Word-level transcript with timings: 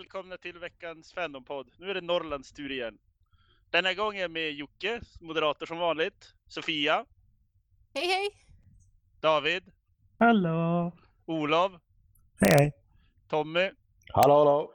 Välkomna 0.00 0.36
till 0.36 0.58
veckans 0.58 1.12
Fandompod. 1.12 1.70
Nu 1.78 1.90
är 1.90 1.94
det 1.94 2.00
Norrlands 2.00 2.52
tur 2.52 2.72
igen. 2.72 2.98
Den 3.70 3.84
här 3.84 3.94
gången 3.94 4.32
med 4.32 4.52
Jocke, 4.52 5.00
moderator 5.20 5.66
som 5.66 5.78
vanligt, 5.78 6.34
Sofia, 6.48 7.04
Hej 7.94 8.06
hej! 8.06 8.30
David, 9.20 9.62
Hallå! 10.18 10.92
Olof, 11.26 11.72
Hej, 12.40 12.50
hej. 12.52 12.72
Tommy 13.28 13.70
Hallå, 14.12 14.34
hallå! 14.34 14.72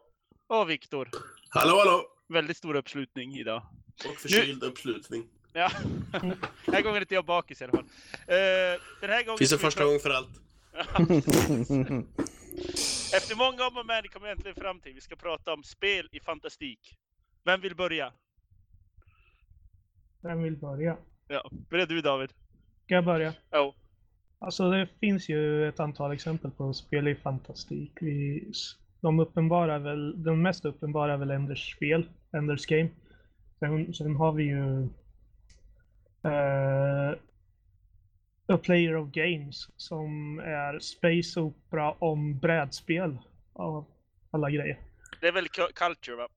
och 0.48 0.70
Viktor. 0.70 1.10
Hallå, 1.50 1.78
hallå! 1.78 2.04
Väldigt 2.28 2.58
stor 2.58 2.76
uppslutning 2.76 3.36
idag. 3.36 3.62
Och 4.10 4.16
förkyld 4.16 4.64
uppslutning. 4.64 5.28
Ja, 5.54 5.72
den 6.66 6.74
här 6.74 6.82
gången 6.82 6.98
är 6.98 7.02
inte 7.02 7.16
jag 7.16 7.26
bakis 7.26 7.62
i 7.62 7.64
alla 7.64 7.72
fall. 7.74 7.86
Eh, 8.28 8.82
den 9.02 9.10
här 9.10 9.24
gången 9.26 9.38
Finns 9.38 9.54
vi 9.54 9.58
första 9.58 9.84
pra- 9.84 9.86
gång 9.86 10.00
för 10.00 10.10
allt. 10.10 10.42
Efter 13.18 13.36
många 13.36 13.68
om 13.68 13.78
och 13.78 13.86
men 13.86 14.04
kommer 14.04 14.26
vi 14.26 14.32
äntligen 14.32 14.56
fram 14.56 14.80
till 14.80 14.94
vi 14.94 15.02
ska 15.02 15.16
prata 15.16 15.54
om 15.54 15.64
spel 15.64 16.10
i 16.12 16.20
fantastik. 16.20 16.98
Vem 17.44 17.62
vill 17.62 17.76
börja? 17.76 18.14
Vem 20.22 20.44
vill 20.44 20.58
börja? 20.58 20.98
Ja, 21.28 21.50
börja 21.70 21.86
du 21.86 22.02
David. 22.02 22.30
Ska 22.84 22.96
jag 22.96 23.06
börja? 23.06 23.34
Ja. 23.52 23.74
Alltså 24.40 24.72
det 24.72 24.88
finns 25.00 25.30
ju 25.30 25.70
ett 25.70 25.80
antal 25.80 26.12
exempel 26.12 26.52
på 26.52 26.74
spel 26.74 27.08
i 27.08 27.16
fantastik. 27.16 27.92
Vi, 28.02 28.52
de 29.02 29.20
uppenbara 29.20 29.80
väl, 29.80 30.24
den 30.24 30.42
mest 30.42 30.66
uppenbara 30.66 31.14
är 31.14 31.18
väl 31.18 31.32
Enders 31.32 31.76
spel, 31.76 32.10
Enders 32.32 32.66
game. 32.66 32.90
Sen, 33.60 33.94
sen 33.94 34.16
har 34.16 34.32
vi 34.32 34.44
ju 34.44 34.82
eh, 36.24 37.18
A 38.48 38.58
Player 38.64 38.96
of 38.96 39.10
Games 39.12 39.70
som 39.78 40.40
är 40.40 40.80
Space 40.80 41.40
Opera 41.40 41.92
om 41.92 42.40
brädspel 42.40 43.18
av 43.54 43.86
alla 44.32 44.50
grejer. 44.52 44.80
Det 45.22 45.28
är 45.28 45.32
väl 45.32 45.46
cu- 45.48 45.74
culture 45.74 46.16
va? 46.16 46.28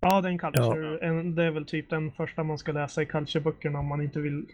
Ja, 0.00 0.20
den 0.20 0.38
culture, 0.38 1.06
en, 1.06 1.34
det 1.34 1.44
är 1.44 1.50
väl 1.50 1.66
typ 1.66 1.90
den 1.90 2.12
första 2.12 2.42
man 2.44 2.58
ska 2.58 2.72
läsa 2.72 3.02
i 3.02 3.06
cultureböckerna 3.06 3.78
om 3.78 3.86
man 3.86 4.02
inte 4.02 4.20
vill 4.20 4.46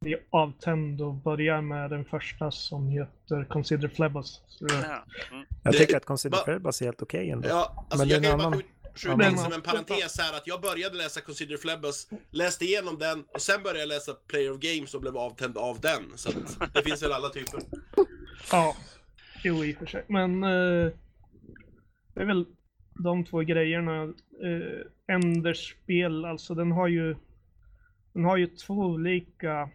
bli 0.00 0.16
avtänd 0.30 1.00
och 1.00 1.14
börja 1.14 1.60
med 1.60 1.90
den 1.90 2.04
första 2.04 2.50
som 2.50 2.88
heter 2.88 3.44
Consider 3.44 3.88
Flebos. 3.88 4.42
Ja. 4.60 4.66
Mm. 4.74 5.46
Jag 5.62 5.72
Det- 5.72 5.78
tycker 5.78 5.96
att 5.96 6.04
Consider 6.04 6.38
Flebos 6.44 6.80
är 6.80 6.84
helt 6.84 7.02
okej 7.02 7.30
ändå. 7.30 7.48
Ja, 7.48 7.86
alltså 7.90 7.98
Men 7.98 8.08
det 8.08 8.14
är 8.14 8.16
jag 8.16 8.22
kan 8.24 8.32
en 8.32 8.38
bara 8.38 8.46
annan- 8.46 8.58
skjut- 8.60 8.70
skjuta 8.94 9.30
in 9.30 9.38
som 9.38 9.52
en 9.52 9.62
parentes 9.62 10.18
här 10.18 10.36
att 10.36 10.46
jag 10.46 10.60
började 10.60 10.96
läsa 10.96 11.20
Consider 11.20 11.56
Flebus, 11.56 12.08
läste 12.30 12.64
igenom 12.64 12.98
den 12.98 13.24
och 13.34 13.40
sen 13.40 13.62
började 13.62 13.80
jag 13.80 13.88
läsa 13.88 14.14
Player 14.14 14.52
of 14.52 14.58
Games 14.58 14.94
och 14.94 15.00
blev 15.00 15.16
avtänd 15.16 15.58
av 15.58 15.80
den. 15.80 16.02
Så 16.14 16.28
att 16.28 16.74
det 16.74 16.82
finns 16.82 17.02
väl 17.02 17.12
alla 17.12 17.28
typer. 17.28 17.60
ja, 18.52 18.76
jo 19.44 19.64
i 19.64 19.74
och 19.74 19.78
för 19.78 19.86
sig. 19.86 20.04
Men 20.08 20.44
eh, 20.44 20.92
det 22.14 22.20
är 22.20 22.24
väl 22.24 22.46
de 22.94 23.24
två 23.24 23.40
grejerna. 23.40 24.02
Eh, 24.42 25.14
Enders 25.14 25.76
spel, 25.82 26.24
alltså 26.24 26.54
den 26.54 26.72
har 26.72 26.88
ju 26.88 27.16
den 28.12 28.24
har 28.24 28.36
ju 28.36 28.46
två 28.46 28.74
olika 28.74 29.70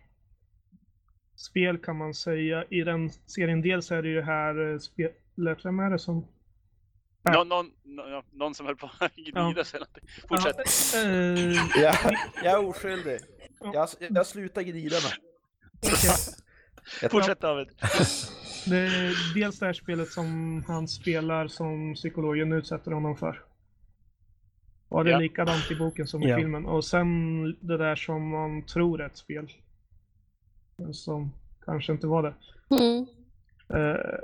spel 1.35 1.77
kan 1.77 1.97
man 1.97 2.13
säga. 2.13 2.63
I 2.69 2.81
den 2.81 3.09
serien 3.09 3.61
dels 3.61 3.91
är 3.91 4.01
det 4.01 4.09
ju 4.09 4.21
här 4.21 4.71
eh, 4.71 4.79
spelet, 4.79 5.65
vem 5.65 5.79
är 5.79 5.89
det 5.89 5.99
som 5.99 6.27
Ja. 7.23 7.31
Någon, 7.31 7.47
någon, 7.49 7.71
nå- 7.83 8.23
någon 8.31 8.55
som 8.55 8.65
höll 8.65 8.75
på 8.75 8.89
att 8.99 9.15
gnida 9.15 9.53
Ja. 9.57 9.63
sig. 9.63 9.79
Fortsätt. 10.29 10.55
Ja, 10.93 10.99
eh, 10.99 11.81
Ja, 11.83 11.93
jag 12.43 12.53
är 12.53 12.67
oskyldig. 12.67 13.19
Jag, 13.59 13.89
jag 14.09 14.25
slutar 14.25 14.61
glida 14.61 14.95
mig. 14.95 15.11
Jag 17.01 17.11
Fortsätt 17.11 17.41
David. 17.41 17.67
Det 18.65 18.77
är 18.77 19.33
dels 19.35 19.59
det 19.59 19.65
här 19.65 19.73
spelet 19.73 20.11
som 20.11 20.63
han 20.67 20.87
spelar 20.87 21.47
som 21.47 21.93
psykologen 21.95 22.51
utsätter 22.53 22.91
honom 22.91 23.17
för. 23.17 23.43
Och 24.89 25.03
det 25.03 25.09
är 25.09 25.13
Ja. 25.13 25.19
likadant 25.19 25.71
i 25.71 25.75
boken 25.75 26.07
som 26.07 26.23
i 26.23 26.29
Ja. 26.29 26.37
filmen. 26.37 26.65
Och 26.65 26.85
sen 26.85 27.43
det 27.59 27.77
där 27.77 27.95
som 27.95 28.29
man 28.29 28.65
tror 28.65 29.01
är 29.01 29.05
ett 29.05 29.17
spel. 29.17 29.51
Men 30.77 30.93
som 30.93 31.31
kanske 31.65 31.91
inte 31.91 32.07
var 32.07 32.23
det. 32.23 32.33
Mm. 32.75 33.05
Eh, 33.73 34.19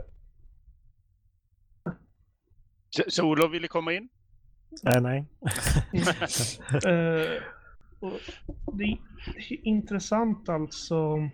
Så- 3.07 3.23
Olof 3.23 3.53
ville 3.53 3.67
komma 3.67 3.93
in? 3.93 4.09
Nej, 4.83 5.01
nej. 5.01 5.25
eh, 6.71 7.41
det 8.73 8.83
är 8.83 8.97
intressant 9.67 10.49
alltså. 10.49 11.29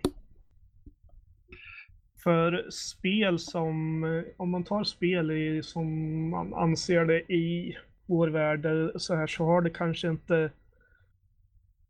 För 2.24 2.70
spel 2.70 3.38
som, 3.38 4.04
eh, 4.04 4.22
om 4.36 4.50
man 4.50 4.64
tar 4.64 4.84
spel 4.84 5.30
i, 5.30 5.62
som 5.62 5.86
man 6.30 6.54
anser 6.54 7.04
det 7.04 7.20
i 7.32 7.76
vår 8.06 8.28
värld 8.28 8.66
eh, 8.66 8.88
så 8.96 9.14
här 9.14 9.26
så 9.26 9.44
har 9.44 9.62
det 9.62 9.70
kanske 9.70 10.08
inte 10.08 10.50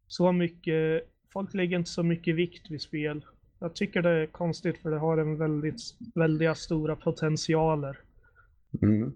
så 0.06 0.32
mycket, 0.32 1.08
folk 1.32 1.54
lägger 1.54 1.78
inte 1.78 1.90
så 1.90 2.02
mycket 2.02 2.34
vikt 2.36 2.70
vid 2.70 2.82
spel. 2.82 3.24
Jag 3.58 3.74
tycker 3.74 4.02
det 4.02 4.10
är 4.10 4.26
konstigt 4.26 4.78
för 4.78 4.90
det 4.90 4.98
har 4.98 5.18
en 5.18 5.38
väldigt, 5.38 5.80
väldiga 6.14 6.54
stora 6.54 6.96
potentialer 6.96 7.98
Mm. 8.82 9.12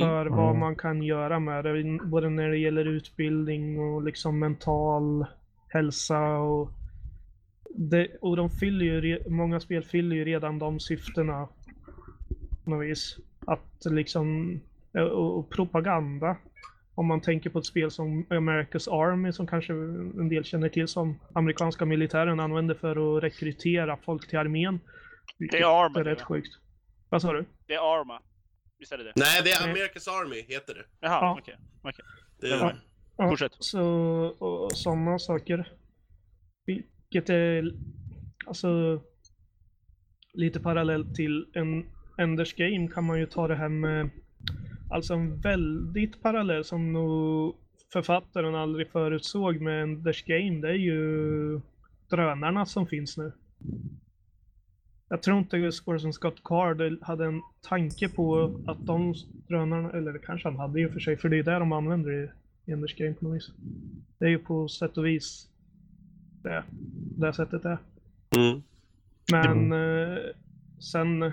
För 0.00 0.26
vad 0.26 0.48
Mm. 0.48 0.60
man 0.60 0.76
kan 0.76 1.02
göra 1.02 1.38
med 1.38 1.64
det, 1.64 1.98
både 2.04 2.28
när 2.30 2.48
det 2.48 2.58
gäller 2.58 2.84
utbildning 2.84 3.80
och 3.80 4.02
liksom 4.02 4.38
mental 4.38 5.26
hälsa 5.68 6.38
och 6.38 6.70
det, 7.74 8.08
och 8.20 8.36
de 8.36 8.50
fyller 8.50 8.84
ju, 8.84 9.18
många 9.28 9.60
spel 9.60 9.82
fyller 9.84 10.16
ju 10.16 10.24
redan 10.24 10.58
de 10.58 10.80
syftena 10.80 11.48
på 12.64 12.70
något 12.70 12.86
vis. 12.86 13.16
Att 13.46 13.82
liksom, 13.84 14.60
eh, 14.94 15.02
och, 15.02 15.38
och 15.38 15.50
propaganda. 15.50 16.36
Om 16.94 17.06
man 17.06 17.20
tänker 17.20 17.50
på 17.50 17.58
ett 17.58 17.66
spel 17.66 17.90
som 17.90 18.24
America's 18.24 18.90
Army 19.02 19.32
som 19.32 19.46
kanske 19.46 19.72
en 19.72 20.28
del 20.28 20.44
känner 20.44 20.68
till 20.68 20.88
som 20.88 21.18
amerikanska 21.32 21.84
militären 21.84 22.40
använder 22.40 22.74
för 22.74 23.16
att 23.16 23.22
rekrytera 23.22 23.96
folk 23.96 24.28
till 24.28 24.38
armén. 24.38 24.80
Det 25.38 25.60
är 25.60 25.84
Arma. 25.84 25.94
Det 25.94 26.00
är 26.00 26.04
rätt 26.04 26.22
sjukt. 26.22 26.52
Vad 27.08 27.22
sa 27.22 27.32
du? 27.32 27.44
Det 27.66 27.74
är 27.74 28.00
Arma. 28.00 28.20
Visst 28.82 28.92
är 28.92 28.98
det 28.98 29.04
det? 29.04 29.12
Nej, 29.16 29.42
det 29.44 29.50
är 29.50 29.74
America's 29.74 30.08
Army, 30.10 30.42
heter 30.48 30.74
det. 30.74 30.84
Jaha, 31.00 31.12
Ja. 31.20 31.36
okej. 31.40 31.56
okej. 31.82 32.04
det 32.40 32.48
Ja. 32.48 32.70
är, 32.70 32.80
Ja, 33.16 33.28
Fortsätt. 33.28 33.52
Så, 33.58 33.82
och 34.38 34.72
sådana 34.72 35.18
saker. 35.18 35.72
Vilket 36.66 37.30
är 37.30 37.72
alltså 38.46 39.02
lite 40.32 40.60
parallellt 40.60 41.14
till 41.14 41.46
en 41.54 41.86
Enders 42.18 42.54
Game 42.54 42.88
kan 42.88 43.04
man 43.04 43.18
ju 43.18 43.26
ta 43.26 43.48
det 43.48 43.54
här 43.54 43.68
med 43.68 44.10
alltså 44.90 45.14
en 45.14 45.40
väldigt 45.40 46.22
parallell 46.22 46.64
som 46.64 46.92
nog 46.92 47.56
författaren 47.92 48.54
aldrig 48.54 48.90
förutsåg 48.90 49.60
med 49.60 49.82
Enders 49.82 50.24
Game. 50.24 50.60
Det 50.60 50.68
är 50.68 50.74
ju 50.74 51.60
drönarna 52.10 52.66
som 52.66 52.86
finns 52.86 53.16
nu. 53.16 53.32
Jag 55.12 55.22
tror 55.22 55.38
inte 55.38 55.72
Scoresson 55.72 56.12
Scott 56.12 56.44
Card 56.44 57.02
hade 57.02 57.24
en 57.24 57.42
tanke 57.60 58.08
på 58.08 58.54
att 58.66 58.86
de 58.86 59.14
drönarna, 59.48 59.90
eller 59.90 60.12
det 60.12 60.18
kanske 60.18 60.48
han 60.48 60.58
hade 60.58 60.80
i 60.80 60.86
och 60.86 60.92
för 60.92 61.00
sig, 61.00 61.16
för 61.16 61.28
det 61.28 61.38
är 61.38 61.42
där 61.42 61.60
de 61.60 61.72
använder 61.72 62.30
i 62.66 62.72
Enders 62.72 62.96
Game 62.96 63.14
på 63.14 63.24
något 63.24 63.36
vis. 63.36 63.50
Det 64.18 64.24
är 64.24 64.28
ju 64.28 64.38
på 64.38 64.68
sätt 64.68 64.98
och 64.98 65.06
vis 65.06 65.48
det, 66.42 66.64
det 67.16 67.32
sättet 67.32 67.62
det 67.62 67.68
är. 67.68 67.78
mm. 68.36 68.62
Men 69.32 69.72
eh, 69.72 70.18
sen... 70.92 71.32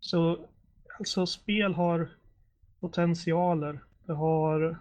Så 0.00 0.38
alltså 0.98 1.26
spel 1.26 1.74
har 1.74 2.08
potentialer. 2.80 3.80
Det 4.06 4.12
har... 4.12 4.78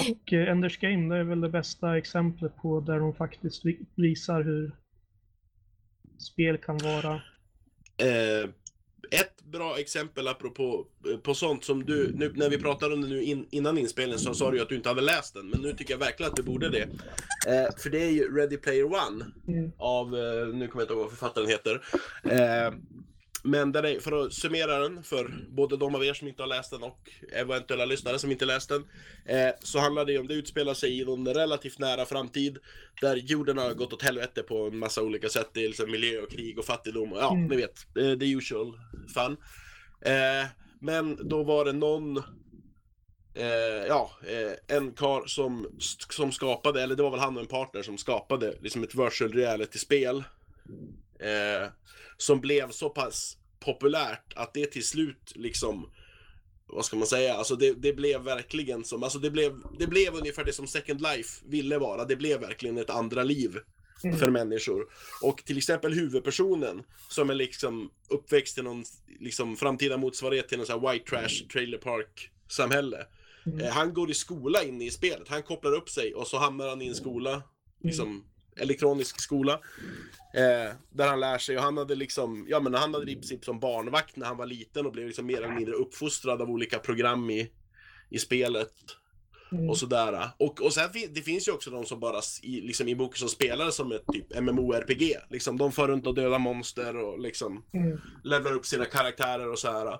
Och 0.00 0.32
eh, 0.32 0.48
Enders 0.50 0.78
Game 0.78 1.14
det 1.14 1.20
är 1.20 1.24
väl 1.24 1.40
det 1.40 1.48
bästa 1.48 1.98
exemplet 1.98 2.56
på 2.56 2.80
där 2.80 2.98
de 2.98 3.14
faktiskt 3.14 3.64
vi- 3.64 3.80
visar 3.94 4.42
hur 4.42 4.72
spel 6.18 6.58
kan 6.58 6.78
vara. 6.78 7.14
Eh, 7.96 8.48
ett 9.10 9.42
bra 9.44 9.78
exempel 9.78 10.28
apropå 10.28 10.86
eh, 11.12 11.16
på 11.18 11.34
sånt 11.34 11.64
som 11.64 11.84
du, 11.84 12.12
nu, 12.14 12.32
när 12.34 12.48
vi 12.50 12.58
pratade 12.58 12.94
om 12.94 13.00
det 13.00 13.08
nu 13.08 13.22
in, 13.22 13.46
innan 13.50 13.78
inspelningen 13.78 14.18
så 14.18 14.34
sa 14.34 14.50
du 14.50 14.60
att 14.62 14.68
du 14.68 14.74
inte 14.76 14.88
hade 14.88 15.00
läst 15.00 15.34
den, 15.34 15.46
men 15.48 15.60
nu 15.60 15.72
tycker 15.72 15.94
jag 15.94 15.98
verkligen 15.98 16.30
att 16.30 16.36
du 16.36 16.42
borde 16.42 16.68
det. 16.68 16.82
Eh, 17.46 17.74
för 17.78 17.90
det 17.90 17.98
är 18.04 18.10
ju 18.10 18.36
Ready 18.36 18.56
Player 18.56 18.84
One 18.84 19.24
Mm. 19.48 19.72
av, 19.76 20.06
eh, 20.06 20.46
nu 20.46 20.68
kommer 20.68 20.82
jag 20.82 20.82
inte 20.82 20.92
ihåg 20.92 21.02
vad 21.02 21.10
författaren 21.10 21.48
heter. 21.48 21.80
Eh, 22.24 22.74
men 23.42 23.72
där 23.72 23.82
är, 23.82 24.00
för 24.00 24.12
att 24.26 24.32
summera 24.32 24.78
den 24.78 25.02
för 25.02 25.30
både 25.48 25.76
de 25.76 25.94
av 25.94 26.04
er 26.04 26.14
som 26.14 26.28
inte 26.28 26.42
har 26.42 26.48
läst 26.48 26.70
den 26.70 26.82
och 26.82 27.10
eventuella 27.32 27.84
lyssnare 27.84 28.18
som 28.18 28.30
inte 28.30 28.44
läst 28.44 28.68
den. 28.68 28.84
Eh, 29.26 29.50
så 29.60 29.78
handlar 29.78 30.04
det 30.04 30.18
om, 30.18 30.26
det 30.26 30.34
utspelar 30.34 30.74
sig 30.74 30.98
i 30.98 31.02
en 31.02 31.34
relativt 31.34 31.78
nära 31.78 32.04
framtid 32.04 32.58
där 33.00 33.16
jorden 33.16 33.58
har 33.58 33.74
gått 33.74 33.92
åt 33.92 34.02
helvete 34.02 34.42
på 34.42 34.66
en 34.66 34.78
massa 34.78 35.02
olika 35.02 35.28
sätt. 35.28 35.50
Det 35.52 35.64
är 35.64 35.68
liksom 35.68 35.90
miljö 35.90 36.20
och 36.20 36.30
krig 36.30 36.58
och 36.58 36.64
fattigdom 36.64 37.12
och 37.12 37.18
ja, 37.18 37.32
Mm. 37.32 37.48
ni 37.48 37.56
vet, 37.56 37.96
eh, 37.98 38.18
the 38.18 38.30
usual 38.32 38.78
fun. 39.14 39.36
Eh, 40.00 40.46
men 40.80 41.28
då 41.28 41.42
var 41.42 41.64
det 41.64 41.72
någon 41.72 42.22
Eh, 43.34 43.86
ja, 43.88 44.10
eh, 44.26 44.76
en 44.76 44.92
kar 44.92 45.26
som, 45.26 45.66
som 46.10 46.32
skapade, 46.32 46.82
eller 46.82 46.96
det 46.96 47.02
var 47.02 47.10
väl 47.10 47.20
han 47.20 47.36
och 47.36 47.42
en 47.42 47.48
partner 47.48 47.82
som 47.82 47.98
skapade 47.98 48.54
liksom 48.60 48.82
ett 48.82 48.94
virtual 48.94 49.32
reality-spel. 49.32 50.24
Eh, 51.22 51.68
som 52.16 52.40
blev 52.40 52.70
så 52.70 52.90
pass 52.90 53.36
populärt 53.60 54.32
att 54.36 54.54
det 54.54 54.66
till 54.66 54.86
slut 54.86 55.32
liksom 55.34 55.90
vad 56.66 56.84
ska 56.84 56.96
man 56.96 57.06
säga, 57.06 57.34
alltså 57.34 57.56
det, 57.56 57.72
det 57.72 57.92
blev 57.92 58.20
verkligen 58.20 58.84
som, 58.84 59.02
alltså 59.02 59.18
det 59.18 59.30
blev, 59.30 59.52
det 59.78 59.86
blev 59.86 60.14
ungefär 60.14 60.44
det 60.44 60.52
som 60.52 60.66
Second 60.66 61.00
Life 61.00 61.44
ville 61.46 61.78
vara, 61.78 62.04
det 62.04 62.16
blev 62.16 62.40
verkligen 62.40 62.78
ett 62.78 62.90
andra 62.90 63.22
liv 63.22 63.58
Mm. 64.04 64.18
för 64.18 64.30
människor. 64.30 64.86
Och 65.22 65.44
till 65.44 65.58
exempel 65.58 65.92
huvudpersonen 65.92 66.82
som 67.08 67.30
är 67.30 67.34
liksom 67.34 67.90
uppväxt 68.08 68.58
i 68.58 68.62
någon 68.62 68.84
liksom 69.20 69.56
framtida 69.56 69.96
motsvarighet 69.96 70.48
till 70.48 70.58
någon 70.58 70.66
sån 70.66 70.80
här 70.80 70.92
white 70.92 71.10
trash 71.10 71.48
trailer 71.52 71.78
park 71.78 72.30
samhälle. 72.48 73.06
Mm. 73.46 73.60
Eh, 73.60 73.70
han 73.70 73.94
går 73.94 74.10
i 74.10 74.14
skola 74.14 74.62
inne 74.62 74.84
i 74.84 74.90
spelet, 74.90 75.28
han 75.28 75.42
kopplar 75.42 75.72
upp 75.72 75.88
sig 75.88 76.14
och 76.14 76.26
så 76.26 76.38
hamnar 76.38 76.68
han 76.68 76.82
i 76.82 76.88
en 76.88 76.94
skola, 76.94 77.42
liksom 77.80 78.24
elektronisk 78.56 79.20
skola. 79.20 79.52
Eh, 80.34 80.74
där 80.92 81.08
han 81.08 81.20
lär 81.20 81.38
sig 81.38 81.56
och 81.56 81.62
han 81.62 81.76
hade 81.76 81.94
liksom, 81.94 82.46
ja 82.48 82.60
men 82.60 82.74
han 82.74 82.94
hade 82.94 83.12
i 83.12 83.14
princip 83.14 83.44
som 83.44 83.60
barnvakt 83.60 84.16
när 84.16 84.26
han 84.26 84.36
var 84.36 84.46
liten 84.46 84.86
och 84.86 84.92
blev 84.92 85.06
liksom 85.06 85.26
mer 85.26 85.36
eller 85.42 85.54
mindre 85.54 85.74
uppfostrad 85.74 86.42
av 86.42 86.50
olika 86.50 86.78
program 86.78 87.30
i, 87.30 87.50
i 88.10 88.18
spelet 88.18 88.72
Mm. 89.52 89.70
och 89.70 89.78
sådär. 89.78 90.28
Och, 90.38 90.60
och 90.62 90.72
sen 90.72 90.90
det 91.10 91.22
finns 91.22 91.48
ju 91.48 91.52
också 91.52 91.70
de 91.70 91.84
som 91.84 92.00
bara 92.00 92.20
i, 92.42 92.60
liksom 92.60 92.88
i 92.88 92.94
boken 92.96 93.18
som 93.18 93.28
spelar 93.28 93.70
som 93.70 93.92
ett 93.92 94.04
typ 94.12 94.40
MMORPG. 94.40 95.16
Liksom, 95.30 95.58
de 95.58 95.72
far 95.72 95.88
runt 95.88 96.06
och 96.06 96.14
dödar 96.14 96.38
monster 96.38 96.96
och 96.96 97.20
liksom 97.20 97.64
Mm. 97.74 97.98
levlar 98.24 98.52
upp 98.52 98.66
sina 98.66 98.84
karaktärer 98.84 99.48
och 99.48 99.58
så 99.58 99.72
här. 99.72 99.98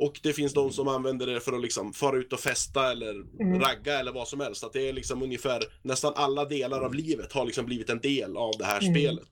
Och 0.00 0.20
det 0.22 0.32
finns 0.32 0.54
de 0.54 0.70
som 0.70 0.88
använder 0.88 1.26
det 1.26 1.40
för 1.40 1.52
att 1.52 1.60
liksom 1.62 1.92
fara 1.92 2.16
ut 2.16 2.32
och 2.32 2.40
festa 2.40 2.90
eller 2.92 3.10
Mm. 3.40 3.60
ragga 3.60 3.98
eller 4.00 4.12
vad 4.12 4.28
som 4.28 4.40
helst. 4.40 4.64
Att 4.64 4.72
det 4.72 4.88
är 4.88 4.92
liksom 4.92 5.22
ungefär 5.22 5.60
nästan 5.82 6.12
alla 6.16 6.44
delar 6.44 6.80
av 6.80 6.94
livet 6.94 7.32
har 7.32 7.44
liksom 7.46 7.66
blivit 7.66 7.90
en 7.90 7.98
del 8.00 8.36
av 8.36 8.52
det 8.58 8.64
här 8.64 8.80
Mm. 8.82 8.94
spelet. 8.94 9.28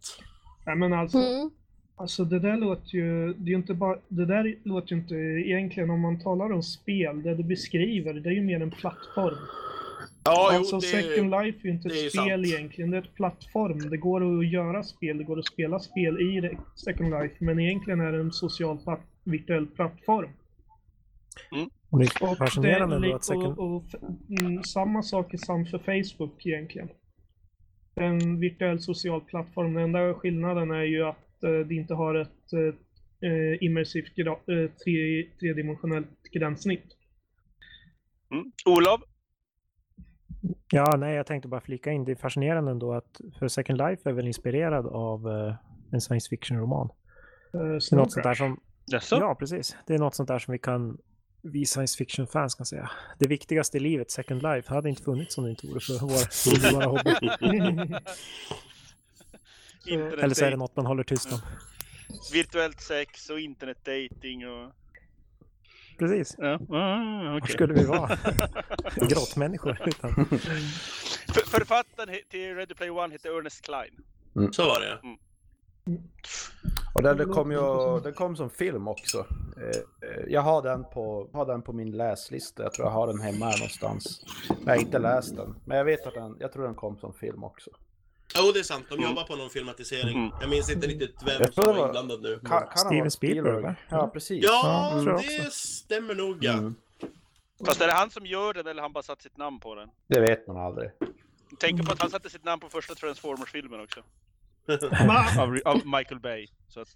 Nej 0.66 0.76
men 0.76 0.92
alltså, 0.92 1.18
Mm. 1.18 1.50
alltså 1.96 2.24
det 2.24 2.38
där 2.38 2.56
låter 2.56 2.94
ju, 2.94 3.34
det 3.34 3.44
är 3.44 3.50
ju 3.50 3.56
inte 3.56 3.74
bara, 3.74 3.98
det 4.08 4.26
där 4.26 4.54
låter 4.64 4.92
ju 4.94 5.00
inte 5.00 5.14
egentligen 5.50 5.90
om 5.90 6.00
man 6.00 6.20
talar 6.20 6.52
om 6.52 6.62
spel, 6.62 7.22
det 7.22 7.34
du 7.34 7.42
beskriver, 7.42 8.14
det 8.14 8.28
är 8.28 8.32
ju 8.34 8.42
mer 8.42 8.60
en 8.62 8.70
plattform. 8.70 9.38
Ja, 10.24 10.50
alltså 10.54 10.76
jo, 10.76 10.80
det 10.80 10.86
Second 10.86 11.30
Life 11.30 11.58
är 11.62 11.64
ju 11.64 11.70
inte 11.70 11.88
ett 11.88 11.94
spel 12.10 12.10
sant. 12.10 12.46
egentligen, 12.46 12.90
det 12.90 12.96
är 12.96 13.02
ett 13.02 13.14
plattform. 13.14 13.90
Det 13.90 13.96
går 13.96 14.38
att 14.40 14.48
göra 14.52 14.82
spel, 14.84 15.18
det 15.18 15.24
går 15.24 15.38
att 15.38 15.46
spela 15.46 15.78
spel 15.80 16.20
i 16.20 16.58
Second 16.76 17.10
Life, 17.10 17.34
men 17.38 17.60
egentligen 17.60 18.00
är 18.00 18.12
det 18.12 18.18
en 18.20 18.32
social 18.32 18.78
virtuell 19.24 19.66
plattform. 19.66 20.28
Och 21.90 21.98
det 21.98 22.04
är 22.04 22.30
Och, 22.32 22.38
fascinerande 22.38 23.00
det, 23.00 23.08
och, 23.08 23.16
att 23.16 23.58
och, 23.58 23.84
f- 23.86 24.00
mm, 24.40 24.62
samma 24.62 25.02
sak 25.02 25.34
är 25.34 25.38
sant 25.38 25.70
för 25.70 25.78
Facebook 25.78 26.46
egentligen. 26.46 26.88
En 27.94 28.40
virtuell 28.40 28.80
social 28.80 29.20
plattform, 29.20 29.74
den 29.74 29.84
enda 29.84 30.14
skillnaden 30.14 30.70
är 30.70 30.82
ju 30.82 31.02
att 31.04 31.42
eh, 31.44 31.50
det 31.68 31.74
inte 31.74 31.94
har 31.94 32.14
ett 32.14 32.52
eh, 32.52 33.30
eh, 33.30 33.56
immersivt 33.60 34.16
gra- 34.16 34.64
eh, 34.64 34.70
tre, 34.84 35.24
tredimensionellt 35.40 36.22
gränssnitt. 36.32 36.84
Mm. 38.30 38.52
Olof? 38.66 39.00
Ja, 40.72 40.96
nej, 40.98 41.14
jag 41.14 41.26
tänkte 41.26 41.48
bara 41.48 41.60
flika 41.60 41.92
in. 41.92 42.04
Det 42.04 42.12
är 42.12 42.16
fascinerande 42.16 42.70
ändå 42.70 42.92
att 42.94 43.20
för 43.38 43.48
Second 43.48 43.78
Life 43.78 44.08
är 44.08 44.12
väl 44.12 44.26
inspirerad 44.26 44.86
av 44.86 45.28
eh, 45.28 45.54
en 45.92 46.00
science 46.00 46.28
fiction-roman. 46.28 46.88
Eh, 47.54 47.60
Det 47.60 47.92
är 47.92 47.96
något 47.96 48.12
sånt 48.12 48.24
där 48.24 48.34
som... 48.34 48.60
Jaså? 48.86 49.16
Ja, 49.16 49.34
precis. 49.34 49.76
Det 49.86 49.94
är 49.94 49.98
något 49.98 50.14
sånt 50.14 50.28
där 50.28 50.38
som 50.38 50.52
vi 50.52 50.58
kan 50.58 50.98
vi 51.42 51.66
science 51.66 51.96
fiction-fans 51.98 52.54
kan 52.54 52.66
säga. 52.66 52.90
Det 53.18 53.26
viktigaste 53.26 53.76
i 53.76 53.80
livet, 53.80 54.10
Second 54.10 54.42
Life, 54.42 54.74
hade 54.74 54.88
inte 54.88 55.02
funnits 55.02 55.38
om 55.38 55.44
det 55.44 55.50
inte 55.50 55.66
vore 55.66 55.80
för 55.80 55.98
vår 56.00 56.54
underbara 56.54 56.86
hobby. 56.86 57.10
Eller 60.22 60.34
så 60.34 60.44
är 60.44 60.50
det 60.50 60.56
något 60.56 60.76
man 60.76 60.86
håller 60.86 61.04
tyst 61.04 61.32
om. 61.32 61.40
virtuellt 62.32 62.80
sex 62.80 63.30
och 63.30 63.40
internetdating 63.40 64.48
och... 64.48 64.72
Precis. 65.98 66.34
Ja, 66.38 66.54
ah, 66.54 66.58
Var 66.68 67.38
okej. 67.38 67.52
skulle 67.52 67.74
vi 67.74 67.84
vara? 67.84 68.18
Grottmänniskor. 68.96 69.88
Utan... 69.88 70.14
För, 71.34 71.46
författaren 71.46 72.16
till 72.30 72.54
Ready 72.54 72.74
Player 72.74 72.98
One 72.98 73.12
heter 73.12 73.38
Ernest 73.38 73.62
Klein. 73.62 73.94
Så 74.52 74.64
var 74.66 74.80
det. 74.80 74.98
Och 76.94 77.02
den, 77.02 77.16
den, 77.16 77.32
kom 77.32 77.52
ju, 77.52 78.00
den 78.00 78.12
kom 78.14 78.36
som 78.36 78.50
film 78.50 78.88
också. 78.88 79.18
Eh, 79.56 80.08
eh, 80.10 80.24
Jag 80.28 80.40
har 80.40 80.62
den, 80.62 80.84
på, 80.84 81.30
har 81.32 81.46
den 81.46 81.62
på 81.62 81.72
min 81.72 81.90
läslista. 81.90 82.62
Jag 82.62 82.72
tror 82.72 82.86
jag 82.86 82.92
har 82.92 83.06
den 83.06 83.20
hemma 83.20 83.46
här 83.46 83.58
någonstans. 83.58 84.24
Men 84.48 84.58
jag 84.64 84.74
har 84.74 84.80
inte 84.80 84.98
läst 84.98 85.36
den. 85.36 85.54
Men 85.64 85.76
jag 85.76 85.84
vet 85.84 86.06
att 86.06 86.14
den, 86.14 86.36
jag 86.40 86.52
tror 86.52 86.64
den 86.64 86.74
kom 86.74 86.98
som 86.98 87.12
film 87.12 87.44
också. 87.44 87.70
Jo, 88.36 88.50
det 88.54 88.58
är 88.58 88.62
sant. 88.62 88.86
De 88.88 89.02
jobbar 89.02 89.24
på 89.24 89.36
någon 89.36 89.50
filmatisering. 89.50 90.18
Mm. 90.18 90.30
Jag 90.40 90.50
minns 90.50 90.70
inte 90.70 90.86
riktigt 90.86 91.22
vem 91.26 91.52
som 91.52 91.64
var 91.64 91.86
inblandad 91.86 92.22
nu. 92.22 92.38
Kan, 92.38 92.60
kan 92.60 92.78
Steven 92.78 93.10
Spielberg, 93.10 93.62
va? 93.62 93.74
Ja, 93.88 94.10
precis. 94.12 94.44
Ja, 94.44 94.92
jag 95.06 95.16
det 95.16 95.52
stämmer 95.52 96.14
nog 96.14 96.44
ja. 96.44 96.52
Mm. 96.52 96.74
Fast 97.66 97.80
är 97.80 97.86
det 97.86 97.92
han 97.92 98.10
som 98.10 98.26
gör 98.26 98.54
den 98.54 98.66
eller 98.66 98.82
har 98.82 98.82
han 98.82 98.92
bara 98.92 99.02
satt 99.02 99.22
sitt 99.22 99.36
namn 99.36 99.60
på 99.60 99.74
den? 99.74 99.88
Det 100.06 100.20
vet 100.20 100.46
man 100.46 100.56
aldrig. 100.56 100.90
Tänk 101.58 101.86
på 101.86 101.92
att 101.92 102.00
han 102.00 102.10
satte 102.10 102.30
sitt 102.30 102.44
namn 102.44 102.60
på 102.60 102.68
första 102.68 102.94
Transformers-filmen 102.94 103.80
också. 103.80 104.00
Av, 105.38 105.58
av 105.64 105.86
Michael 105.86 106.20
Bay. 106.20 106.46
Så 106.68 106.80
att 106.80 106.88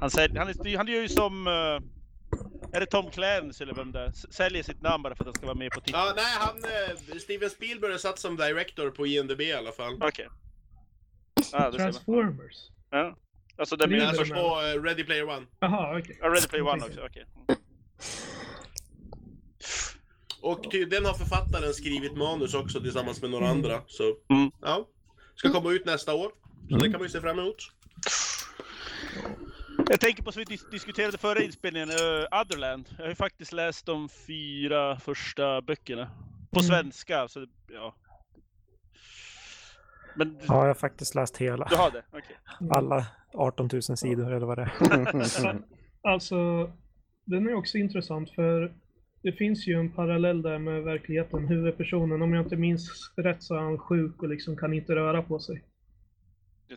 han, 0.00 0.10
sälj, 0.10 0.38
han, 0.38 0.48
är, 0.48 0.76
han 0.76 0.88
gör 0.88 1.00
ju 1.02 1.08
som... 1.08 1.46
eh, 1.46 1.52
är 2.72 2.80
det 2.80 2.86
Tom 2.86 3.10
Clancy 3.10 3.64
eller 3.64 3.74
vem 3.74 3.92
det 3.92 4.00
är? 4.00 4.12
Säljer 4.12 4.62
sitt 4.62 4.82
namn 4.82 5.02
bara 5.02 5.14
för 5.14 5.24
att 5.24 5.26
han 5.26 5.34
ska 5.34 5.46
vara 5.46 5.56
med 5.58 5.70
på 5.72 5.80
titeln. 5.80 6.02
Ja, 6.06 6.12
nej, 6.16 6.24
han, 6.38 6.56
eh, 7.12 7.18
Steven 7.18 7.50
Spielberg 7.50 7.92
är 7.94 7.98
satt 7.98 8.18
som 8.18 8.36
director 8.36 8.90
på 8.90 9.06
IMDB 9.06 9.40
i 9.40 9.52
alla 9.52 9.72
fall. 9.72 10.02
Okej. 10.02 10.28
Ser 11.42 11.58
man. 11.60 11.72
Transformers. 11.72 12.56
Ja. 12.90 13.16
Alltså 13.56 13.76
den 13.76 13.90
det 13.90 14.08
Alltså 14.08 14.24
på 14.34 14.38
eh, 14.40 14.82
Ready 14.82 15.04
Player 15.04 15.28
One. 15.28 15.46
Jaha, 15.60 15.98
okej. 15.98 16.18
Ja, 16.20 16.28
Ready 16.28 16.46
Player 16.48 16.68
One 16.68 16.84
också, 16.84 17.00
okej. 17.06 17.26
Mm. 17.48 17.60
Och 20.42 20.70
tydligen 20.70 21.04
har 21.04 21.14
författaren 21.14 21.74
skrivit 21.74 22.16
manus 22.16 22.54
också 22.54 22.80
tillsammans 22.80 23.22
med 23.22 23.30
några 23.30 23.44
Mm. 23.46 23.56
andra. 23.56 23.82
Så, 23.86 24.02
Mm. 24.30 24.50
ja. 24.60 24.88
Ska 25.40 25.50
komma 25.52 25.70
ut 25.70 25.84
nästa 25.86 26.14
år. 26.14 26.30
Så 26.68 26.74
Mm. 26.74 26.78
det 26.78 26.84
kan 26.90 26.92
man 26.92 27.02
ju 27.02 27.08
se 27.08 27.20
fram 27.20 27.38
emot. 27.38 27.56
Jag 29.88 30.00
tänker 30.00 30.22
på 30.22 30.32
som 30.32 30.40
vi 30.48 30.54
dis- 30.56 30.70
diskuterade 30.70 31.18
förra 31.18 31.42
inspelningen, 31.42 31.88
uh, 31.90 32.40
Otherland. 32.40 32.88
Jag 32.96 33.04
har 33.04 33.08
ju 33.08 33.14
faktiskt 33.14 33.52
läst 33.52 33.86
de 33.86 34.08
fyra 34.08 34.98
första 35.00 35.60
böckerna. 35.62 36.10
På 36.50 36.60
Mm. 36.60 36.68
svenska, 36.68 37.28
så 37.28 37.46
ja. 37.68 37.94
Men 40.16 40.38
Ja, 40.40 40.44
jag 40.46 40.54
har 40.66 40.74
faktiskt 40.74 41.14
läst 41.14 41.36
hela. 41.36 41.66
du 41.70 41.76
har 41.76 41.90
det? 41.90 42.02
Okej. 42.12 42.36
Alla 42.70 43.06
18 43.34 43.68
000 43.72 43.82
sidor 43.82 44.32
eller 44.32 44.46
vad 44.46 44.58
det 44.58 44.62
är. 44.62 44.70
Alltså, 46.02 46.36
den 47.24 47.48
är 47.48 47.54
också 47.54 47.78
intressant 47.78 48.30
för 48.30 48.74
det 49.22 49.32
finns 49.32 49.66
ju 49.66 49.74
en 49.74 49.90
parallell 49.92 50.42
där 50.42 50.58
med 50.58 50.82
verkligheten. 50.82 51.48
Huvudpersonen, 51.48 52.22
om 52.22 52.34
jag 52.34 52.44
inte 52.44 52.56
minns 52.56 53.12
rätt 53.16 53.42
så 53.42 53.54
är 53.54 53.58
han 53.60 53.78
sjuk 53.78 54.22
och 54.22 54.28
liksom 54.28 54.56
kan 54.56 54.74
inte 54.74 54.94
röra 54.94 55.22
på 55.22 55.38
sig. 55.38 55.62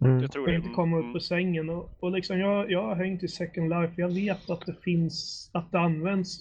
Mm. 0.01 0.19
jag 0.21 0.31
tror 0.31 0.45
Kan 0.45 0.53
det. 0.53 0.57
inte 0.57 0.69
komma 0.69 0.97
upp 0.97 1.03
Mm. 1.03 1.15
ur 1.15 1.19
sängen. 1.19 1.69
Och, 1.69 1.89
och 1.99 2.11
liksom 2.11 2.39
jag, 2.39 2.71
jag 2.71 2.83
har 2.83 2.95
hängt 2.95 3.23
i 3.23 3.27
Second 3.27 3.69
Life. 3.69 3.93
Jag 3.97 4.09
vet 4.09 4.49
att 4.49 4.65
det 4.65 4.75
finns, 4.83 5.49
att 5.53 5.71
det 5.71 5.79
används 5.79 6.39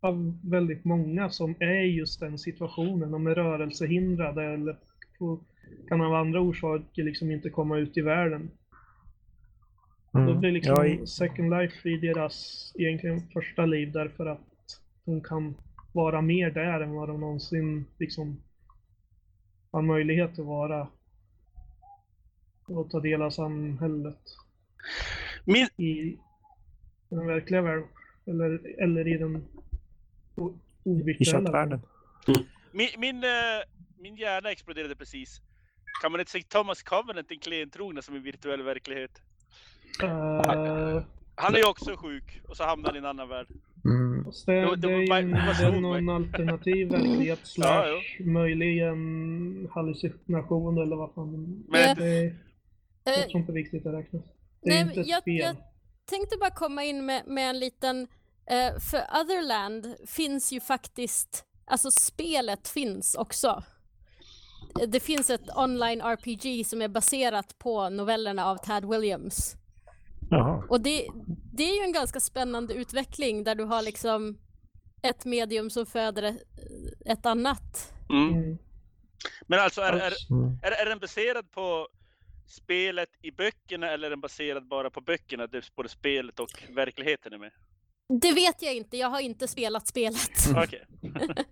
av 0.00 0.38
väldigt 0.50 0.84
många 0.84 1.30
som 1.30 1.54
är 1.60 1.82
just 1.82 2.20
den 2.20 2.38
situationen. 2.38 3.10
De 3.10 3.26
är 3.26 3.34
rörelsehindrade 3.34 4.44
eller 4.44 4.76
på, 5.18 5.40
kan 5.88 6.00
av 6.00 6.14
andra 6.14 6.40
orsaker 6.40 7.02
liksom 7.02 7.30
inte 7.30 7.50
komma 7.50 7.78
ut 7.78 7.96
i 7.96 8.00
världen. 8.00 8.50
Då 10.12 10.18
Mm. 10.18 10.40
blir 10.40 10.52
liksom 10.52 10.74
Ja, 10.76 10.86
i, 10.86 11.06
Second 11.06 11.50
Life 11.50 11.88
i 11.88 11.96
deras 11.96 12.72
egentligen 12.78 13.20
första 13.32 13.66
liv 13.66 13.92
därför 13.92 14.26
att 14.26 14.40
de 15.04 15.22
kan 15.22 15.54
vara 15.92 16.22
mer 16.22 16.50
där 16.50 16.80
än 16.80 16.94
vad 16.94 17.08
de 17.08 17.20
någonsin 17.20 17.86
liksom 17.98 18.42
har 19.70 19.82
möjlighet 19.82 20.38
att 20.38 20.46
vara 20.46 20.88
och 22.66 22.90
ta 22.90 23.00
del 23.00 23.22
av 23.22 23.30
samhället 23.30 24.18
Min, 25.44 25.66
i 25.76 26.18
den 27.08 27.26
verkliga 27.26 27.62
världen. 27.62 27.88
Eller, 28.26 28.82
eller 28.82 29.08
i 29.08 29.18
den 29.18 29.48
ovirtuella 30.84 31.38
chattvärlden. 31.38 31.80
min, 32.72 32.88
min, 32.98 33.24
eh, 33.24 33.30
min 33.98 34.16
hjärna 34.16 34.50
exploderade 34.50 34.96
precis. 34.96 35.40
Kan 36.02 36.12
man 36.12 36.20
inte 36.20 36.32
se 36.32 36.42
Thomas 36.42 36.82
Covenant, 36.82 37.28
den 37.28 37.38
klientrogna, 37.38 38.02
som 38.02 38.14
en 38.14 38.22
virtuell 38.22 38.62
verklighet? 38.62 39.22
Uh, 40.02 41.02
Han 41.34 41.54
är 41.54 41.58
ju 41.58 41.64
också 41.64 41.96
sjuk 41.96 42.40
och 42.48 42.56
så 42.56 42.64
hamnar 42.64 42.88
han 42.88 42.96
i 42.96 42.98
en 42.98 43.04
annan 43.04 43.28
värld. 43.28 43.46
Mm. 43.84 44.24
fast 44.24 44.46
det, 44.46 44.52
Det 44.52 44.66
var- 44.66 44.76
det, 44.76 44.80
det 44.82 44.86
var 44.88 44.94
är 44.98 45.02
ju 45.02 45.08
bara- 45.08 45.18
en, 45.18 45.30
det 45.30 45.40
var 45.40 45.46
det 45.48 45.54
så 45.54 45.66
är 45.66 45.70
mig. 45.80 46.02
någon 46.02 46.08
alternativ 46.08 46.88
verklighet 46.90 47.38
Ja, 47.56 47.84
slash 47.84 48.24
möjligen 48.24 49.68
hallucination 49.74 50.78
eller 50.82 50.96
vad 50.96 51.14
fan. 51.14 51.64
Men 51.68 51.80
Ja. 51.80 51.94
Det, 51.94 52.34
Eh, 53.06 53.12
jag 53.12 53.28
tror 53.28 53.40
inte 53.40 53.52
riktigt 53.52 53.84
det 53.84 53.92
räknas. 53.92 54.22
Det 54.62 54.70
är 54.70 54.74
Nej, 54.74 54.82
inte 54.82 55.00
ett 55.00 55.06
jag- 55.08 55.20
spel. 55.22 55.36
jag- 55.38 55.56
tänkte 56.10 56.36
bara 56.40 56.50
komma 56.50 56.84
in 56.84 57.06
med, 57.06 57.22
med 57.26 57.50
en 57.50 57.58
liten... 57.58 58.00
Eh, 58.46 58.78
för 58.90 59.20
Otherland 59.20 59.86
finns 60.06 60.52
ju 60.52 60.60
faktiskt... 60.60 61.44
Alltså 61.64 61.90
spelet 61.90 62.68
finns 62.68 63.14
också. 63.14 63.62
Eh, 64.80 64.88
Det 64.88 65.00
finns 65.00 65.30
ett 65.30 65.56
online 65.56 66.00
RPG 66.00 66.64
som 66.66 66.82
är 66.82 66.88
baserat 66.88 67.58
på 67.58 67.88
novellerna 67.88 68.46
av 68.46 68.56
Tad 68.56 68.84
Williams. 68.90 69.56
Jaha. 70.30 70.64
Och 70.68 70.80
det, 70.80 71.06
det 71.52 71.62
är 71.62 71.74
ju 71.78 71.84
en 71.84 71.92
ganska 71.92 72.20
spännande 72.20 72.74
utveckling 72.74 73.44
där 73.44 73.54
du 73.54 73.64
har 73.64 73.82
liksom 73.82 74.38
ett 75.02 75.24
medium 75.24 75.70
som 75.70 75.86
föder 75.86 76.34
ett, 77.06 77.26
annat. 77.26 77.92
Mm. 78.10 78.34
Mm. 78.34 78.58
Men 79.46 79.58
alltså, 79.58 79.80
är, 79.80 79.92
är, 79.92 80.12
Mm. 80.30 80.58
är, 80.62 80.70
är 80.70 80.86
den 80.88 80.98
baserad 80.98 81.50
på 81.50 81.88
spelet 82.46 83.08
i 83.22 83.30
böckerna 83.30 83.90
eller 83.90 84.06
är 84.06 84.10
den 84.10 84.20
baserad 84.20 84.68
bara 84.68 84.90
på 84.90 85.00
böckerna? 85.00 85.46
Där 85.46 85.64
både 85.76 85.88
spelet 85.88 86.40
och 86.40 86.62
verkligheten 86.70 87.32
är 87.32 87.38
med? 87.38 87.50
Det 88.20 88.32
vet 88.32 88.62
jag 88.62 88.74
inte, 88.74 88.96
jag 88.96 89.08
har 89.08 89.20
inte 89.20 89.48
spelat 89.48 89.86
spelet. 89.86 90.30
Okej. 90.56 90.86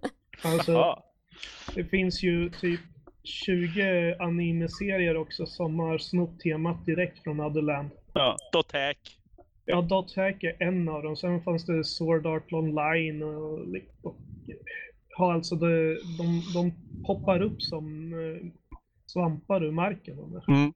Alltså, 0.42 1.02
det 1.74 1.84
finns 1.84 2.22
ju 2.22 2.50
typ 2.50 2.80
20 3.24 4.16
anime-serier 4.18 5.16
också 5.16 5.46
som 5.46 5.78
har 5.78 5.98
snott 5.98 6.40
temat 6.40 6.86
direkt 6.86 7.22
från 7.22 7.40
Otherland. 7.40 7.90
ja. 8.14 8.36
Dot 8.52 8.72
hack. 8.72 9.19
Ja, 9.64 9.82
Dot 9.82 10.16
Hack 10.16 10.42
är 10.42 10.62
en 10.62 10.88
av 10.88 11.02
dem. 11.02 11.16
Sen 11.16 11.42
fanns 11.42 11.66
det 11.66 11.84
Sword 11.84 12.26
Art 12.26 12.52
Online 12.52 13.22
och, 13.22 13.58
och 14.02 14.16
ja, 15.18 15.32
alltså 15.32 15.54
det, 15.54 15.94
de, 15.94 16.42
de 16.54 16.72
poppar 17.06 17.42
upp 17.42 17.62
som 17.62 18.12
eh, 18.12 18.46
svampar 19.06 19.64
ur 19.64 19.72
marken. 19.72 20.18
Mm. 20.48 20.72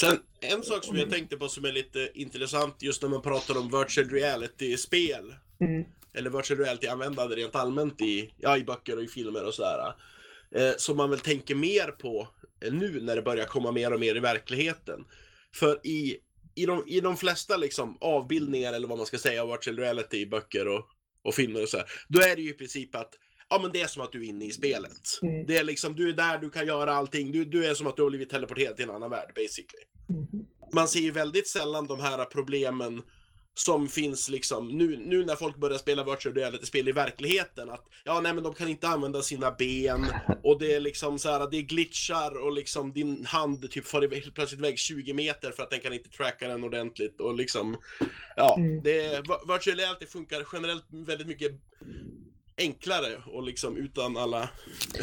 Sen, 0.00 0.18
en 0.40 0.62
sak 0.62 0.84
som 0.84 0.96
jag 0.96 1.10
tänkte 1.10 1.36
på 1.36 1.48
som 1.48 1.64
är 1.64 1.72
lite 1.72 2.10
intressant 2.14 2.82
just 2.82 3.02
när 3.02 3.08
man 3.08 3.22
pratar 3.22 3.58
om 3.58 3.80
virtual 3.80 4.08
reality-spel. 4.08 5.34
Mm. 5.60 5.84
Eller 6.14 6.30
virtual 6.30 6.58
reality-användande 6.58 7.36
rent 7.36 7.54
allmänt 7.54 8.00
i, 8.00 8.34
ja, 8.38 8.58
i 8.58 8.64
böcker 8.64 8.96
och 8.96 9.02
i 9.02 9.08
filmer 9.08 9.46
och 9.46 9.54
sådär. 9.54 9.94
Eh, 10.54 10.72
som 10.76 10.96
man 10.96 11.10
väl 11.10 11.18
tänker 11.18 11.54
mer 11.54 11.90
på 11.90 12.28
nu 12.70 13.00
när 13.00 13.16
det 13.16 13.22
börjar 13.22 13.44
komma 13.44 13.72
mer 13.72 13.92
och 13.92 14.00
mer 14.00 14.16
i 14.16 14.20
verkligheten. 14.20 15.04
För 15.54 15.86
i, 15.86 16.16
i, 16.54 16.66
de, 16.66 16.84
i 16.86 17.00
de 17.00 17.16
flesta 17.16 17.56
liksom 17.56 17.98
avbildningar 18.00 18.72
eller 18.72 18.88
vad 18.88 18.98
man 18.98 19.06
ska 19.06 19.18
säga 19.18 19.42
av 19.42 19.48
virtual 19.48 19.78
reality 19.78 20.26
böcker 20.26 20.68
och, 20.68 20.88
och 21.24 21.34
filmer 21.34 21.62
och 21.62 21.68
så 21.68 21.76
här, 21.76 21.86
då 22.08 22.20
är 22.20 22.36
det 22.36 22.42
ju 22.42 22.50
i 22.50 22.54
princip 22.54 22.94
att 22.94 23.14
Ja 23.48 23.58
men 23.62 23.72
det 23.72 23.80
är 23.80 23.86
som 23.86 24.02
att 24.02 24.12
du 24.12 24.24
är 24.24 24.28
inne 24.28 24.44
i 24.44 24.50
spelet. 24.50 25.00
Mm. 25.22 25.46
Det 25.46 25.56
är 25.56 25.64
liksom, 25.64 25.96
du 25.96 26.08
är 26.08 26.12
där, 26.12 26.38
du 26.38 26.50
kan 26.50 26.66
göra 26.66 26.94
allting. 26.94 27.32
Du, 27.32 27.44
du 27.44 27.66
är 27.66 27.74
som 27.74 27.86
att 27.86 27.96
du 27.96 28.02
har 28.02 28.10
blivit 28.10 28.30
teleporterad 28.30 28.76
till 28.76 28.84
en 28.84 28.94
annan 28.94 29.10
värld 29.10 29.32
basically 29.34 29.84
Mhm. 30.08 30.46
man 30.72 30.88
ser 30.88 31.00
ju 31.00 31.10
väldigt 31.10 31.48
sällan 31.48 31.86
de 31.86 32.00
här 32.00 32.24
problemen 32.24 33.02
som 33.56 33.88
finns 33.88 34.28
liksom 34.28 34.68
nu, 34.68 34.96
nu 34.96 35.24
när 35.24 35.36
folk 35.36 35.56
börjar 35.56 35.78
spela 35.78 36.04
virtual 36.04 36.34
reality-spel 36.34 36.88
i 36.88 36.92
verkligheten. 36.92 37.70
Att 37.70 37.84
ja, 38.04 38.20
nej 38.20 38.34
men 38.34 38.44
de 38.44 38.54
kan 38.54 38.68
inte 38.68 38.88
använda 38.88 39.22
sina 39.22 39.50
ben 39.50 40.06
och 40.42 40.58
det 40.58 40.74
är 40.74 40.80
liksom 40.80 41.18
så 41.18 41.30
här, 41.30 41.50
det 41.50 41.56
är 41.56 41.62
glitchar 41.62 42.42
och 42.44 42.52
liksom 42.52 42.92
din 42.92 43.24
hand 43.26 43.70
typ 43.70 43.86
far 43.86 44.30
plötsligt 44.30 44.60
iväg 44.60 44.78
20 44.78 45.12
meter 45.14 45.50
för 45.50 45.62
att 45.62 45.70
den 45.70 45.80
kan 45.80 45.92
inte 45.92 46.08
tracka 46.10 46.48
den 46.48 46.64
ordentligt 46.64 47.20
och 47.20 47.34
liksom 47.34 47.76
ja, 48.36 48.56
Mm. 48.58 48.82
det 48.82 49.22
virtual 49.48 49.76
reality 49.76 50.06
funkar 50.06 50.46
generellt 50.52 50.84
väldigt 50.90 51.26
mycket 51.26 51.52
enklare 52.56 53.22
och 53.26 53.42
liksom 53.42 53.76
utan 53.76 54.16
alla 54.16 54.48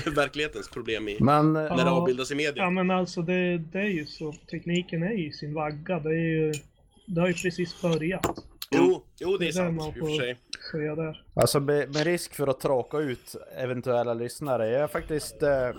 verklighetens 0.15 0.69
problem 0.69 1.07
i, 1.07 1.17
Men 1.19 1.53
när 1.53 1.85
det 1.85 1.91
avbildas 1.91 2.31
i 2.31 2.35
media. 2.35 2.63
Ja 2.63 2.69
men 2.69 2.91
alltså 2.91 3.21
det, 3.21 3.57
det 3.57 3.79
är 3.79 3.89
ju 3.89 4.05
så. 4.05 4.33
Tekniken 4.51 5.03
är 5.03 5.11
ju 5.11 5.27
i 5.29 5.33
sin 5.33 5.53
vagga. 5.53 5.99
Det, 5.99 6.09
är 6.09 6.13
ju, 6.13 6.53
det 7.13 7.21
har 7.21 7.27
ju 7.27 7.33
precis 7.33 7.81
börjat. 7.81 8.25
Jo, 8.71 9.03
jo 9.17 9.37
det 9.37 9.47
är 9.47 9.51
sant 9.51 9.75
man 9.75 9.87
i 9.87 9.89
och 9.89 9.93
för 9.93 9.99
får- 9.99 10.19
sig. 10.19 10.37
Där. 10.95 11.25
Alltså 11.33 11.59
med, 11.59 11.93
med 11.93 12.03
risk 12.03 12.33
för 12.33 12.47
att 12.47 12.59
tråka 12.59 12.97
ut 12.97 13.35
eventuella 13.57 14.13
lyssnare. 14.13 14.69
Jag 14.69 14.81
har 14.81 14.87
faktiskt 14.87 15.43
eh, 15.43 15.69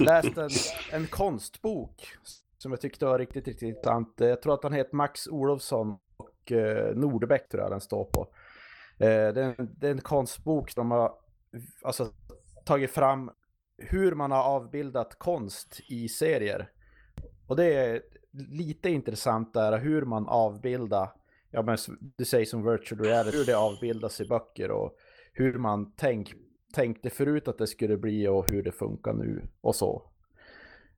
läst 0.00 0.36
en, 0.36 0.50
en 0.92 1.06
konstbok 1.06 2.06
som 2.58 2.72
jag 2.72 2.80
tyckte 2.80 3.04
var 3.04 3.18
riktigt, 3.18 3.46
riktigt 3.48 3.68
intressant. 3.68 4.14
Jag 4.16 4.42
tror 4.42 4.54
att 4.54 4.62
han 4.62 4.72
heter 4.72 4.96
Max 4.96 5.26
Olofsson 5.26 5.98
och 6.16 6.52
eh, 6.52 6.96
Nordbäck 6.96 7.48
tror 7.48 7.62
jag 7.62 7.72
den 7.72 7.80
står 7.80 8.04
på. 8.04 8.28
Eh, 8.98 9.06
det, 9.08 9.42
är 9.42 9.54
en, 9.58 9.74
det 9.78 9.86
är 9.86 9.90
en 9.90 10.00
konstbok 10.00 10.70
som 10.70 10.90
har 10.90 11.12
alltså, 11.82 12.12
tagit 12.64 12.90
fram 12.90 13.30
hur 13.78 14.14
man 14.14 14.30
har 14.30 14.42
avbildat 14.42 15.18
konst 15.18 15.80
i 15.88 16.08
serier. 16.08 16.70
Och 17.46 17.56
det 17.56 17.74
är 17.74 18.02
lite 18.32 18.90
intressant 18.90 19.54
där 19.54 19.78
hur 19.78 20.02
man 20.02 20.26
avbildar 20.28 21.08
ja 21.50 21.62
men 21.62 21.74
s- 21.74 21.88
du 22.16 22.24
säger 22.24 22.46
som 22.46 22.70
virtual 22.70 23.00
reality, 23.00 23.36
hur 23.38 23.44
det 23.44 23.56
avbildas 23.56 24.20
i 24.20 24.24
böcker 24.24 24.70
och 24.70 24.96
hur 25.32 25.58
man 25.58 25.92
tänk, 25.96 26.34
tänkte 26.74 27.10
förut 27.10 27.48
att 27.48 27.58
det 27.58 27.66
skulle 27.66 27.96
bli 27.96 28.28
och 28.28 28.50
hur 28.50 28.62
det 28.62 28.72
funkar 28.72 29.12
nu 29.12 29.48
och 29.60 29.74
så. 29.76 30.02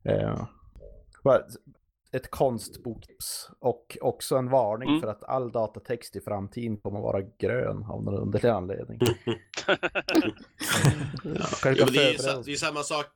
Eh, 0.05 0.47
ett 2.13 2.31
konstboktips 2.31 3.51
och 3.59 3.99
också 4.01 4.37
en 4.37 4.51
varning 4.51 4.89
Mm. 4.89 5.01
för 5.01 5.09
att 5.09 5.25
all 5.25 5.53
datatext 5.53 6.17
i 6.17 6.21
framtiden 6.21 6.77
kommer 6.77 6.99
att 6.99 7.03
vara 7.05 7.21
grön 7.39 7.83
av 7.85 8.05
någon 8.05 8.15
underlig 8.15 8.49
anledning. 8.49 8.99
Kan 11.63 11.75
men 11.79 11.87
det, 11.93 12.15
är, 12.15 12.45
det 12.45 12.53
är 12.53 12.57
samma 12.57 12.83
sak 12.83 13.07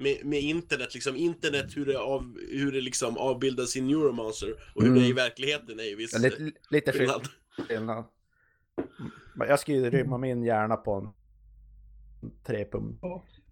med, 0.00 0.16
med 0.24 0.40
internet. 0.40 0.94
Liksom. 0.94 1.16
Internet, 1.16 1.76
hur 1.76 1.86
det, 1.86 1.98
av, 1.98 2.36
hur 2.50 2.72
det 2.72 2.80
liksom 2.80 3.16
avbildas 3.18 3.76
i 3.76 3.80
Neuromancer 3.80 4.54
och 4.74 4.82
hur 4.82 4.88
Mm. 4.90 5.00
det 5.02 5.06
är 5.06 5.10
i 5.10 5.12
verkligheten 5.12 5.80
är 5.80 5.84
ju 5.84 5.96
viss 5.96 6.18
Lite, 6.18 6.52
lite 6.70 6.92
skillnad. 6.92 7.28
skillnad. 7.68 8.04
Men 9.34 9.48
Jag 9.48 9.60
skulle 9.60 9.76
ju 9.78 9.90
rymma 9.90 10.18
min 10.18 10.42
hjärna 10.44 10.76
på 10.76 10.92
en 10.94 11.08
trepum. 12.46 12.98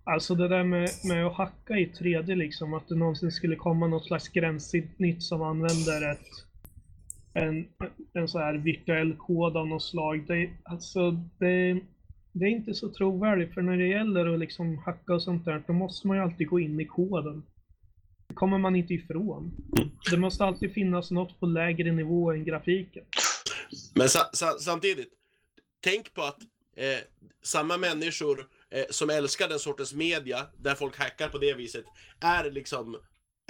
Alltså 0.05 0.35
det 0.35 0.49
där 0.49 0.64
med, 0.64 0.90
med 1.05 1.26
att 1.26 1.37
hacka 1.37 1.75
i 1.75 1.93
3D 2.00 2.35
liksom, 2.35 2.75
att 2.75 2.88
det 2.88 2.95
någonsin 2.95 3.33
skulle 3.33 3.57
komma 3.57 3.87
något 3.87 4.05
slags 4.07 4.28
gränssnitt 4.28 5.23
som 5.23 5.43
använder 5.43 6.12
ett 6.12 6.26
en, 7.33 7.69
en 8.12 8.28
så 8.28 8.38
här 8.38 8.55
virtuell 8.55 9.17
kod 9.17 9.57
av 9.57 9.67
något 9.69 9.83
slag. 9.83 10.25
Det, 10.26 10.50
alltså 10.64 11.11
det, 11.38 11.81
det 12.38 12.45
är 12.45 12.50
inte 12.50 12.75
så 12.75 12.92
trovärdigt 12.92 13.54
för 13.54 13.62
när 13.62 13.76
det 13.76 13.87
gäller 13.87 14.35
att 14.35 14.38
liksom 14.38 14.78
hacka 14.78 15.14
och 15.14 15.23
sånt 15.23 15.45
där, 15.45 15.62
då 15.66 15.73
måste 15.73 16.07
man 16.07 16.16
ju 16.16 16.23
alltid 16.23 16.49
gå 16.49 16.61
in 16.61 16.80
i 16.80 16.87
koden. 16.87 17.42
Det 18.28 18.35
kommer 18.35 18.59
man 18.59 18.76
inte 18.76 18.95
ifrån. 18.95 19.57
Det 20.11 20.16
måste 20.16 20.45
alltid 20.45 20.73
finnas 20.73 21.11
något 21.11 21.40
på 21.40 21.47
lägre 21.47 21.92
nivå 21.92 22.33
än 22.33 22.45
grafiken. 22.45 23.04
Men 23.95 24.09
sa, 24.09 24.21
sa, 24.33 24.59
samtidigt, 24.61 25.12
tänk 25.80 26.14
på 26.14 26.23
att 26.23 26.40
eh, 26.76 26.99
samma 27.42 27.76
människor 27.76 28.47
eh, 28.71 28.85
som 28.90 29.11
älskar 29.11 29.49
den 29.49 29.59
sortens 29.59 29.95
media, 29.95 30.47
där 30.59 30.75
folk 30.75 30.99
hackar 30.99 31.28
på 31.28 31.38
det 31.38 31.54
viset, 31.54 31.85
är 32.21 32.50
liksom 32.50 32.95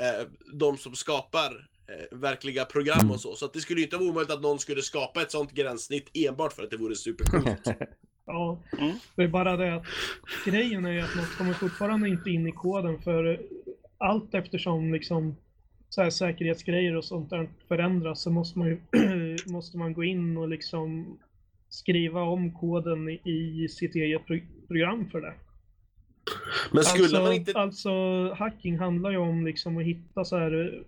eh, 0.00 0.26
de 0.54 0.78
som 0.78 0.94
skapar 0.94 1.68
eh, 1.88 2.18
verkliga 2.18 2.64
program 2.64 3.10
och 3.10 3.20
så. 3.20 3.36
Så 3.36 3.44
att 3.44 3.52
det 3.52 3.60
skulle 3.60 3.80
inte 3.80 3.96
vara 3.96 4.08
omöjligt 4.08 4.32
att 4.32 4.42
någon 4.42 4.58
skulle 4.58 4.82
skapa 4.82 5.22
ett 5.22 5.30
sånt 5.30 5.52
gränssnitt 5.52 6.10
enbart 6.14 6.52
för 6.52 6.62
att 6.62 6.70
det 6.70 6.76
vore 6.76 6.96
supercoolt. 6.96 7.66
Ja, 8.28 8.58
Mm. 8.78 8.94
det 9.16 9.22
är 9.22 9.28
bara 9.28 9.56
det 9.56 9.74
att 9.74 9.86
grejen 10.46 10.84
är 10.86 11.02
att 11.02 11.16
man 11.16 11.24
kommer 11.38 11.52
fortfarande 11.52 12.08
inte 12.08 12.30
in 12.30 12.46
i 12.46 12.52
koden 12.52 12.98
för 13.02 13.40
allt 13.98 14.34
eftersom 14.34 14.92
liksom 14.92 15.36
så 15.88 16.02
här 16.02 16.10
säkerhetsgrejer 16.10 16.96
och 16.96 17.04
sånt 17.04 17.30
där 17.30 17.48
förändras 17.68 18.22
så 18.22 18.30
måste 18.30 18.58
man 18.58 18.68
ju 18.68 18.78
måste 19.46 19.78
man 19.78 19.92
gå 19.92 20.04
in 20.04 20.36
och 20.36 20.48
liksom 20.48 21.18
skriva 21.68 22.22
om 22.22 22.52
koden 22.54 23.08
i, 23.08 23.68
sitt 23.70 23.94
eget 23.94 24.26
pro 24.26 24.38
program 24.66 25.10
för 25.10 25.20
det. 25.20 25.34
Men 26.72 26.84
skulle 26.84 27.04
alltså, 27.04 27.22
man 27.22 27.32
inte... 27.32 27.58
alltså 27.58 27.90
hacking 28.34 28.78
handlar 28.78 29.10
ju 29.10 29.16
om 29.16 29.46
liksom 29.46 29.78
att 29.78 29.84
hitta 29.84 30.24
så 30.24 30.38
här 30.38 30.82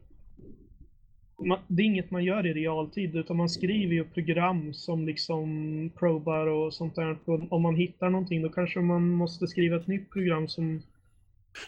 man, 1.40 1.58
det 1.68 1.82
är 1.82 1.86
inget 1.86 2.10
man 2.10 2.24
gör 2.24 2.46
i 2.46 2.52
realtid 2.54 3.16
utan 3.16 3.36
man 3.36 3.48
skriver 3.48 3.94
ju 3.94 4.04
program 4.04 4.74
som 4.74 5.06
liksom 5.06 5.90
probar 5.98 6.46
och 6.46 6.74
sånt 6.74 6.94
där. 6.94 7.18
Och 7.24 7.52
om 7.52 7.62
man 7.62 7.74
hittar 7.74 8.10
någonting 8.10 8.42
då 8.42 8.48
kanske 8.48 8.80
man 8.80 9.10
måste 9.10 9.46
skriva 9.46 9.76
ett 9.76 9.86
nytt 9.86 10.10
program 10.10 10.48
som... 10.48 10.82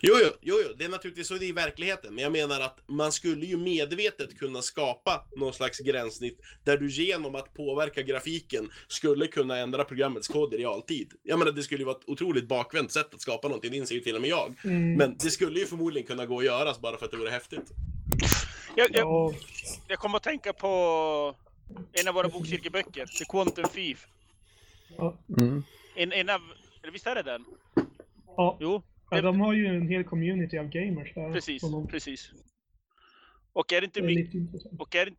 Jo, 0.00 0.14
jo, 0.23 0.29
jo, 0.41 0.55
jo, 0.67 0.75
det 0.79 0.85
är 0.85 0.88
naturligtvis 0.88 1.29
så 1.29 1.35
det 1.35 1.45
är 1.45 1.49
i 1.49 1.52
verkligheten, 1.52 2.14
men 2.14 2.25
jag 2.25 2.33
menar 2.33 2.61
att 2.61 2.79
man 2.88 3.12
skulle 3.12 3.47
ju 3.47 3.57
medvetet 3.57 4.38
kunna 4.38 4.62
skapa 4.62 5.26
någon 5.37 5.52
slags 5.52 5.79
gränssnitt 5.79 6.38
där 6.64 6.79
du 6.79 6.88
genom 6.91 7.35
att 7.35 7.55
påverka 7.55 8.02
grafiken 8.02 8.69
skulle 8.88 9.26
kunna 9.26 9.59
ändra 9.59 9.85
programmets 9.85 10.29
kod 10.29 10.55
i 10.55 10.57
realtid. 10.57 11.12
Jag 11.23 11.38
menar, 11.38 11.52
det 11.52 11.62
skulle 11.62 11.81
ju 11.81 11.85
vara 11.85 11.97
ett 11.97 12.09
otroligt 12.09 12.49
bakvänt 12.49 12.93
sätt 12.93 13.14
att 13.14 13.21
skapa 13.21 13.49
någonting, 13.49 13.71
det 13.71 13.76
inser 13.76 13.95
ju 13.95 14.00
till 14.00 14.17
och 14.17 14.21
med 14.21 14.31
jag. 14.31 14.55
Mm, 14.64 14.95
Men 14.95 15.17
det 15.19 15.31
skulle 15.31 15.61
ju 15.61 15.67
förmodligen 15.67 16.07
kunna 16.07 16.26
gå 16.26 16.38
att 16.38 16.45
göras 16.45 16.81
bara 16.81 16.97
för 16.97 17.05
att 17.05 17.11
det 17.11 17.19
vore 17.19 17.31
häftigt. 17.31 17.73
Jag, 18.76 18.88
jag, 18.91 19.07
ja, 19.07 19.33
jag 19.88 19.99
kommer 19.99 20.17
att 20.17 20.23
tänka 20.23 20.52
på 20.52 20.69
en 21.93 22.09
av 22.09 22.14
våra 22.14 22.29
bokkirkeböcker, 22.29 23.07
The 23.07 23.25
Quantum 23.25 23.64
Thief. 23.64 24.07
ja, 24.99 25.19
Mm. 25.38 25.62
En, 25.97 26.12
en 26.12 26.31
av, 26.31 26.41
eller 26.83 26.93
visst 26.93 27.07
är 27.07 27.14
det 27.14 27.23
den? 27.23 27.45
ja, 28.37 28.57
Jo, 28.61 28.83
ja, 29.11 29.21
de 29.21 29.41
har 29.41 29.52
ju 29.52 29.67
en 29.67 29.88
hel 29.88 30.05
community 30.05 30.59
av 30.59 30.69
gamers 30.69 31.14
där. 31.14 31.33
precis, 31.33 31.62
de- 31.62 31.87
precis. 31.88 32.33
Och 33.52 33.73
är 33.73 33.81
det 33.81 33.85
inte 33.85 34.00
det 34.00 34.05
är 34.07 34.07
mycket, 34.07 34.25
lite 34.25 34.38
intressant. 34.38 34.81
och 34.81 34.95
är 34.97 35.07
det, 35.07 35.12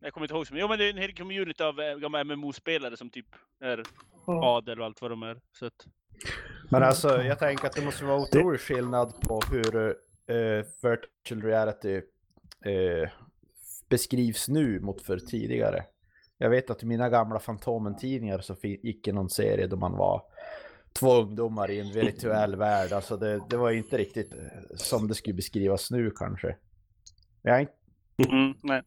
jag 0.00 0.12
kommer 0.12 0.24
inte 0.24 0.34
ihåg, 0.34 0.46
men 0.50 0.60
jo 0.60 0.68
men 0.68 0.78
det 0.78 0.84
är 0.84 0.90
en 0.90 0.98
hel 0.98 1.14
community 1.14 1.62
av 1.62 1.80
eh, 1.80 1.96
gamla 1.96 2.24
MMO-spelare 2.24 2.96
som 2.96 3.10
typ 3.10 3.26
är 3.60 3.82
Ja, 4.26 4.56
adel 4.56 4.80
och 4.80 4.86
allt 4.86 5.00
vad 5.02 5.10
de 5.10 5.22
är. 5.22 5.40
Så 5.52 5.66
att, 5.66 5.86
Men 6.70 6.82
alltså, 6.82 7.22
jag 7.22 7.38
tänker 7.38 7.66
att 7.66 7.72
det 7.72 7.84
måste 7.84 8.04
vara 8.04 8.20
otrolig 8.20 8.60
skillnad 8.60 9.20
på 9.20 9.40
hur 9.50 9.76
eh, 10.26 10.64
virtual 10.82 11.42
reality 11.42 12.00
eh, 12.64 13.10
beskrivs 13.88 14.48
nu 14.48 14.80
mot 14.80 15.02
för 15.02 15.18
tidigare. 15.18 15.84
Jag 16.38 16.50
vet 16.50 16.70
att 16.70 16.82
i 16.82 16.86
mina 16.86 17.08
gamla 17.08 17.38
Fantomen-tidningar 17.38 18.38
så 18.38 18.56
gick 18.62 19.04
det 19.04 19.12
någon 19.12 19.30
serie 19.30 19.66
då 19.66 19.76
man 19.76 19.92
var 19.92 20.22
två 20.92 21.14
ungdomar 21.14 21.70
i 21.70 21.80
en 21.80 21.92
virtuell 21.92 22.56
värld. 22.66 22.92
Alltså 22.92 23.16
det, 23.16 23.40
det 23.50 23.56
var 23.56 23.70
ju 23.70 23.78
inte 23.78 23.98
riktigt 23.98 24.34
eh, 24.34 24.76
som 24.76 25.08
det 25.08 25.14
skulle 25.14 25.34
beskrivas 25.34 25.90
nu 25.90 26.10
kanske. 26.10 26.48
Inte 26.48 27.72
Mm, 28.18 28.54
nej. 28.62 28.82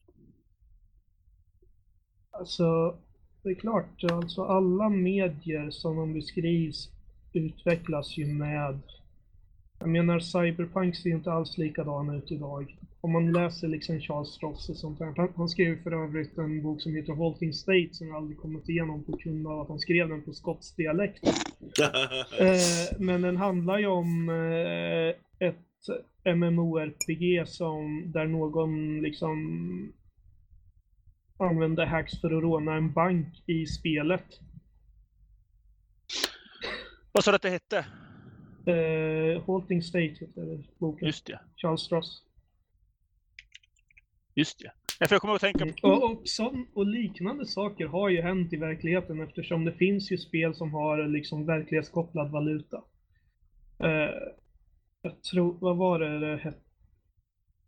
Alltså, 2.32 2.98
det 3.44 3.50
är 3.50 3.56
klart, 3.56 4.04
alltså 4.12 4.44
alla 4.44 4.90
medier 4.90 5.70
som 5.70 5.96
de 5.96 6.14
beskrivs 6.14 6.90
utvecklas 7.34 8.18
ju 8.18 8.26
med... 8.26 8.80
Jag 9.80 9.90
menar, 9.90 10.20
Cyberpunk 10.20 10.96
ser 10.96 11.10
ju 11.10 11.16
inte 11.16 11.32
alls 11.32 11.58
likadan 11.58 12.16
ut 12.16 12.32
idag. 12.32 12.79
Om 13.02 13.12
man 13.12 13.32
läser 13.32 13.68
liksom 13.68 14.00
Charles 14.00 14.40
Ross 14.42 14.70
och 14.70 14.78
sånt 14.78 15.00
där. 15.00 15.14
Han, 15.18 15.34
han 15.36 15.50
skrev 15.50 15.84
för 15.84 16.04
övrigt 16.04 16.38
en 16.38 16.64
bok 16.64 16.82
som 16.82 16.96
heter 16.96 17.14
Halting 17.14 17.54
State 17.54 17.90
som 17.92 18.08
jag 18.08 18.16
aldrig 18.16 18.38
kommit 18.38 18.70
igenom 18.70 19.04
på 19.04 19.12
grund 19.12 19.48
av 19.48 19.60
att 19.62 19.68
han 19.68 19.80
skrev 19.80 20.10
den 20.10 20.24
på 20.24 20.34
skotsk 20.34 20.78
dialekt. 20.78 21.24
Eh, 22.40 23.00
men 23.00 23.22
den 23.22 23.38
handlar 23.38 23.80
ju 23.80 23.88
om 23.88 24.30
eh, 24.30 25.48
ett 25.48 26.36
MMORPG 26.36 27.48
som, 27.48 28.12
där 28.12 28.26
någon 28.26 29.02
liksom 29.02 29.94
använde 31.38 31.86
hacks 31.86 32.22
för 32.22 32.38
att 32.38 32.44
råna 32.44 32.74
en 32.74 32.94
bank 32.94 33.44
i 33.46 33.66
spelet. 33.66 34.26
Vad 37.12 37.24
sa 37.24 37.32
du 37.32 37.36
att 37.36 37.42
det 37.42 37.50
hette? 37.50 37.86
Eh, 38.66 39.44
Halting 39.48 39.82
State 39.82 40.16
heter 40.20 40.64
boken. 40.78 41.08
Just 41.08 41.26
det. 41.26 41.40
Charles 41.56 41.82
Stross. 41.82 42.29
Just 44.36 44.60
det. 44.60 44.72
Ja, 45.00 45.08
för 45.08 45.16
jag 45.16 45.22
kommer 45.22 45.36
att 45.36 45.42
tänka 45.42 45.66
på... 45.66 45.88
Och, 45.88 46.12
och, 46.12 46.22
sån, 46.24 46.68
och 46.74 46.86
liknande 46.86 47.46
saker 47.46 47.88
har 47.88 48.10
ju 48.10 48.22
hänt 48.22 48.54
i 48.54 48.58
verkligheten 48.58 49.22
eftersom 49.22 49.66
det 49.66 49.74
finns 49.74 50.12
ju 50.12 50.18
spel 50.18 50.56
som 50.56 50.74
har 50.74 51.08
liksom 51.08 51.46
verklighetskopplad 51.46 52.32
valuta. 52.32 52.84
Eh, 53.80 54.16
jag 55.02 55.24
tror, 55.32 55.58
vad 55.62 55.78
var 55.78 56.00
det 56.00 56.20
det 56.20 56.38
hette? 56.38 56.60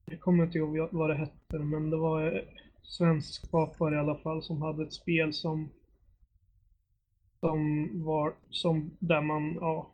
Jag 0.05 0.19
kommer 0.19 0.43
inte 0.43 0.57
ihåg 0.57 0.89
vad 0.91 1.09
det 1.09 1.15
hette, 1.15 1.59
men 1.59 1.89
det 1.89 1.97
var 1.97 2.35
eh, 2.35 2.41
svensk 2.83 3.47
skapare 3.47 3.95
i 3.95 3.99
alla 3.99 4.17
fall 4.17 4.43
som 4.43 4.61
hade 4.61 4.83
ett 4.83 4.93
spel 4.93 5.33
som 5.33 5.69
som 7.39 7.89
var 8.03 8.33
som 8.49 8.97
där 8.99 9.21
man 9.21 9.53
ja, 9.61 9.91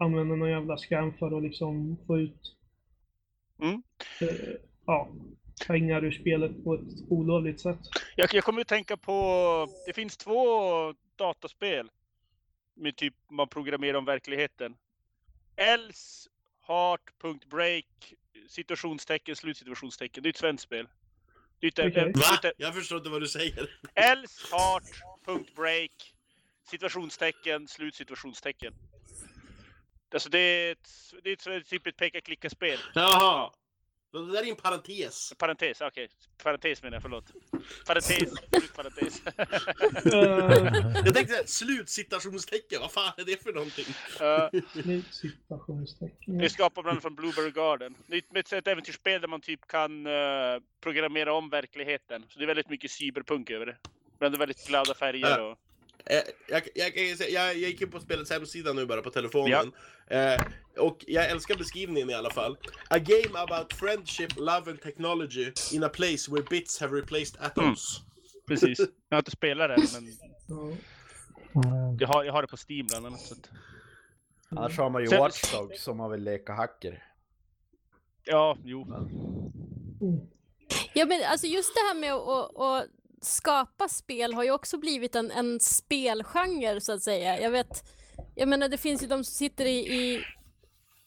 använde 0.00 0.36
någon 0.36 0.50
jävla 0.50 0.76
scam 0.76 1.12
för 1.12 1.36
att 1.36 1.42
liksom 1.42 1.96
få 2.06 2.18
ut 2.18 2.56
Mm. 3.62 3.82
eh, 4.20 4.54
ja, 4.86 5.08
pengar 5.66 6.04
ur 6.04 6.10
spelet 6.10 6.64
på 6.64 6.74
ett 6.74 7.10
olovligt 7.10 7.60
sätt. 7.60 7.78
Jag, 8.16 8.34
jag 8.34 8.44
kommer 8.44 8.60
att 8.60 8.68
tänka 8.68 8.96
på... 8.96 9.68
Det 9.86 9.92
finns 9.92 10.16
två 10.16 10.94
dataspel 11.16 11.90
med 12.76 12.96
typ 12.96 13.14
man 13.30 13.48
programmerar 13.48 13.94
om 13.94 14.04
verkligheten. 14.04 14.76
Else, 15.56 16.30
Heart.break, 16.66 18.14
situationstecken, 18.48 19.36
slutsituationstecken. 19.36 20.22
Det 20.22 20.28
är 20.28 20.30
ett 20.30 20.36
svenskt 20.36 20.64
spel. 20.64 20.88
Det 21.60 21.78
är 21.78 21.86
ett, 21.86 21.94
det 21.94 22.12
Va? 22.20 22.52
Jag 22.56 22.74
förstår 22.74 22.98
inte 22.98 23.10
vad 23.10 23.20
du 23.20 23.28
säger. 23.28 23.70
Else, 23.94 24.56
Heart.break, 24.56 26.14
situationstecken, 26.70 27.68
slutsituationstecken. 27.68 28.74
Alltså 30.12 30.28
det 30.28 30.38
är 30.38 30.72
ett, 30.72 30.88
det 31.22 31.46
är 31.46 31.50
ett, 31.50 31.66
typ 31.66 31.86
ett 31.86 31.96
peka-klicka-spel. 31.96 32.78
Jaha. 32.94 33.50
Det 34.12 34.32
där 34.32 34.42
är 34.42 34.50
en 34.50 34.56
parentes. 34.56 35.32
Parentes, 35.38 35.80
okej. 35.80 36.08
Parentes 36.42 36.82
menar 36.82 36.94
jag, 36.96 37.02
förlåt. 37.02 37.24
Parentes, 37.86 38.30
slutparentes. 38.50 39.22
Eh, 39.26 41.02
Jag 41.04 41.14
tänkte 41.14 41.46
slutcitationstecken, 41.46 42.80
vad 42.80 42.92
fan 42.92 43.12
är 43.16 43.24
det 43.24 43.42
för 43.42 43.52
någonting? 43.52 43.84
uh, 44.20 44.62
Slut 44.82 45.14
citationstecken. 45.14 46.38
det 46.38 46.44
är 46.44 46.48
skapat 46.48 46.84
bland 46.84 46.88
annat 46.88 47.02
från 47.02 47.14
Blueberry 47.14 47.50
Garden. 47.50 47.94
Det 48.06 48.16
är 48.16 48.38
ett, 48.38 48.52
ett 48.52 48.66
äventyrsspel 48.66 49.20
där 49.20 49.28
man 49.28 49.40
typ 49.40 49.66
kan 49.66 50.06
eh, 50.06 50.12
programmera 50.80 51.32
om 51.32 51.50
verkligheten. 51.50 52.24
Så 52.28 52.38
det 52.38 52.44
är 52.44 52.46
väldigt 52.46 52.70
mycket 52.70 52.90
cyberpunk 52.90 53.50
över 53.50 53.66
det. 53.66 53.76
Men 54.18 54.32
det 54.32 54.36
är 54.36 54.38
väldigt 54.38 54.66
glada 54.66 54.94
färger 54.94 55.40
och... 55.40 55.58
Eh, 56.06 56.16
jag, 56.48 56.62
jag, 56.74 56.96
jag, 56.96 57.30
jag 57.30 57.54
gick 57.56 57.82
in 57.82 57.90
på 57.90 58.00
spelets 58.00 58.30
hemsida 58.30 58.72
nu 58.72 58.86
bara 58.86 59.02
på 59.02 59.10
telefonen. 59.10 59.72
Eh, 60.06 60.40
och 60.78 61.04
jag 61.06 61.30
älskar 61.30 61.56
beskrivningen 61.56 62.10
i 62.10 62.14
alla 62.14 62.30
fall. 62.30 62.58
A 62.90 62.98
game 62.98 63.38
about 63.38 63.72
friendship, 63.72 64.36
love 64.36 64.70
and 64.70 64.80
technology 64.82 65.52
in 65.72 65.84
a 65.84 65.88
place 65.88 66.30
where 66.30 66.42
bits 66.50 66.80
have 66.80 66.96
replaced 66.96 67.36
atoms. 67.40 68.00
Precis. 68.46 68.78
Jag 69.08 69.16
har 69.16 69.18
inte 69.18 69.30
spelat 69.30 69.68
det, 69.76 70.00
men 70.00 70.12
Ja. 70.48 70.72
Mm. 71.64 71.96
jag 72.00 72.08
har, 72.08 72.24
jag 72.24 72.32
har 72.32 72.42
det 72.42 72.48
på 72.48 72.56
Steam 72.68 72.86
bland 72.86 73.06
annat. 73.06 73.20
Så 73.20 73.34
att, 73.34 73.50
Annars 74.48 74.78
har 74.78 74.90
man 74.90 75.02
ju 75.02 75.08
Sen- 75.08 75.18
Watch 75.18 75.52
Dogs 75.52 75.82
som 75.82 75.96
man 75.96 76.10
vill 76.10 76.22
leka 76.22 76.52
hacker. 76.52 77.04
ja, 78.24 78.58
jo. 78.64 78.82
Mm. 80.00 80.20
Ja 80.94 81.06
men 81.06 81.20
alltså 81.24 81.46
just 81.46 81.74
det 81.74 81.80
här 81.80 81.94
med 81.94 82.12
att, 82.12 82.28
att, 82.28 82.60
att 82.60 82.88
skapa 83.20 83.88
spel 83.88 84.34
har 84.34 84.44
ju 84.44 84.50
också 84.50 84.78
blivit 84.78 85.14
en, 85.14 85.30
en 85.30 85.60
spelgenre 85.60 86.80
så 86.80 86.92
att 86.92 87.02
säga. 87.02 87.40
Jag 87.40 87.50
vet, 87.50 87.84
jag 88.34 88.48
menar 88.48 88.68
det 88.68 88.78
finns 88.78 89.02
ju 89.02 89.06
de 89.06 89.24
som 89.24 89.34
sitter 89.34 89.64
i, 89.64 89.78
i 89.78 90.24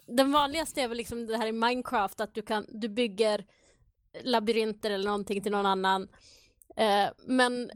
den 0.08 0.32
vanligaste 0.32 0.82
är 0.82 0.88
väl 0.88 0.98
liksom 0.98 1.26
det 1.26 1.38
här 1.38 1.48
i 1.48 1.52
Minecraft 1.52 2.20
att 2.20 2.36
du 2.36 2.42
kan, 2.42 2.66
du 2.70 2.90
bygger 2.90 3.46
labyrinter 4.22 4.92
eller 4.92 5.06
någonting 5.06 5.42
till 5.42 5.52
någon 5.52 5.66
annan. 5.66 6.08
Eh, 6.76 7.08
men 7.26 7.72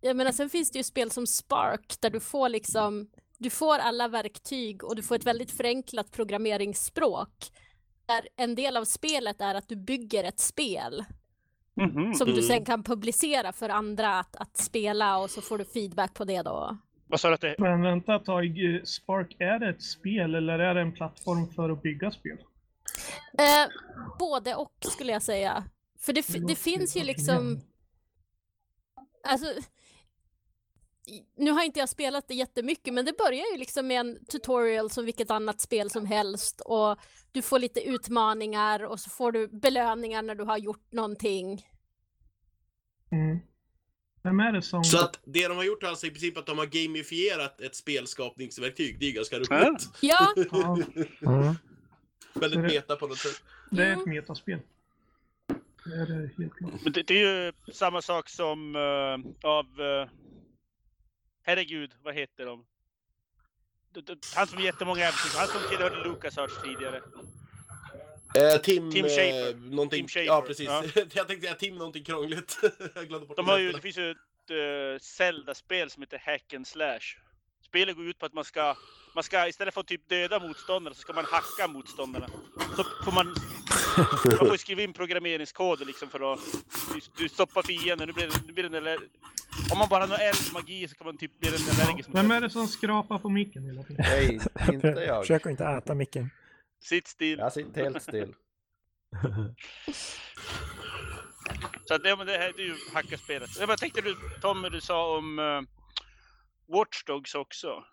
jag 0.00 0.16
menar 0.16 0.32
sen 0.32 0.50
finns 0.50 0.70
det 0.70 0.78
ju 0.78 0.82
spel 0.82 1.10
som 1.10 1.26
Spark 1.26 2.00
där 2.00 2.10
du 2.10 2.20
får 2.20 2.48
liksom, 2.48 3.10
du 3.38 3.50
får 3.50 3.78
alla 3.78 4.08
verktyg 4.08 4.84
och 4.84 4.96
du 4.96 5.02
får 5.02 5.14
ett 5.14 5.26
väldigt 5.26 5.50
förenklat 5.50 6.10
programmeringsspråk. 6.10 7.52
Där 8.06 8.28
en 8.36 8.54
del 8.54 8.76
av 8.76 8.84
spelet 8.84 9.40
är 9.40 9.54
att 9.54 9.68
du 9.68 9.76
bygger 9.76 10.24
ett 10.24 10.40
spel 10.40 11.04
Mhm. 11.76 12.14
som 12.14 12.26
du 12.26 12.32
Mm. 12.32 12.42
sen 12.44 12.64
kan 12.64 12.82
publicera 12.82 13.52
för 13.52 13.68
andra 13.68 14.18
att, 14.18 14.36
att 14.36 14.56
spela 14.56 15.18
och 15.18 15.30
så 15.30 15.40
får 15.40 15.58
du 15.58 15.64
feedback 15.64 16.14
på 16.14 16.24
det 16.24 16.42
då. 16.42 16.76
Vad 17.06 17.20
sa 17.20 17.28
du 17.28 17.34
att 17.34 17.40
det 17.40 17.54
Men 17.58 17.82
vänta 17.82 18.16
ett 18.16 18.24
tag, 18.24 18.44
Spark, 18.84 19.36
är 19.38 19.58
det 19.58 19.68
ett 19.68 19.82
spel 19.82 20.34
eller 20.34 20.58
är 20.58 20.74
det 20.74 20.80
en 20.80 20.92
plattform 20.92 21.48
för 21.48 21.70
att 21.70 21.82
bygga 21.82 22.10
spel? 22.10 22.38
Eh, 23.38 23.68
både 24.18 24.54
och 24.54 24.72
skulle 24.80 25.12
jag 25.12 25.22
säga. 25.22 25.64
För 26.00 26.12
det, 26.12 26.46
det 26.48 26.54
finns 26.54 26.96
ju 26.96 27.04
liksom... 27.04 27.60
Alltså... 29.28 29.46
Nu 31.36 31.50
har 31.50 31.64
inte 31.64 31.80
jag 31.80 31.88
spelat 31.88 32.28
det 32.28 32.34
jättemycket 32.34 32.94
men 32.94 33.04
det 33.04 33.18
börjar 33.18 33.52
ju 33.52 33.58
liksom 33.58 33.86
med 33.86 34.00
en 34.00 34.24
tutorial 34.24 34.90
som 34.90 35.04
vilket 35.04 35.30
annat 35.30 35.60
spel 35.60 35.90
som 35.90 36.06
helst 36.06 36.60
och 36.60 36.98
du 37.32 37.42
får 37.42 37.58
lite 37.58 37.80
utmaningar 37.80 38.84
och 38.84 39.00
så 39.00 39.10
får 39.10 39.32
du 39.32 39.48
belöningar 39.48 40.22
när 40.22 40.34
du 40.34 40.44
har 40.44 40.58
gjort 40.58 40.92
någonting. 40.92 41.66
Mm. 43.12 43.38
Vem 44.22 44.40
är 44.40 44.52
det 44.52 44.62
som... 44.62 44.84
Så 44.84 45.04
att 45.04 45.20
det 45.24 45.48
de 45.48 45.56
har 45.56 45.64
gjort 45.64 45.82
är 45.82 45.86
alltså 45.86 46.06
i 46.06 46.10
princip 46.10 46.38
att 46.38 46.46
de 46.46 46.58
har 46.58 46.66
gamifierat 46.66 47.60
ett 47.60 47.74
spelskapningsverktyg. 47.74 49.00
Det 49.00 49.06
är 49.06 49.12
ganska 49.12 49.36
roligt. 49.36 49.88
Ja, 50.00 50.32
Ja, 50.50 50.78
Mm. 51.20 51.54
Väldigt 52.34 52.60
meta 52.60 52.96
på 52.96 53.06
något 53.06 53.18
sätt. 53.18 53.42
det 53.70 53.84
är 53.84 53.92
ett 53.92 54.06
metaspel. 54.06 54.58
Det 55.84 55.94
är 55.94 56.06
det 56.06 56.30
helt 56.38 56.54
klart. 56.54 56.94
Det, 56.94 57.02
det 57.02 57.22
är 57.22 57.44
ju 57.44 57.52
samma 57.72 58.02
sak 58.02 58.28
som 58.28 58.76
eh, 58.76 59.48
av... 59.50 59.80
Uh, 59.80 60.08
herregud, 61.46 61.94
vad 62.02 62.14
heter 62.14 62.46
de? 62.46 62.64
Han 64.34 64.46
som 64.46 64.60
jättemånga 64.60 65.00
äventyr, 65.00 65.38
han 65.38 65.48
som 65.48 65.68
tillhörde 65.68 66.04
LucasArts 66.04 66.62
tidigare. 66.62 67.02
Eh, 68.34 68.60
Tim... 68.60 68.92
Tim. 68.92 69.06
Eh, 69.06 69.56
någonting, 69.56 70.06
Tim 70.06 70.08
Schafer, 70.08 70.26
Ja, 70.26 70.42
precis. 70.42 70.66
ja. 70.66 70.84
jag 70.94 71.26
tänkte 71.28 71.40
säga 71.40 71.54
Tim 71.54 71.76
någonting 71.76 72.04
krångligt. 72.04 72.58
jag 72.94 73.08
glömde 73.08 73.26
bort 73.26 73.36
De 73.36 73.48
har 73.48 73.58
ju, 73.58 73.72
det 73.72 73.80
finns 73.80 73.98
ju 73.98 74.10
ett 74.10 74.50
uh, 74.50 74.98
Zelda-spel 75.00 75.90
som 75.90 76.02
heter 76.02 76.22
Hack 76.24 76.54
and 76.54 76.66
Slash. 76.66 77.16
Spelet 77.64 77.96
går 77.96 78.06
ut 78.06 78.18
på 78.18 78.26
att 78.26 78.32
man 78.34 78.44
ska, 78.44 78.76
man 79.14 79.24
ska 79.24 79.48
istället 79.48 79.74
för 79.74 79.80
att 79.80 79.86
typ 79.86 80.08
döda 80.08 80.38
motståndarna 80.38 80.94
så 80.94 81.00
ska 81.00 81.12
man 81.12 81.24
hacka 81.24 81.68
motståndarna. 81.68 82.28
Så 82.76 82.84
får 83.04 83.12
man, 83.12 83.26
man 84.38 84.48
får 84.48 84.56
skriva 84.56 84.82
in 84.82 84.92
programmeringskoder 84.92 85.84
liksom 85.84 86.08
för 86.08 86.32
att 86.32 86.40
du, 86.94 87.00
du 87.16 87.28
stoppar 87.28 87.62
fienden. 87.62 88.06
Nu 88.08 88.12
blir, 88.12 88.30
nu 88.46 88.52
blir 88.52 88.68
den 88.68 88.98
om 89.72 89.78
man 89.78 89.88
bara 89.88 90.00
har 90.00 90.08
någon 90.08 90.20
eldmagi 90.20 90.88
så 90.88 90.94
kan 90.94 91.04
man 91.06 91.16
typ 91.18 91.38
bli 91.40 91.50
den 91.50 91.60
allergisk 91.80 92.08
Vem 92.12 92.30
är 92.30 92.40
det 92.40 92.50
som 92.50 92.66
skrapar 92.66 93.18
på 93.18 93.28
micken 93.28 93.64
hela 93.64 93.82
tiden? 93.82 94.04
Nej, 94.08 94.40
inte 94.72 94.86
jag. 94.88 95.22
Försök 95.22 95.46
att 95.46 95.50
inte 95.50 95.64
äta 95.64 95.94
micken. 95.94 96.30
Sitt 96.80 97.06
still. 97.06 97.38
Jag 97.38 97.52
sitter 97.52 97.82
helt 97.82 98.02
still. 98.02 98.34
Så 101.84 101.94
att, 101.94 102.00
ja, 102.04 102.16
men 102.16 102.26
det 102.26 102.32
här 102.38 102.52
det 102.56 102.62
är 102.62 102.66
ju 102.66 102.74
hackerspelet. 102.94 103.50
Jag 103.58 103.68
bara 103.68 103.76
tänkte 103.76 104.00
du 104.00 104.16
Tommy, 104.40 104.68
du 104.68 104.80
sa 104.80 105.16
om 105.18 105.38
uh, 105.38 105.62
Watch 106.66 107.04
Dogs 107.04 107.34
också. 107.34 107.84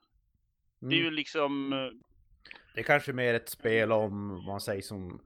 Det 0.79 0.95
är 0.95 0.99
ju 0.99 1.01
Mm. 1.01 1.13
liksom... 1.13 1.73
eh, 1.73 1.79
Det 2.73 2.79
är 2.79 2.83
kanske 2.83 3.13
mer 3.13 3.33
ett 3.33 3.49
spel 3.49 3.91
om, 3.91 4.29
vad 4.29 4.45
man 4.45 4.61
säger 4.61 4.81
som 4.81 5.21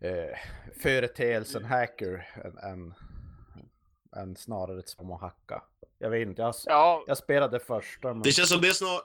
eh, 0.00 0.38
företeelsen 0.82 1.64
hacker 1.64 2.28
än, 2.44 2.58
än 2.72 2.94
än 4.16 4.36
snarare 4.36 4.82
som 4.84 5.12
att 5.12 5.20
hacka. 5.20 5.62
Jag 5.98 6.10
vet 6.10 6.28
inte, 6.28 6.42
jag, 6.42 6.54
Ja, 6.66 7.04
jag 7.06 7.18
spelade 7.18 7.60
första 7.60 8.08
men... 8.14 8.22
Det 8.22 8.32
känns 8.32 8.48
som 8.48 8.60
det 8.60 8.68
är 8.68 8.72
snar... 8.72 9.00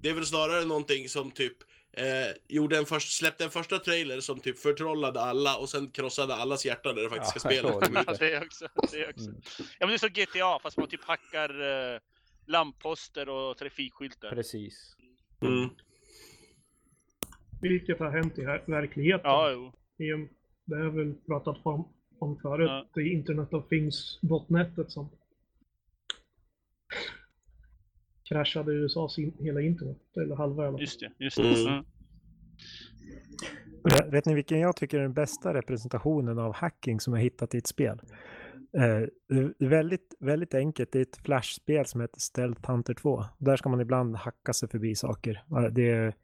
Det 0.00 0.08
är 0.10 0.14
väl 0.14 0.26
snarare 0.26 0.64
någonting 0.64 1.08
som 1.08 1.30
typ 1.30 1.56
eh, 1.92 2.04
gjorde 2.48 2.78
en 2.78 2.84
först, 2.86 3.18
släppte 3.18 3.44
en 3.44 3.50
första 3.50 3.78
trailer 3.78 4.20
som 4.20 4.40
typ 4.40 4.58
förtrollade 4.58 5.20
alla 5.20 5.56
och 5.56 5.68
sen 5.68 5.90
krossade 5.90 6.34
allas 6.34 6.66
hjärtan 6.66 6.98
i 6.98 7.02
det 7.02 7.10
faktiska 7.10 7.52
Ja, 7.52 7.70
spelet. 7.80 7.90
ja, 7.94 8.04
ja, 8.06 8.14
det 8.18 8.46
också. 8.46 8.68
Det 8.92 9.08
också. 9.08 9.24
Mm. 9.28 9.40
Ja, 9.78 9.86
men 9.86 9.88
det 9.88 9.94
är 9.94 9.98
så 9.98 10.08
GTA 10.08 10.58
fast 10.62 10.76
man 10.76 10.88
typ 10.88 11.04
hackar 11.04 11.62
uh, 11.62 12.00
lampposter 12.46 13.28
och 13.28 13.56
trafikskyltar. 13.58 14.30
Precis. 14.30 14.96
Mm. 15.40 15.68
Vilket 17.62 17.98
har 17.98 18.10
hänt 18.10 18.38
i 18.38 18.44
här- 18.44 18.64
verkligheten. 18.66 19.30
Ja, 19.30 19.50
jo. 19.50 19.72
Det 20.64 20.76
vi 20.76 20.90
väl 21.04 21.14
pratat 21.26 21.56
om, 21.62 21.88
om 22.24 22.38
förut. 22.38 22.68
Ja. 22.68 22.86
Det 22.94 23.00
är 23.00 23.12
Internet 23.12 23.54
of 23.54 23.68
Things-botnetet 23.68 24.90
som 24.90 25.08
kraschade 28.28 28.72
USAs 28.72 29.18
in, 29.18 29.32
hela 29.40 29.60
internet. 29.60 29.98
Eller 30.16 30.36
halva 30.36 30.64
i. 30.64 30.80
Just 30.80 31.00
det. 31.00 31.12
Just 31.18 31.36
det. 31.36 31.42
Mm. 31.48 31.72
Mm. 31.72 31.84
Vet- 34.10 34.26
ni 34.26 34.34
vilken 34.34 34.60
jag 34.60 34.76
tycker 34.76 34.98
är 34.98 35.02
den 35.02 35.12
bästa 35.14 35.54
representationen 35.54 36.38
av 36.38 36.54
hacking 36.54 37.00
som 37.00 37.14
jag 37.14 37.20
hittat 37.20 37.54
i 37.54 37.58
ett 37.58 37.66
spel? 37.66 38.00
Eh, 38.76 39.08
det 39.58 39.64
är 39.64 39.68
väldigt, 39.68 40.14
väldigt 40.20 40.54
enkelt. 40.54 40.92
Det 40.92 40.98
är 40.98 41.02
ett 41.02 41.16
flashspel 41.16 41.86
som 41.86 42.00
heter 42.00 42.20
Stealth 42.20 42.70
Hunter 42.70 42.94
2. 42.94 43.24
Där 43.38 43.56
ska 43.56 43.68
man 43.68 43.80
ibland 43.80 44.16
hacka 44.16 44.52
sig 44.52 44.68
förbi 44.68 44.94
saker. 44.94 45.42
Ja, 45.48 45.70
Det 45.70 45.90
är, 45.90 46.14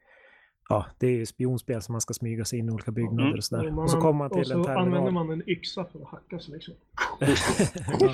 ja, 0.71 0.85
det 0.97 1.07
är 1.21 1.25
spionspel 1.25 1.81
som 1.81 1.93
man 1.93 2.01
ska 2.01 2.13
smyga 2.13 2.45
sig 2.45 2.59
in 2.59 2.69
i 2.69 2.71
olika 2.71 2.91
byggnader 2.91 3.23
Mm. 3.23 3.37
och 3.37 3.43
sådär. 3.43 3.67
Och, 3.67 3.73
man, 3.73 3.83
Och 3.83 3.91
så 3.91 4.01
kommer 4.01 4.17
man 4.17 4.31
och 4.31 4.37
till 4.37 4.45
så 4.45 4.69
en 4.69 4.77
använder 4.77 5.11
man 5.11 5.29
en 5.31 5.49
yxa 5.49 5.85
för 5.85 5.99
att 5.99 6.07
hacka 6.07 6.39
sig 6.39 6.53
liksom. 6.53 6.73
ja, 7.99 8.13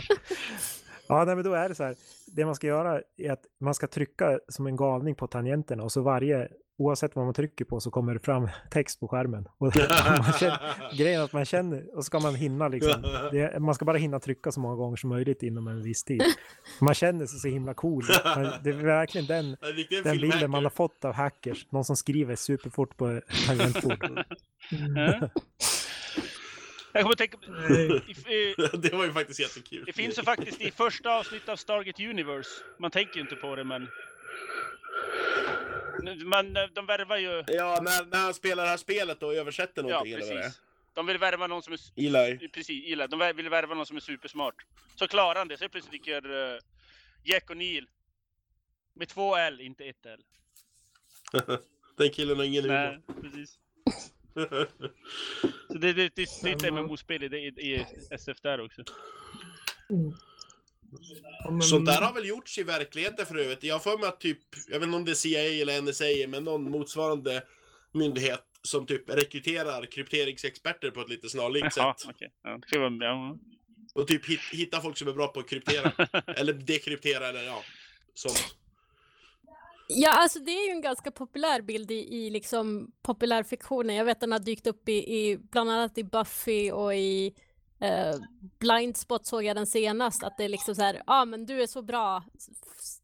ja 1.07 1.23
nej, 1.25 1.35
men 1.35 1.43
då 1.45 1.53
är 1.53 1.69
det 1.69 1.75
så 1.75 1.83
här. 1.83 1.95
Det 2.27 2.45
man 2.45 2.55
ska 2.55 2.67
göra 2.67 3.01
är 3.17 3.31
att 3.31 3.43
man 3.59 3.73
ska 3.73 3.87
trycka 3.87 4.39
som 4.47 4.67
en 4.67 4.75
galning 4.75 5.15
på 5.15 5.27
tangenterna 5.27 5.83
och 5.83 5.91
så 5.91 6.01
varje, 6.01 6.47
oavsett 6.77 7.15
vad 7.15 7.25
man 7.25 7.33
trycker 7.33 7.65
på 7.65 7.79
så 7.79 7.91
kommer 7.91 8.13
det 8.13 8.19
fram 8.19 8.49
text 8.71 8.99
på 8.99 9.07
skärmen. 9.07 9.47
Och 9.57 9.75
man 10.23 10.33
känner, 10.33 10.97
grejen 10.97 11.21
är 11.21 11.25
att 11.25 11.33
man 11.33 11.45
känner, 11.45 11.95
och 11.97 12.03
så 12.03 12.07
ska 12.07 12.19
man 12.19 12.35
hinna 12.35 12.67
liksom, 12.67 13.01
det, 13.31 13.59
man 13.59 13.75
ska 13.75 13.85
bara 13.85 13.97
hinna 13.97 14.19
trycka 14.19 14.51
så 14.51 14.59
många 14.59 14.75
gånger 14.75 14.95
som 14.95 15.09
möjligt 15.09 15.43
inom 15.43 15.67
en 15.67 15.83
viss 15.83 16.03
tid. 16.03 16.23
Man 16.81 16.93
känner 16.93 17.25
sig 17.25 17.39
så 17.39 17.47
himla 17.47 17.73
cool. 17.73 18.03
Det 18.63 18.69
är 18.69 18.83
verkligen 18.83 19.27
den, 19.27 19.45
En 19.61 19.73
riktig 19.73 20.03
den 20.03 20.17
bilden 20.17 20.51
man 20.51 20.63
har 20.63 20.69
fått 20.69 21.05
av 21.05 21.13
hackers. 21.13 21.67
Någon 21.69 21.85
som 21.85 21.95
skriver 21.95 22.35
superfort 22.35 22.97
på 22.97 23.21
tangentbord. 23.47 24.25
Ja. 24.95 25.29
Jag 26.97 27.03
kommer 27.03 27.13
att 27.13 27.17
tänka... 27.17 27.37
I, 28.31 28.55
det 28.77 28.93
var 28.93 29.05
ju 29.05 29.11
faktiskt 29.11 29.39
jättekul. 29.39 29.83
det 29.85 29.93
finns 29.93 30.17
ju 30.19 30.23
faktiskt 30.23 30.61
i 30.61 30.71
första 30.71 31.19
avsnittet 31.19 31.49
av 31.49 31.55
Stargate 31.55 32.09
Universe. 32.09 32.49
Man 32.79 32.91
tänker 32.91 33.15
ju 33.15 33.21
inte 33.21 33.35
på 33.35 33.55
det 33.55 33.63
men... 33.63 33.87
Man, 36.25 36.53
de 36.73 36.85
värvar 36.85 37.17
ju... 37.17 37.43
Ja, 37.47 37.79
när, 37.81 38.05
när 38.05 38.19
han 38.19 38.33
spelar 38.33 38.63
det 38.63 38.69
här 38.69 38.77
spelet 38.77 39.23
och 39.23 39.33
översätter 39.35 39.83
Ja, 39.83 39.89
någonting 39.89 40.13
eller 40.13 40.25
vad 40.25 40.35
det 40.35 40.39
är. 40.39 40.43
precis. 40.43 40.61
De 40.93 41.05
vill 41.05 41.17
värva 41.17 41.47
någon 41.47 41.63
som 41.63 41.73
är... 41.73 41.79
Eli. 41.95 42.49
Precis, 42.49 42.85
illa. 42.85 43.07
De 43.07 43.33
vill 43.35 43.49
värva 43.49 43.75
någon 43.75 43.85
som 43.85 43.97
är 43.97 44.01
supersmart. 44.01 44.55
Så 44.95 45.07
klarar 45.07 45.35
han 45.39 45.47
det. 45.47 45.57
Så 45.57 45.69
plötsligt 45.69 45.91
dyker 45.91 46.31
uh, 46.31 46.59
Jack 47.23 47.49
och 47.49 47.57
Neil. 47.57 47.87
Med 48.93 49.07
två 49.09 49.35
L, 49.35 49.61
inte 49.61 49.85
ett 49.85 50.05
L. 50.05 50.21
Den 51.97 52.09
killen 52.09 52.37
har 52.37 52.43
ingen 52.43 52.67
Nej, 52.67 52.87
humor. 53.07 53.21
precis. 53.21 53.59
Så 55.67 55.73
det, 55.77 55.93
det, 55.93 56.15
det, 56.15 56.27
det 56.43 56.49
är 56.51 56.55
ett 56.55 56.73
MMO-spel 56.73 57.23
i, 57.23 57.37
i, 57.37 57.47
i 57.73 57.85
SF 58.11 58.41
där 58.41 58.61
också. 58.61 58.83
Ja, 61.43 61.51
men- 61.51 61.61
Sånt 61.61 61.85
där 61.85 62.01
har 62.01 62.13
väl 62.13 62.25
gjorts 62.27 62.57
i 62.57 62.63
verkligheten 62.63 63.25
för 63.25 63.37
övrigt. 63.37 63.63
Jag 63.63 63.75
har 63.75 63.79
för 63.79 63.97
mig 63.97 64.07
att 64.09 64.19
typ, 64.19 64.39
jag 64.67 64.79
vet 64.79 64.85
inte 64.87 64.97
om 64.97 65.05
det 65.05 65.11
är 65.11 65.15
CIA 65.15 65.41
eller 65.61 65.81
NSA, 65.81 66.27
men 66.27 66.43
någon 66.43 66.71
motsvarande 66.71 67.43
myndighet 67.93 68.43
som 68.61 68.85
typ 68.85 69.09
rekryterar 69.09 69.85
krypteringsexperter 69.85 70.91
på 70.91 71.01
ett 71.01 71.09
lite 71.09 71.29
snarlikt 71.29 71.73
sätt. 71.73 71.83
Ja, 72.43 72.59
det 72.71 72.77
vara- 72.77 73.05
ja. 73.05 73.37
Och 73.95 74.07
typ 74.07 74.29
hit, 74.29 74.39
hitta 74.51 74.81
folk 74.81 74.97
som 74.97 75.07
är 75.07 75.13
bra 75.13 75.27
på 75.27 75.39
att 75.39 75.49
kryptera. 75.49 75.91
eller 76.35 76.53
dekryptera 76.53 77.27
eller 77.27 77.43
ja, 77.43 77.63
sånt. 78.13 78.55
Ja, 79.89 80.11
alltså 80.11 80.39
det 80.39 80.51
är 80.51 80.65
ju 80.67 80.71
en 80.71 80.81
ganska 80.81 81.11
populär 81.11 81.61
bild 81.61 81.91
i, 81.91 82.15
i 82.15 82.29
liksom 82.29 82.91
populärfiktionen. 83.01 83.95
Jag 83.95 84.05
vet 84.05 84.19
den 84.19 84.31
har 84.31 84.39
dykt 84.39 84.67
upp 84.67 84.89
i, 84.89 84.93
i 84.93 85.37
bland 85.51 85.71
annat 85.71 85.97
i 85.97 86.03
Buffy 86.03 86.71
och 86.71 86.95
i 86.95 87.33
Eh, 87.79 88.15
blind 88.15 88.53
Blindspot 88.59 89.25
såg 89.25 89.43
jag 89.43 89.55
den 89.55 89.67
senast. 89.67 90.23
Att 90.23 90.37
det 90.37 90.43
är 90.43 90.49
liksom 90.49 90.75
så 90.75 90.81
här, 90.81 90.93
ja 90.93 91.01
ah, 91.07 91.25
men 91.25 91.45
du 91.45 91.61
är 91.61 91.67
så 91.67 91.81
bra. 91.81 92.23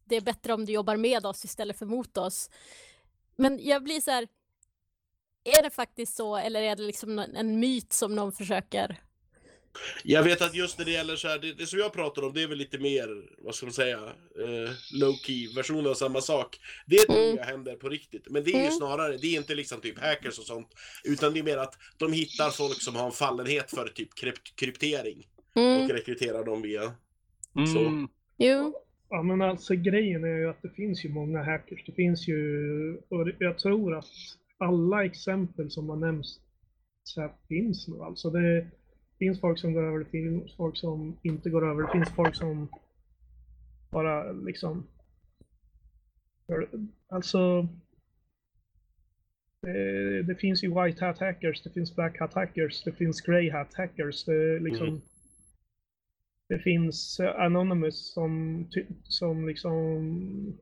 Det 0.04 0.16
är 0.16 0.20
bättre 0.20 0.54
om 0.54 0.64
du 0.64 0.72
jobbar 0.72 0.96
med 0.96 1.26
oss 1.26 1.44
istället 1.44 1.78
för 1.78 1.86
mot 1.86 2.16
oss. 2.16 2.50
Men 3.36 3.60
jag 3.62 3.82
blir 3.82 4.00
så 4.00 4.10
här, 4.10 4.28
är 5.44 5.62
det 5.62 5.70
faktiskt 5.70 6.16
så 6.16 6.36
eller 6.36 6.62
är 6.62 6.76
det 6.76 6.82
liksom 6.82 7.18
en 7.18 7.60
myt 7.60 7.92
som 7.92 8.14
någon 8.14 8.32
försöker? 8.32 9.00
Jag 10.04 10.22
vet 10.22 10.42
att 10.42 10.54
just 10.54 10.78
när 10.78 10.84
det 10.84 10.90
gäller 10.90 11.16
så 11.16 11.28
här, 11.28 11.38
det, 11.38 11.52
det 11.52 11.66
som 11.66 11.78
jag 11.78 11.92
pratar 11.92 12.22
om, 12.22 12.32
det 12.32 12.42
är 12.42 12.46
väl 12.48 12.58
lite 12.58 12.78
mer, 12.78 13.08
vad 13.38 13.54
ska 13.54 13.66
man 13.66 13.72
säga, 13.72 13.98
eh, 14.44 14.70
low-key 15.02 15.54
version 15.56 15.86
av 15.86 15.94
samma 15.94 16.20
sak. 16.20 16.58
Det 16.86 16.96
tror 16.98 17.18
Mm. 17.24 17.36
jag 17.36 17.44
händer 17.44 17.74
på 17.76 17.88
riktigt. 17.88 18.30
Men 18.30 18.44
det 18.44 18.50
är 18.50 18.54
ju 18.54 18.60
Mm. 18.60 18.72
snarare, 18.72 19.16
det 19.16 19.26
är 19.26 19.36
inte 19.36 19.54
liksom 19.54 19.80
typ 19.80 19.98
hackers 19.98 20.38
och 20.38 20.44
sånt, 20.44 20.68
utan 21.04 21.32
det 21.32 21.38
är 21.38 21.42
mer 21.44 21.56
att 21.58 21.74
de 21.98 22.12
hittar 22.12 22.50
folk 22.50 22.82
som 22.82 22.94
har 22.96 23.06
en 23.06 23.12
fallenhet 23.12 23.70
för 23.70 23.88
typ 23.88 24.14
krypt, 24.14 24.56
kryptering 24.56 25.26
Mm, 25.56 25.82
och 25.82 25.90
rekryterar 25.90 26.44
dem 26.44 26.62
via. 26.62 26.82
Mm. 27.56 28.08
jo. 28.38 28.74
Ja 29.10 29.22
men 29.22 29.42
alltså 29.42 29.74
grejen 29.74 30.24
är 30.24 30.38
ju 30.38 30.50
att 30.50 30.62
det 30.62 30.70
finns 30.70 31.04
ju 31.04 31.08
många 31.08 31.42
hackers. 31.44 31.84
Det 31.86 31.92
finns 31.92 32.28
ju, 32.28 32.38
och 33.08 33.28
jag 33.38 33.58
tror 33.58 33.98
att 33.98 34.04
alla 34.58 35.04
exempel 35.04 35.70
som 35.70 35.88
har 35.88 35.96
nämnts 35.96 36.28
så 37.02 37.20
här 37.20 37.30
finns 37.48 37.88
nu. 37.88 38.00
Alltså 38.00 38.30
det 38.30 38.70
finns 39.18 39.40
folk 39.40 39.58
som 39.58 39.72
går 39.72 39.82
över, 39.82 39.98
det 39.98 40.04
finns 40.04 40.56
folk 40.56 40.76
som 40.76 41.16
inte 41.22 41.50
går 41.50 41.70
över, 41.70 41.82
det 41.82 41.92
finns 41.92 42.10
folk 42.10 42.34
som 42.34 42.68
bara 43.90 44.32
liksom... 44.32 44.86
Alltså... 47.08 47.68
Det, 49.60 50.22
det 50.22 50.34
finns 50.34 50.64
ju 50.64 50.68
white 50.82 51.04
hat 51.04 51.18
hackers, 51.18 51.62
det 51.62 51.70
finns 51.70 51.94
black 51.94 52.20
hat 52.20 52.34
hackers, 52.34 52.84
det 52.84 52.92
finns 52.92 53.20
grey 53.20 53.50
hat 53.50 53.74
hackers. 53.74 54.24
Det 54.24 54.58
liksom... 54.58 54.88
Mm. 54.88 55.00
Det 56.48 56.58
finns 56.58 57.20
eh, 57.20 57.40
Anonymous 57.40 58.12
som, 58.12 58.66
som 59.04 59.48
liksom 59.48 60.58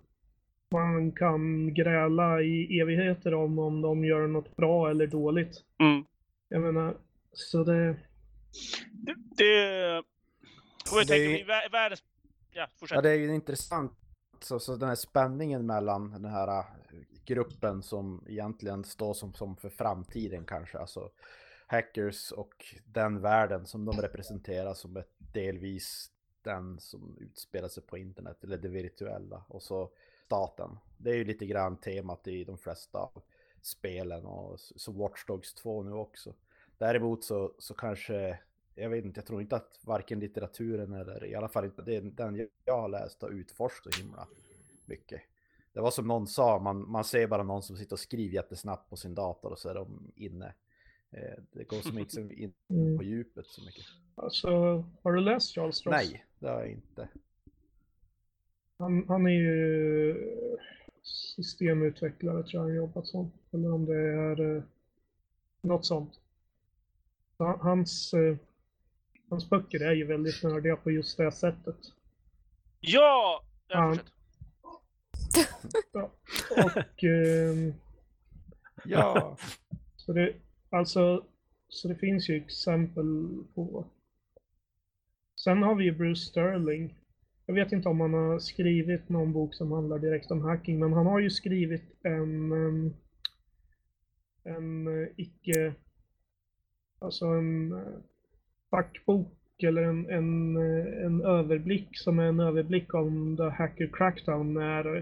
man 0.72 1.12
kan 1.12 1.74
gräla 1.74 2.42
i 2.42 2.80
evigheter 2.80 3.34
om 3.34 3.58
om 3.58 3.80
de 3.80 4.04
gör 4.04 4.26
något 4.26 4.56
bra 4.56 4.90
eller 4.90 5.06
dåligt. 5.06 5.64
Mm. 5.78 6.04
Jag 6.48 6.62
menar, 6.62 6.96
så 7.32 7.64
det... 7.64 7.96
Det... 8.92 9.14
det... 9.36 9.98
Och 10.92 10.98
jag 10.98 11.06
tänker, 11.08 11.38
ju- 11.38 11.70
världens... 11.72 12.02
Ja, 12.50 12.68
fortsätt. 12.76 12.96
Ja, 12.96 13.02
det 13.02 13.10
är 13.10 13.14
ju 13.14 13.34
intressant. 13.34 13.92
Så, 14.40 14.60
så 14.60 14.76
den 14.76 14.88
här 14.88 14.96
spänningen 14.96 15.66
mellan 15.66 16.10
den 16.10 16.24
här 16.24 16.58
äh, 16.58 16.64
gruppen 17.24 17.82
som 17.82 18.24
egentligen 18.28 18.84
står 18.84 19.14
som, 19.14 19.34
som 19.34 19.56
för 19.56 19.68
framtiden 19.68 20.44
kanske, 20.44 20.78
alltså 20.78 21.10
hackers 21.66 22.32
och 22.32 22.74
den 22.84 23.20
världen 23.20 23.66
som 23.66 23.84
de 23.84 24.00
representerar 24.00 24.74
som 24.74 24.96
ett 24.96 25.12
delvis 25.18 26.10
den 26.42 26.80
som 26.80 27.16
utspelar 27.20 27.68
sig 27.68 27.82
på 27.82 27.98
internet 27.98 28.44
eller 28.44 28.58
det 28.58 28.68
virtuella 28.68 29.44
och 29.48 29.62
så 29.62 29.90
staten. 30.26 30.78
Det 30.98 31.10
är 31.10 31.14
ju 31.14 31.24
lite 31.24 31.46
grann 31.46 31.76
temat 31.76 32.28
i 32.28 32.44
de 32.44 32.58
flesta 32.58 33.08
spelen 33.62 34.24
och 34.24 34.60
så 34.60 34.92
Watch 34.92 35.26
Dogs 35.26 35.54
2 35.54 35.82
nu 35.82 35.92
också. 35.92 36.34
Däremot 36.82 37.24
så, 37.24 37.54
så 37.58 37.74
kanske, 37.74 38.38
jag 38.74 38.90
vet 38.90 39.04
inte, 39.04 39.18
jag 39.18 39.26
tror 39.26 39.40
inte 39.40 39.56
att 39.56 39.80
varken 39.84 40.20
litteraturen 40.20 40.92
eller 40.92 41.24
i 41.24 41.34
alla 41.34 41.48
fall 41.48 41.64
inte 41.64 41.82
den, 41.82 42.14
den 42.14 42.48
jag 42.64 42.80
har 42.80 42.88
läst 42.88 43.22
har 43.22 43.30
utforskat 43.30 43.94
så 43.94 44.02
himla 44.02 44.28
mycket. 44.86 45.20
Det 45.72 45.80
var 45.80 45.90
som 45.90 46.06
någon 46.06 46.26
sa, 46.26 46.58
man, 46.58 46.90
man 46.90 47.04
ser 47.04 47.26
bara 47.26 47.42
någon 47.42 47.62
som 47.62 47.76
sitter 47.76 47.92
och 47.92 47.98
skriver 48.00 48.34
jättesnabbt 48.34 48.90
på 48.90 48.96
sin 48.96 49.14
dator 49.14 49.50
och 49.52 49.58
så 49.58 49.68
är 49.68 49.74
de 49.74 50.12
inne. 50.16 50.54
Eh, 51.10 51.42
Det 51.52 51.64
går 51.64 51.76
som 51.80 51.98
inte 51.98 52.20
in 52.34 52.52
Mm. 52.70 52.98
på 52.98 53.04
djupet 53.04 53.46
så 53.46 53.64
mycket. 53.64 53.84
Alltså, 54.14 54.48
har 55.02 55.12
du 55.12 55.20
läst 55.20 55.54
Charles 55.54 55.76
Stross? 55.76 55.92
Nej, 55.92 56.24
det 56.38 56.48
har 56.48 56.60
jag 56.60 56.70
inte. 56.70 57.08
Han, 58.78 59.04
han 59.08 59.26
är 59.26 59.30
ju 59.30 60.14
systemutvecklare 61.02 62.42
tror 62.42 62.52
jag 62.54 62.60
han 62.60 62.74
jobbat 62.74 63.06
som. 63.06 63.32
Eller 63.52 63.72
om 63.72 63.84
det 63.86 63.96
är 63.96 64.56
eh, 64.56 64.62
något 65.62 65.86
sånt. 65.86 66.18
Han- 67.44 67.60
Hans, 67.60 68.14
eh, 68.14 68.36
hans 69.30 69.50
böcker 69.50 69.80
är 69.80 69.92
ju 69.92 70.06
väldigt 70.06 70.42
nördiga 70.42 70.76
på 70.76 70.90
just 70.90 71.16
det 71.16 71.32
sättet. 71.32 71.76
Ja! 72.80 73.42
ja 73.68 73.96
Ja. 75.92 76.10
Och 76.64 77.04
ehm, 77.04 77.74
Ja, 78.84 79.36
så 79.96 80.12
det, 80.12 80.34
alltså, 80.70 81.24
så 81.68 81.88
det 81.88 81.94
finns 81.94 82.28
ju 82.28 82.36
exempel 82.36 83.28
på 83.54 83.84
Sen 85.44 85.62
har 85.62 85.74
vi 85.74 85.84
ju 85.84 85.92
Bruce 85.92 86.20
Sterling. 86.20 86.94
Jag 87.46 87.54
vet 87.54 87.72
inte 87.72 87.88
om 87.88 88.00
han 88.00 88.14
har 88.14 88.38
skrivit 88.38 89.08
någon 89.08 89.32
bok 89.32 89.54
som 89.54 89.72
handlar 89.72 89.98
direkt 89.98 90.30
om 90.30 90.40
hacking, 90.40 90.78
men 90.78 90.92
han 90.92 91.06
har 91.06 91.20
ju 91.20 91.30
skrivit 91.30 91.82
en, 92.02 92.52
em, 92.52 92.94
en 94.44 94.86
eh, 95.02 95.08
icke, 95.16 95.74
alltså 97.02 97.26
en 97.26 97.72
eh, 97.72 97.78
fackbok 98.70 99.62
eller 99.62 99.82
en, 99.82 100.10
en, 100.10 100.56
eh, 100.56 101.04
en 101.06 101.24
överblick 101.24 101.88
som 101.98 102.18
är 102.18 102.24
en 102.24 102.40
överblick 102.40 102.94
om 102.94 103.36
The 103.36 103.42
Hacker 103.42 103.90
Crackdown 103.92 104.54
när 104.54 104.96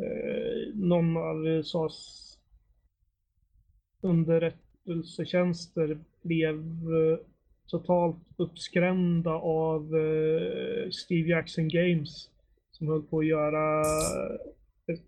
eh, 0.00 0.74
någon 0.74 1.16
av 1.16 1.46
USAs 1.46 2.22
underrättelsetjänster 4.02 5.98
blev 6.22 6.56
eh, 6.58 7.18
totalt 7.66 8.16
uppskrämda 8.36 9.30
av 9.30 9.96
eh, 9.96 10.90
Steve 10.90 11.28
Jackson 11.28 11.68
Games 11.68 12.30
som 12.70 12.88
höll 12.88 13.02
på 13.02 13.18
att 13.18 13.26
göra 13.26 13.80
ett 14.92 15.04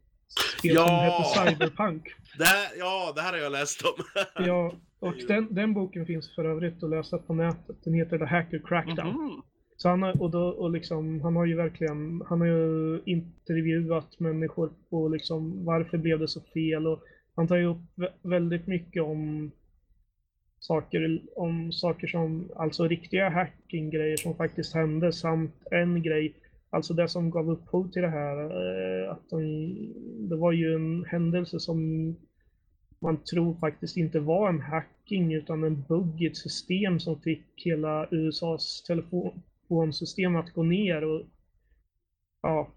spel 0.58 0.76
som 0.76 0.84
Ja! 0.84 1.00
hette 1.34 1.50
Cyberpunk. 1.50 2.02
Det 2.38 2.44
här, 2.44 2.68
ja, 2.78 3.12
det 3.16 3.22
här 3.22 3.32
har 3.32 3.38
jag 3.38 3.52
läst 3.52 3.82
om. 3.82 4.04
Ja, 4.46 4.72
och 5.00 5.14
den, 5.28 5.54
den 5.54 5.74
boken 5.74 6.06
finns 6.06 6.34
för 6.34 6.44
övrigt 6.44 6.82
att 6.82 6.90
läsa 6.90 7.18
på 7.18 7.34
nätet. 7.34 7.76
Den 7.84 7.94
heter 7.94 8.18
The 8.18 8.24
Hacker 8.24 8.62
Crackdown. 8.64 9.14
Mhm. 9.14 9.42
Så 9.76 9.88
han 9.88 10.02
har, 10.02 10.22
och 10.22 10.30
då, 10.30 10.48
och 10.48 10.70
liksom, 10.70 11.20
han 11.20 11.36
har 11.36 11.46
ju 11.46 11.56
verkligen, 11.56 12.22
han 12.26 12.40
har 12.40 12.46
ju 12.46 13.00
intervjuat 13.04 14.20
människor 14.20 14.70
på 14.90 15.08
liksom 15.08 15.64
varför 15.64 15.98
blev 15.98 16.18
det 16.18 16.28
så 16.28 16.40
fel 16.40 16.86
och 16.86 17.02
han 17.34 17.48
tar 17.48 17.56
ju 17.56 17.66
upp 17.66 17.82
vä- 17.96 18.12
väldigt 18.22 18.66
mycket 18.66 19.02
om 19.02 19.50
saker, 20.58 21.20
om 21.36 21.72
saker 21.72 22.06
som, 22.06 22.48
alltså 22.56 22.88
riktiga 22.88 23.28
hacking-grejer 23.28 24.16
som 24.16 24.34
faktiskt 24.34 24.74
hände 24.74 25.12
samt 25.12 25.54
en 25.70 26.02
grej, 26.02 26.34
alltså 26.70 26.94
det 26.94 27.08
som 27.08 27.30
gav 27.30 27.50
upphov 27.50 27.90
till 27.90 28.02
det 28.02 28.08
här, 28.08 28.36
eh, 28.44 29.10
att 29.12 29.30
de, 29.30 29.74
det 30.28 30.36
var 30.36 30.52
ju 30.52 30.74
en 30.74 31.04
händelse 31.04 31.60
som 31.60 32.16
man 33.00 33.24
tror 33.24 33.54
faktiskt 33.54 33.96
inte 33.96 34.20
var 34.20 34.48
en 34.48 34.60
hacking 34.60 35.34
utan 35.34 35.64
en 35.64 35.82
bugg 35.82 36.22
i 36.22 36.26
ett 36.26 36.36
system 36.36 37.00
som 37.00 37.20
fick 37.20 37.44
hela 37.56 38.08
USAs 38.10 38.82
telefonsystem 38.82 40.36
att 40.36 40.52
gå 40.52 40.62
ner 40.62 41.04
och 41.04 41.22
ja. 42.42 42.72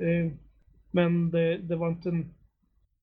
Eh, 0.00 0.32
men 0.90 1.30
det, 1.30 1.58
det 1.58 1.76
var 1.76 1.88
inte 1.88 2.08
en, 2.08 2.34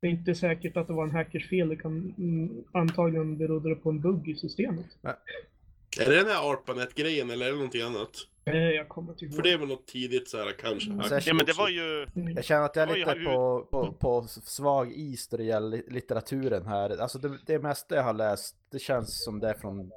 det 0.01 0.07
är 0.07 0.11
inte 0.11 0.35
säkert 0.35 0.77
att 0.77 0.87
det 0.87 0.93
var 0.93 1.03
en 1.03 1.11
hackers 1.11 1.49
fel. 1.49 1.69
Det 1.69 1.75
kan 1.75 2.13
mm, 2.17 2.63
antagligen 2.71 3.37
berodde 3.37 3.69
det 3.69 3.75
på 3.75 3.89
en 3.89 4.01
bugg 4.01 4.29
i 4.29 4.35
systemet. 4.35 4.85
Är 5.99 6.09
det 6.09 6.15
den 6.15 6.27
här 6.27 6.51
ARPANET-grejen 6.51 7.29
eller 7.29 7.45
är 7.45 7.49
det 7.49 7.55
någonting 7.55 7.81
annat? 7.81 8.27
Eh, 8.45 8.55
Jag 8.57 8.89
kommer 8.89 9.11
inte 9.11 9.25
ihåg. 9.25 9.33
För 9.35 9.41
det 9.43 9.51
är 9.51 9.57
väl 9.57 9.67
något 9.67 9.87
tidigt 9.87 10.29
så 10.29 10.37
här 10.37 10.51
kanske. 10.59 10.91
Mm. 10.91 11.05
Ja 11.25 11.33
men 11.33 11.45
det 11.45 11.57
var 11.57 11.69
ju... 11.69 12.07
Jag 12.35 12.43
känner 12.45 12.65
att 12.65 12.75
jag 12.75 12.89
är 12.91 12.95
lite 12.95 13.25
på, 13.25 13.67
på, 13.71 13.91
på 13.93 14.27
svag 14.27 14.91
is 14.91 15.27
då 15.27 15.37
det 15.37 15.43
gäller 15.43 15.69
li- 15.77 15.85
litteraturen 15.89 16.65
här. 16.65 17.01
Alltså 17.01 17.19
det, 17.19 17.37
det 17.45 17.59
mesta 17.59 17.95
jag 17.95 18.03
har 18.03 18.13
läst, 18.13 18.55
det 18.69 18.79
känns 18.79 19.23
som 19.23 19.39
det 19.39 19.49
är 19.49 19.53
från 19.53 19.91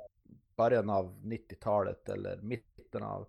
början 0.57 0.91
av 0.91 1.21
90-talet 1.25 2.09
eller 2.09 2.37
mitten 2.37 3.03
av. 3.03 3.27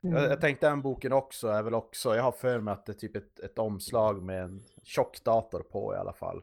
Jag, 0.00 0.12
Mm. 0.12 0.22
jag 0.30 0.40
tänkte 0.40 0.68
den 0.68 0.82
boken 0.82 1.12
också 1.12 1.48
är 1.48 1.62
väl 1.62 1.74
också, 1.74 2.16
jag 2.16 2.22
har 2.22 2.32
för 2.32 2.60
mig 2.60 2.72
att 2.72 2.86
det 2.86 2.92
är 2.92 2.94
typ 2.94 3.16
ett, 3.16 3.40
ett 3.40 3.58
omslag 3.58 4.22
med 4.22 4.42
en 4.42 4.62
tjock 4.82 5.24
dator 5.24 5.60
på 5.62 5.94
i 5.94 5.96
alla 5.96 6.12
fall. 6.12 6.42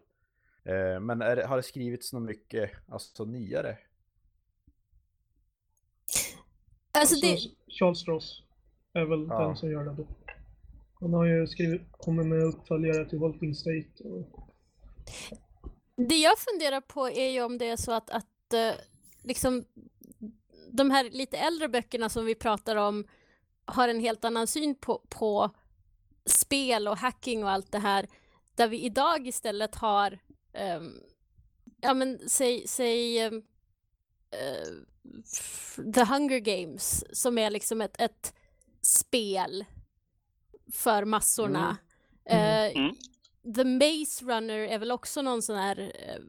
Eh, 0.64 1.00
men 1.00 1.22
är 1.22 1.38
har 1.44 1.58
det 1.58 1.64
skrivits 1.64 2.14
något 2.14 2.24
mycket, 2.24 2.72
alltså 2.90 3.26
nyare? 3.26 3.78
Alltså 6.96 7.16
det, 7.16 7.32
Alltså, 7.32 7.50
Charles 7.68 8.00
Stross 8.00 8.42
är 8.94 9.06
väl 9.06 9.28
Ja. 9.30 9.48
den 9.48 9.56
som 9.58 9.72
gör 9.72 9.84
det 9.86 9.94
då. 9.94 10.08
Han 11.00 11.14
har 11.14 11.26
ju 11.26 11.48
skrivit, 11.48 11.82
kommit 11.92 12.26
med 12.26 12.44
uppföljare 12.44 13.10
till 13.10 13.20
Wolfing 13.20 13.56
State. 13.56 14.04
Och, 14.04 14.50
det 15.98 16.16
jag 16.16 16.38
funderar 16.40 16.82
på 16.82 17.10
är 17.10 17.30
ju 17.30 17.44
om 17.44 17.58
det 17.58 17.70
är 17.70 17.76
så 17.78 17.92
att, 17.92 18.10
att 18.10 18.54
eh, 18.54 18.74
liksom 19.24 19.66
de 20.72 20.92
här 20.92 21.10
lite 21.10 21.38
äldre 21.38 21.68
böckerna 21.70 22.10
som 22.10 22.26
vi 22.26 22.36
pratar 22.36 22.76
om 22.76 23.08
har 23.66 23.88
en 23.88 24.00
helt 24.00 24.26
annan 24.26 24.48
syn 24.48 24.76
på, 24.76 25.02
på 25.10 25.50
spel 26.26 26.88
och 26.88 26.98
hacking 26.98 27.44
och 27.44 27.50
allt 27.50 27.72
det 27.72 27.80
här. 27.80 28.08
Där 28.56 28.68
vi 28.68 28.80
idag 28.82 29.28
istället 29.28 29.76
har, 29.76 30.20
ehm, 30.54 30.94
ja 31.82 31.94
men 31.94 32.20
säg, 32.30 32.68
säg 32.68 33.20
eh, 33.20 33.32
f- 34.32 34.95
The 35.96 36.04
Hunger 36.04 36.40
Games 36.40 37.04
som 37.12 37.38
är 37.38 37.50
liksom 37.50 37.82
ett, 37.82 38.02
ett 38.02 38.34
spel 38.82 39.66
för 40.72 41.06
massorna. 41.06 41.78
Mm. 42.26 42.76
Eh, 42.76 42.82
Mm. 42.82 42.96
The 43.56 43.64
Maze 43.64 44.26
Runner 44.26 44.60
är 44.60 44.80
väl 44.80 44.92
också 44.92 45.22
någon 45.22 45.42
sån 45.42 45.56
här, 45.56 45.80
eh, 45.80 46.22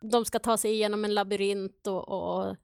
de 0.00 0.24
ska 0.24 0.38
ta 0.38 0.56
sig 0.56 0.72
igenom 0.72 1.04
en 1.04 1.14
labyrint 1.14 1.86
och, 1.86 2.08
och 2.08 2.56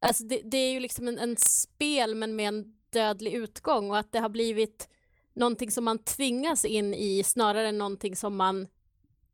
alltså 0.00 0.24
det, 0.24 0.40
det 0.44 0.58
är 0.58 0.72
ju 0.72 0.80
liksom 0.80 1.08
en, 1.08 1.18
en 1.18 1.36
spel 1.36 2.14
men 2.14 2.36
med 2.36 2.48
en 2.48 2.76
dödlig 2.90 3.32
utgång 3.32 3.90
och 3.90 3.98
att 3.98 4.12
det 4.12 4.18
har 4.18 4.28
blivit 4.28 4.88
någonting 5.32 5.70
som 5.70 5.84
man 5.84 5.98
tvingas 5.98 6.64
in 6.64 6.94
i 6.94 7.22
snarare 7.22 7.68
än 7.68 7.78
någonting 7.78 8.16
som 8.16 8.36
man, 8.36 8.68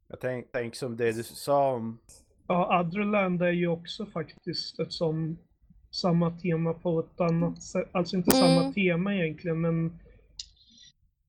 Jag 0.08 0.20
tänk, 0.20 0.52
tänk 0.52 0.74
som 0.74 0.96
det 0.96 1.12
du 1.12 1.22
sa 1.22 1.72
om 1.72 1.98
ja, 2.52 2.80
Otherland 2.80 3.42
är 3.42 3.50
ju 3.52 3.66
också 3.66 4.06
faktiskt 4.06 4.80
ett 4.80 4.92
som 4.92 5.38
samma 5.90 6.30
tema 6.38 6.72
på 6.74 7.00
ett 7.00 7.20
annat 7.20 7.62
sätt. 7.62 7.88
Alltså 7.92 8.16
inte 8.16 8.36
Mm. 8.36 8.48
samma 8.48 8.72
tema 8.72 9.14
egentligen, 9.14 9.60
men 9.60 9.98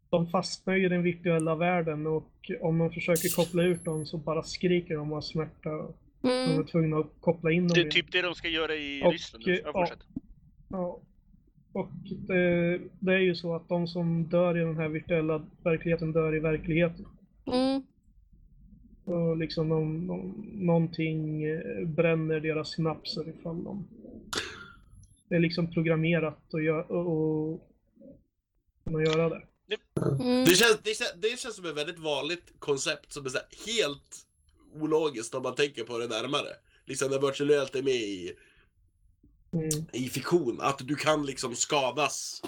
de 0.09 0.27
fastnar 0.27 0.75
ju 0.75 0.85
i 0.85 0.89
den 0.89 1.03
virtuella 1.03 1.55
världen 1.55 2.07
och 2.07 2.51
om 2.61 2.77
man 2.77 2.91
försöker 2.91 3.35
koppla 3.35 3.63
ut 3.63 3.83
dem 3.85 4.05
så 4.05 4.17
bara 4.17 4.43
skriker 4.43 4.95
de 4.95 5.13
av 5.13 5.21
smärta. 5.21 5.69
De 6.21 6.27
mm, 6.29 6.59
är 6.59 6.63
tvungna 6.63 6.97
att 6.97 7.11
koppla 7.19 7.51
in 7.51 7.67
dem 7.67 7.73
Det 7.73 7.79
är 7.79 7.81
igen. 7.81 7.91
typ 7.91 8.11
det 8.11 8.21
de 8.21 8.35
ska 8.35 8.47
göra 8.47 8.75
i 8.75 9.01
Och, 9.05 9.11
Ryssland. 9.11 9.43
Ja. 9.73 9.87
Ja. 10.69 10.99
Och 11.73 11.89
det, 12.27 12.79
det 12.99 13.13
är 13.13 13.19
ju 13.19 13.35
så 13.35 13.55
att 13.55 13.69
de 13.69 13.87
som 13.87 14.23
dör 14.29 14.57
i 14.57 14.59
den 14.59 14.77
här 14.77 14.87
virtuella 14.89 15.41
verkligheten 15.63 16.11
dör 16.11 16.35
i 16.35 16.39
verkligheten. 16.39 17.05
mm, 17.53 17.83
Och 19.05 19.37
liksom 19.37 19.69
någon, 19.69 20.07
någon, 20.07 20.49
någonting 20.53 21.43
eh, 21.43 21.87
bränner 21.87 22.39
deras 22.39 22.71
synapser 22.71 23.29
ifall 23.29 23.63
de... 23.63 23.87
Det 25.29 25.35
är 25.35 25.39
liksom 25.39 25.73
programmerat 25.73 26.53
att 26.53 26.63
göra, 26.63 26.83
och, 26.83 27.51
och 27.51 27.67
kunna 28.85 29.03
göra 29.03 29.29
det. 29.29 29.41
mm. 30.21 30.45
Det 30.45 30.55
känns, 30.55 30.79
det, 30.83 30.97
känns, 30.97 31.13
det 31.21 31.39
känns 31.39 31.55
som 31.55 31.65
ett 31.65 31.77
väldigt 31.77 31.99
vanligt 31.99 32.53
koncept 32.59 33.13
som 33.13 33.25
är 33.25 33.29
så 33.29 33.37
här 33.37 33.73
helt 33.73 34.25
ologiskt 34.81 35.35
om 35.35 35.43
man 35.43 35.55
tänker 35.55 35.83
på 35.83 35.97
det 35.97 36.07
närmare. 36.07 36.49
Liksom 36.85 37.11
när 37.11 37.19
virtual 37.19 37.49
reality 37.49 37.79
är 37.79 37.83
med 37.83 37.93
i, 37.93 38.33
Mm. 39.53 39.69
i 39.93 40.09
fiktion. 40.09 40.61
Att 40.61 40.87
du 40.87 40.95
kan 40.95 41.25
liksom 41.25 41.55
skadas 41.55 42.41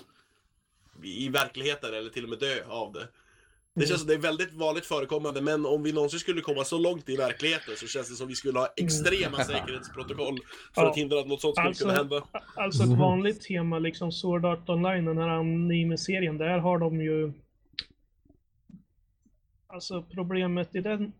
i 1.04 1.30
verkligheten 1.30 1.94
eller 1.94 2.10
till 2.10 2.24
och 2.24 2.30
med 2.30 2.40
dö 2.40 2.66
av 2.68 2.94
det. 2.94 3.08
Det 3.76 3.80
Mm. 3.82 3.88
känns 3.88 4.00
som 4.02 4.08
det 4.08 4.14
är 4.14 4.18
väldigt 4.18 4.54
vanligt 4.54 4.86
förekommande 4.86 5.42
men 5.42 5.66
om 5.66 5.84
vi 5.84 5.92
någonsin 5.94 6.20
skulle 6.20 6.42
komma 6.42 6.64
så 6.64 6.78
långt 6.78 7.10
i 7.10 7.16
verkligheten 7.18 7.74
så 7.78 7.88
känns 7.88 8.10
det 8.10 8.16
som 8.16 8.28
vi 8.28 8.36
skulle 8.36 8.60
ha 8.60 8.68
extrema 8.78 9.38
säkerhetsprotokoll 9.44 10.38
för 10.74 10.82
Mm. 10.82 10.86
Ja. 10.86 10.90
att 10.90 10.98
hindra 10.98 11.20
att 11.20 11.28
något 11.28 11.42
sånt 11.42 11.56
skulle 11.56 11.68
Alltså- 11.68 11.84
kunna 11.86 11.98
hända. 11.98 12.24
Alltså 12.56 12.84
ett 12.84 12.90
vanligt 13.00 13.42
tema, 13.42 13.80
liksom 13.80 14.12
Sword 14.12 14.46
Art 14.46 14.70
Online, 14.70 15.06
den 15.06 15.18
här 15.18 15.30
anime-serien, 15.30 16.38
där 16.38 16.58
har 16.60 16.78
de 16.80 17.02
ju... 17.02 17.34
Alltså 19.68 20.04
problemet 20.14 20.76
i 20.76 20.80
den 20.82 21.14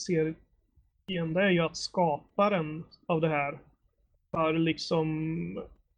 serien, 0.00 0.34
det 1.34 1.42
är 1.42 1.50
ju 1.50 1.60
att 1.60 1.76
skaparen 1.76 2.84
av 3.06 3.20
det 3.20 3.28
här 3.28 3.58
har 4.32 4.52
liksom 4.52 5.08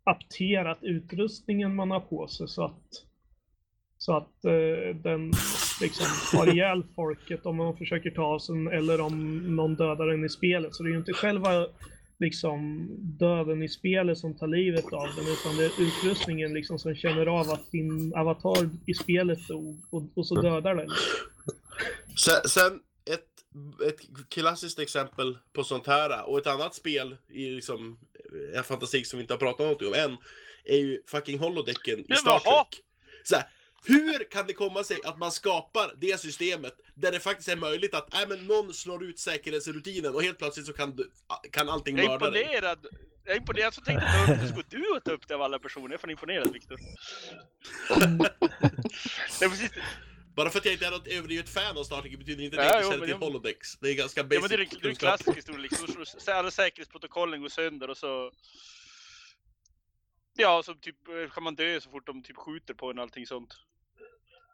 apterat 0.04 0.78
utrustningen 0.82 1.74
man 1.74 1.90
har 1.90 2.00
på 2.00 2.28
sig 2.28 2.48
så 2.48 2.64
att 2.64 3.04
så 4.00 4.16
att 4.16 4.44
eh, 4.44 4.96
den 5.02 5.32
liksom 5.80 6.06
har 6.32 6.46
ihjäl 6.54 6.82
folket 6.96 7.46
om 7.46 7.56
man 7.56 7.76
försöker 7.76 8.10
ta 8.10 8.40
sig 8.40 8.54
eller 8.72 9.00
om 9.00 9.38
någon 9.56 9.74
dödar 9.74 10.06
den 10.06 10.24
i 10.24 10.28
spelet. 10.28 10.74
Så 10.74 10.82
det 10.82 10.88
är 10.88 10.92
ju 10.92 10.98
inte 10.98 11.12
själva 11.12 11.66
liksom 12.18 12.88
döden 13.00 13.62
i 13.62 13.68
spelet 13.68 14.18
som 14.18 14.38
tar 14.38 14.46
livet 14.46 14.92
av 14.92 15.08
den 15.16 15.26
utan 15.26 15.56
det 15.56 15.64
är 15.64 15.82
utrustningen 15.82 16.54
liksom 16.54 16.78
som 16.78 16.94
känner 16.94 17.26
av 17.26 17.50
att 17.50 17.70
din 17.70 18.14
avatar 18.14 18.70
i 18.86 18.94
spelet 18.94 19.48
dog 19.48 19.80
och, 19.90 20.02
och 20.14 20.26
så 20.26 20.42
dödar 20.42 20.74
den. 20.74 20.90
Sen, 22.16 22.48
sen 22.48 22.80
ett, 23.10 23.28
ett 23.88 24.28
klassiskt 24.28 24.78
exempel 24.78 25.38
på 25.52 25.64
sånt 25.64 25.86
här 25.86 26.28
och 26.28 26.38
ett 26.38 26.46
annat 26.46 26.74
spel 26.74 27.16
i 27.28 27.50
liksom 27.50 27.98
en 28.56 28.64
fantastik 28.64 29.06
som 29.06 29.18
vi 29.18 29.22
inte 29.22 29.34
har 29.34 29.38
pratat 29.38 29.58
någonting 29.58 29.88
om 29.88 29.94
än 29.94 30.16
är 30.64 30.78
ju 30.78 31.02
fucking 31.06 31.38
holodecken 31.38 31.98
i 31.98 32.14
Star! 32.14 32.38
Trek. 32.38 32.82
Så 33.24 33.36
här, 33.36 33.44
hur 33.84 34.30
kan 34.30 34.46
det 34.46 34.52
komma 34.52 34.84
sig 34.84 34.98
att 35.04 35.18
man 35.18 35.32
skapar 35.32 35.94
det 35.96 36.20
systemet 36.20 36.74
där 36.94 37.12
det 37.12 37.20
faktiskt 37.20 37.48
är 37.48 37.56
möjligt 37.56 37.94
att 37.94 38.14
äh, 38.14 38.28
men 38.28 38.46
någon 38.46 38.74
slår 38.74 39.04
ut 39.04 39.18
säkerhetsrutinen 39.18 40.14
och 40.14 40.22
helt 40.22 40.38
plötsligt 40.38 40.66
så 40.66 40.72
kan, 40.72 40.96
du, 40.96 41.10
kan 41.52 41.68
allting 41.68 41.96
Jag 41.96 42.04
är 42.04 42.08
mörda 42.08 42.30
dig? 42.30 42.42
imponerad. 42.42 42.86
Jag 43.24 43.34
är 43.36 43.40
imponerad 43.40 43.74
så 43.74 43.80
tänkte 43.80 44.06
jag 44.06 44.26
ta 44.26 44.32
upp 44.32 44.40
det. 44.40 44.48
Skulle 44.48 44.84
du 44.94 45.00
ta 45.04 45.12
upp 45.12 45.28
det 45.28 45.34
av 45.34 45.42
alla 45.42 45.58
personer? 45.58 45.86
Jag 45.86 45.92
är 45.94 45.98
fan 45.98 46.10
imponerad 46.10 46.52
Viktor. 46.52 46.78
Precis. 49.40 49.70
Bara 50.36 50.50
för 50.50 50.58
att 50.58 50.64
jag 50.64 50.74
inte 50.74 50.86
är 50.86 50.90
något 50.90 51.06
överdrivet 51.06 51.48
fan 51.48 51.78
av 51.78 51.84
Star 51.84 52.00
Trek 52.02 52.18
betyder 52.18 52.44
inte 52.44 52.56
det 52.56 52.62
Ja, 52.64 52.68
att 52.76 52.82
jag 52.82 52.92
känner 52.92 53.06
till 53.06 53.10
jag- 53.10 53.18
Holodex. 53.26 53.76
Det 53.80 53.90
är 53.90 53.94
ganska 53.94 54.20
Ja, 54.20 54.24
basic 54.24 54.40
men 54.40 54.48
det 54.50 54.54
är, 54.54 54.68
det 54.82 54.86
är 54.86 54.90
en 54.90 54.96
klassisk 54.96 55.36
historia 55.36 55.60
liksom. 55.60 55.88
Alla 56.26 56.50
säkerhetsprotokollen 56.50 57.40
går 57.42 57.48
sönder 57.48 57.90
och 57.90 57.96
så... 57.96 58.32
Ja, 60.36 60.62
så 60.62 60.74
typ 60.74 61.08
eh, 61.08 61.30
kan 61.34 61.42
man 61.42 61.54
dö 61.54 61.80
så 61.80 61.90
fort 61.90 62.06
de 62.06 62.22
typ 62.22 62.36
skjuter 62.36 62.74
på 62.74 62.90
en 62.90 62.98
och 62.98 63.02
allting 63.02 63.26
sånt. 63.26 63.54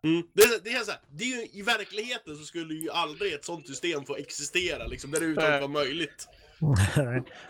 Mm. 0.05 0.23
Det, 0.33 0.43
är- 0.43 0.61
det 0.64 0.71
är 0.71 0.81
så 0.81 0.90
här, 0.90 1.01
det 1.11 1.25
är 1.25 1.29
ju, 1.29 1.47
I 1.59 1.62
verkligheten 1.62 2.37
så 2.37 2.45
skulle 2.45 2.75
ju 2.75 2.90
aldrig 2.90 3.33
ett 3.33 3.45
sånt 3.45 3.67
system 3.67 4.05
få 4.05 4.17
existera, 4.17 4.87
liksom, 4.87 5.11
där 5.11 5.19
det 5.21 5.25
överhuvudtaget 5.25 5.61
var 5.61 5.69
möjligt. 5.69 6.29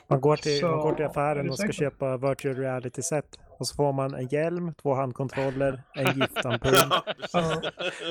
Man, 0.09 0.21
går 0.21 0.37
till, 0.37 0.61
Så, 0.61 0.67
man 0.69 0.79
går 0.81 0.95
till 0.95 1.05
är 1.05 1.09
affären 1.09 1.51
och 1.51 1.59
ska 1.59 1.73
köpa 1.73 2.17
virtual 2.17 2.55
reality 2.57 3.03
set. 3.03 3.39
Och 3.59 3.67
så 3.67 3.75
får 3.75 3.93
man 3.93 4.15
en 4.15 4.29
hjälm, 4.29 4.75
två 4.75 4.95
handkontroller, 4.95 5.83
en 5.95 6.19
giftampull. 6.21 6.75
Ja, 7.33 7.63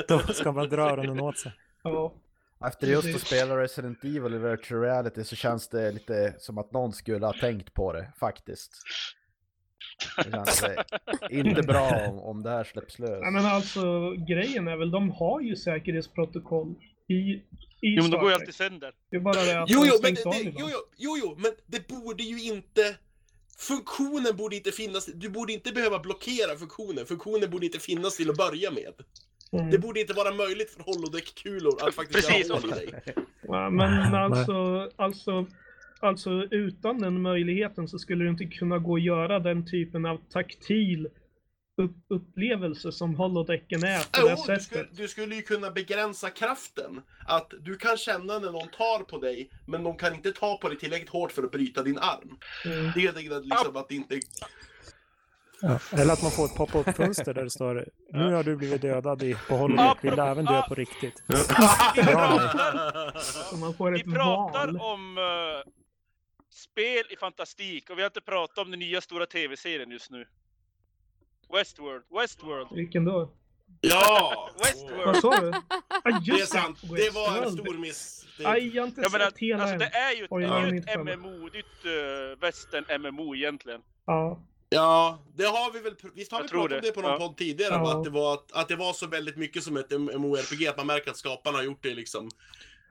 Då 0.08 0.20
ska 0.20 0.52
man 0.52 0.70
dra 0.70 0.82
öronen 0.90 1.20
åt 1.20 1.38
sig. 1.38 1.52
ja. 1.84 2.14
Efter 2.68 2.88
just 2.88 3.16
att 3.16 3.22
spela 3.22 3.58
Resident 3.58 4.04
Evil 4.04 4.34
i 4.34 4.38
virtual 4.38 4.82
reality 4.82 5.24
så 5.24 5.36
känns 5.36 5.68
det 5.68 5.92
lite 5.92 6.36
som 6.40 6.58
att 6.58 6.72
någon 6.72 6.94
skulle 6.94 7.26
ha 7.26 7.34
tänkt 7.34 7.74
på 7.74 7.94
det, 7.94 8.14
faktiskt. 8.20 8.72
Det 10.18 10.32
känns 10.32 10.64
eh, 10.64 11.40
inte 11.40 11.62
bra 11.62 11.90
om, 12.08 12.20
om 12.20 12.44
det 12.44 12.50
här 12.50 12.64
släpps 12.64 13.00
lös. 13.00 13.22
Nej, 13.22 13.32
men 13.32 13.46
alltså 13.46 14.12
grejen 14.12 14.68
är 14.68 14.78
väl, 14.78 14.92
de 14.92 15.12
har 15.12 15.42
ju 15.42 15.56
säkerhetsprotokoll 15.56 16.76
i, 17.08 17.14
i 17.14 17.44
Jo, 17.82 18.02
men 18.02 18.12
de 18.12 18.20
går 18.20 18.30
ju 18.30 18.36
alltid 18.36 18.56
sönder. 18.56 18.92
Det 19.10 19.16
är 19.16 19.22
bara 19.22 19.44
det 19.44 19.62
att 19.62 19.70
Jo, 19.70 19.80
de 19.80 19.88
jo, 19.88 19.94
men 20.02 20.14
det, 20.14 20.54
jo, 20.60 20.70
jo, 20.72 20.78
jo, 20.98 21.18
jo, 21.22 21.36
men 21.38 21.52
det 21.66 21.88
borde 21.88 22.24
ju 22.24 22.44
inte... 22.54 22.96
Funktionen 23.58 24.36
borde 24.36 24.56
inte 24.56 24.72
finnas. 24.72 25.06
Du 25.06 25.30
borde 25.30 25.54
inte 25.54 25.72
behöva 25.72 26.00
blockera 26.00 26.56
funktionen. 26.58 27.06
Funktionen 27.06 27.50
borde 27.50 27.66
inte 27.66 27.80
finnas 27.80 28.18
till 28.18 28.30
att 28.30 28.38
börja 28.38 28.72
med. 28.72 28.94
Mm. 29.54 29.72
Det 29.72 29.78
borde 29.78 30.02
inte 30.02 30.14
vara 30.14 30.34
möjligt 30.34 30.70
för 30.70 30.84
holodeck-kulor 30.84 31.88
att 31.88 31.96
faktiskt 31.96 32.28
Precis, 32.28 32.50
göra 32.50 32.60
hål 32.60 32.70
i 32.70 32.74
dig. 32.74 33.04
Ja, 33.42 33.70
men 33.70 34.16
alltså, 34.16 34.90
alltså, 34.96 35.48
alltså 36.04 36.30
utan 36.52 37.00
den 37.00 37.22
möjligheten 37.22 37.88
så 37.88 38.00
skulle 38.00 38.24
du 38.24 38.30
inte 38.30 38.46
kunna 38.46 38.78
gå 38.80 38.92
och 38.92 39.00
göra 39.00 39.40
den 39.40 39.66
typen 39.66 40.06
av 40.06 40.18
taktil 40.32 41.08
upp, 41.78 41.96
upplevelse 42.08 42.92
som 42.92 43.16
holodecken 43.16 43.84
är 43.84 44.00
på 44.00 44.28
det 44.28 44.30
Jo, 44.30 44.36
du 44.36 44.42
sättet. 44.42 44.64
skulle, 44.64 44.88
du 44.92 45.08
skulle 45.08 45.36
ju 45.36 45.42
kunna 45.42 45.72
begränsa 45.72 46.30
kraften. 46.30 47.02
Att 47.28 47.54
du 47.62 47.78
kan 47.78 47.98
känna 47.98 48.40
när 48.40 48.52
någon 48.52 48.68
tar 48.68 49.04
på 49.04 49.18
dig, 49.18 49.50
men 49.68 49.84
de 49.84 49.98
kan 49.98 50.14
inte 50.16 50.32
ta 50.32 50.58
på 50.58 50.70
dig 50.70 50.78
tillräckligt 50.78 51.10
hårt 51.10 51.32
för 51.32 51.44
att 51.44 51.52
bryta 51.52 51.84
din 51.84 51.98
arm. 51.98 52.38
Mm. 52.66 52.92
Det 52.96 53.06
är 53.06 53.18
enkelt 53.18 53.46
liksom 53.46 53.76
att 53.76 53.90
det 53.90 53.96
inte... 53.96 54.20
Ja. 55.62 55.80
Eller 55.92 56.14
att 56.14 56.22
man 56.22 56.32
får 56.32 56.46
ett 56.46 56.56
pop-up 56.56 56.96
fönster 56.96 57.34
där 57.34 57.44
det 57.44 57.50
står 57.50 57.86
Nu 58.14 58.34
har 58.34 58.44
du 58.44 58.56
blivit 58.56 58.82
dödad 58.82 59.24
i, 59.24 59.36
på 59.48 59.56
holodeck. 59.56 59.98
Vill 60.02 60.16
du 60.16 60.22
även 60.22 60.46
dö 60.46 60.62
på 60.62 60.76
riktigt? 60.76 61.24
Vi 61.96 62.04
Bra. 62.04 62.40
man 63.60 63.74
får 63.74 63.92
vi 63.92 64.00
ett 64.00 64.14
pratar 64.14 64.68
val. 64.68 64.78
om 64.78 65.18
eh, 65.18 65.72
spel 66.54 67.04
i 67.10 67.16
fantastik 67.18 67.90
och 67.90 67.98
vi 67.98 68.02
har 68.02 68.08
inte 68.10 68.22
pratat 68.22 68.58
om 68.58 68.72
den 68.72 68.80
nya 68.80 69.02
stora 69.02 69.26
tv-serien 69.26 69.92
just 69.92 70.12
nu. 70.12 70.28
Westworld, 71.54 72.04
Westworld, 72.20 72.68
Vilken 72.76 73.06
då? 73.06 73.32
Ja! 73.82 74.50
Westworld. 74.64 75.06
Vad 75.06 75.18
sa 75.18 75.40
du? 75.42 75.52
Ah, 76.06 76.20
Det 76.26 76.32
är 76.32 76.46
sant. 76.46 76.80
Det 76.82 77.10
var 77.14 77.44
en 77.44 77.52
stor 77.52 77.78
miss. 77.78 78.26
Det... 78.38 78.46
Aj, 78.46 78.76
jag 78.76 78.82
har 78.84 78.88
inte 78.88 79.02
Jag 79.02 79.12
menar, 79.12 79.26
sett 79.26 79.38
hela 79.38 79.64
alltså 79.64 79.78
det 79.78 79.86
är 79.86 80.16
ju, 80.16 80.28
Oj, 80.30 80.44
det 80.44 80.50
är 80.50 80.68
ju 80.72 80.78
inte 80.78 80.92
ett. 80.92 81.00
MMO, 81.20 81.50
det 81.50 81.58
är 81.58 81.62
ett 81.62 81.86
uh, 82.32 82.40
västern-MMO 82.40 83.36
egentligen. 83.36 83.82
Ja. 84.06 84.40
Ja, 84.70 85.24
det 85.36 85.44
har 85.44 85.72
vi 85.74 85.80
väl... 85.80 85.96
Visst 86.16 86.32
har 86.32 86.40
Jag 86.40 86.44
vi 86.44 86.50
pratat 86.50 86.72
om 86.72 86.82
det. 86.82 86.88
det 86.88 86.92
på 86.92 87.02
någon 87.02 87.12
Ja. 87.12 87.18
podd 87.18 87.38
tidigare? 87.38 87.74
Ja. 87.74 87.98
Att, 87.98 88.04
det 88.04 88.10
var, 88.10 88.40
att 88.54 88.68
det 88.68 88.76
var 88.76 88.94
så 88.94 89.08
väldigt 89.08 89.38
mycket 89.38 89.64
som 89.64 89.78
ett 89.78 89.92
MMORPG, 89.92 90.68
att 90.68 90.78
man 90.78 90.88
märker 90.88 91.12
att 91.12 91.18
skaparna 91.18 91.58
har 91.58 91.64
gjort 91.64 91.84
det 91.84 91.94
liksom 91.96 92.30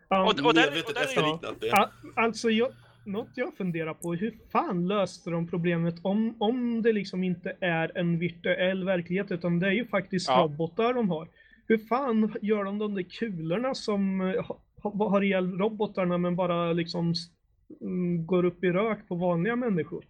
ja. 0.08 0.22
Och- 0.22 0.28
och 0.28 0.34
där- 0.36 0.46
och 0.46 0.54
där 0.54 1.00
är- 1.00 1.04
efterliknat 1.04 1.60
det. 1.60 1.66
Ja, 1.66 1.90
alltså, 2.16 2.50
jag, 2.50 2.72
något 3.06 3.28
jag 3.34 3.56
funderar 3.56 3.94
på, 3.94 4.14
hur 4.14 4.38
fan 4.52 4.88
löste 4.88 5.30
de 5.30 5.48
problemet 5.48 5.94
om, 6.02 6.36
om 6.38 6.82
det 6.82 6.92
liksom 6.92 7.24
inte 7.24 7.56
är 7.60 7.98
en 7.98 8.18
virtuell 8.18 8.84
verklighet, 8.84 9.30
utan 9.30 9.58
det 9.58 9.66
är 9.66 9.72
ju 9.72 9.86
faktiskt 9.86 10.28
Ja. 10.28 10.42
robotar 10.42 10.94
de 10.94 11.10
har. 11.10 11.28
Hur 11.68 11.78
fan 11.78 12.34
gör 12.42 12.64
de 12.64 12.78
de 12.78 12.94
där 12.94 13.02
kulorna 13.02 13.74
som 13.74 14.20
eh, 14.20 14.44
ha, 14.82 15.08
har 15.08 15.22
ihjäl 15.22 15.58
robotarna 15.58 16.18
men 16.18 16.36
bara 16.36 16.72
liksom 16.72 17.14
mm, 17.80 18.26
går 18.26 18.44
upp 18.44 18.64
i 18.64 18.68
rök 18.68 19.08
på 19.08 19.14
vanliga 19.14 19.56
människor? 19.56 20.04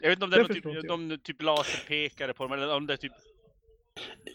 Jag 0.00 0.08
vet 0.08 0.16
inte 0.16 0.24
om 0.24 0.30
det 0.30 0.36
Det 0.36 0.42
är 0.42 0.64
någon 0.64 1.08
typ, 1.08 1.18
de 1.18 1.18
typ 1.32 1.42
laserpekare 1.42 2.32
på 2.32 2.44
dem 2.44 2.52
eller 2.52 2.76
om 2.76 2.86
det 2.86 2.92
är 2.92 2.96
typ... 2.96 3.12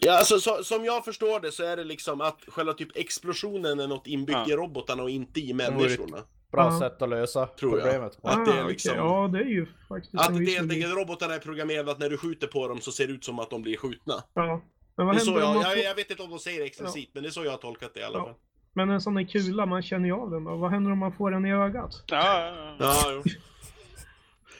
Ja, 0.00 0.18
alltså, 0.18 0.38
så, 0.38 0.64
som 0.64 0.84
jag 0.84 1.04
förstår 1.04 1.40
det 1.40 1.52
så 1.52 1.64
är 1.64 1.76
det 1.76 1.84
liksom 1.84 2.20
att 2.20 2.44
själva 2.48 2.72
typ 2.72 2.96
explosionen 2.96 3.80
är 3.80 3.86
något 3.88 4.06
inbyggt 4.06 4.38
Ja. 4.46 4.52
i 4.52 4.56
robotarna 4.56 5.02
och 5.02 5.10
inte 5.10 5.40
i 5.40 5.54
människorna. 5.54 6.18
Bra 6.52 6.64
Ja. 6.64 6.78
sätt 6.78 7.02
att 7.02 7.08
lösa 7.08 7.46
Tror 7.46 7.72
jag. 7.78 7.82
problemet 7.82 8.22
på. 8.22 8.28
Att 8.28 8.46
det 8.46 8.52
är 8.52 8.64
Ah, 8.64 8.68
liksom- 8.68 8.94
Ja, 8.96 9.28
det 9.32 9.38
är 9.38 9.44
ju 9.44 9.66
faktiskt 9.88 10.14
Att 10.14 10.38
det 10.38 10.44
helt 10.50 10.72
enkelt 10.72 10.94
robotarna 10.94 11.34
är 11.34 11.38
programmerade 11.38 11.90
att 11.92 11.98
när 11.98 12.10
du 12.10 12.18
skjuter 12.18 12.46
på 12.46 12.68
dem 12.68 12.80
så 12.80 12.92
ser 12.92 13.06
det 13.06 13.12
ut 13.12 13.24
som 13.24 13.38
att 13.38 13.50
de 13.50 13.62
blir 13.62 13.76
skjutna. 13.76 14.14
Ja. 14.34 14.62
Men 14.96 15.06
vad 15.06 15.16
Det 15.16 15.18
händer 15.24 15.40
jag, 15.40 15.54
man 15.54 15.62
jag, 15.62 15.72
får... 15.72 15.82
jag 15.84 15.94
vet 15.94 16.10
inte 16.10 16.22
om 16.22 16.30
de 16.30 16.38
säger 16.38 16.60
det 16.60 16.66
explicit, 16.66 17.10
men 17.14 17.22
det 17.22 17.28
är 17.28 17.30
så 17.30 17.44
jag 17.44 17.50
har 17.50 17.58
tolkat 17.58 17.94
det 17.94 18.00
i 18.00 18.02
alla 18.02 18.18
Ja. 18.18 18.24
fall. 18.24 18.34
Men 18.72 18.90
en 18.90 19.00
sån 19.00 19.14
där 19.14 19.22
kula, 19.24 19.66
man 19.66 19.82
känner 19.82 20.06
ju 20.08 20.14
av 20.14 20.30
den 20.30 20.44
då. 20.44 20.56
Vad 20.56 20.70
händer 20.70 20.92
om 20.92 20.98
man 20.98 21.12
får 21.12 21.30
den 21.30 21.46
i 21.46 21.52
ögat? 21.52 22.02
Ja, 22.06 22.16
ja, 22.56 22.76
ja. 22.78 22.94
Ja. 23.24 23.30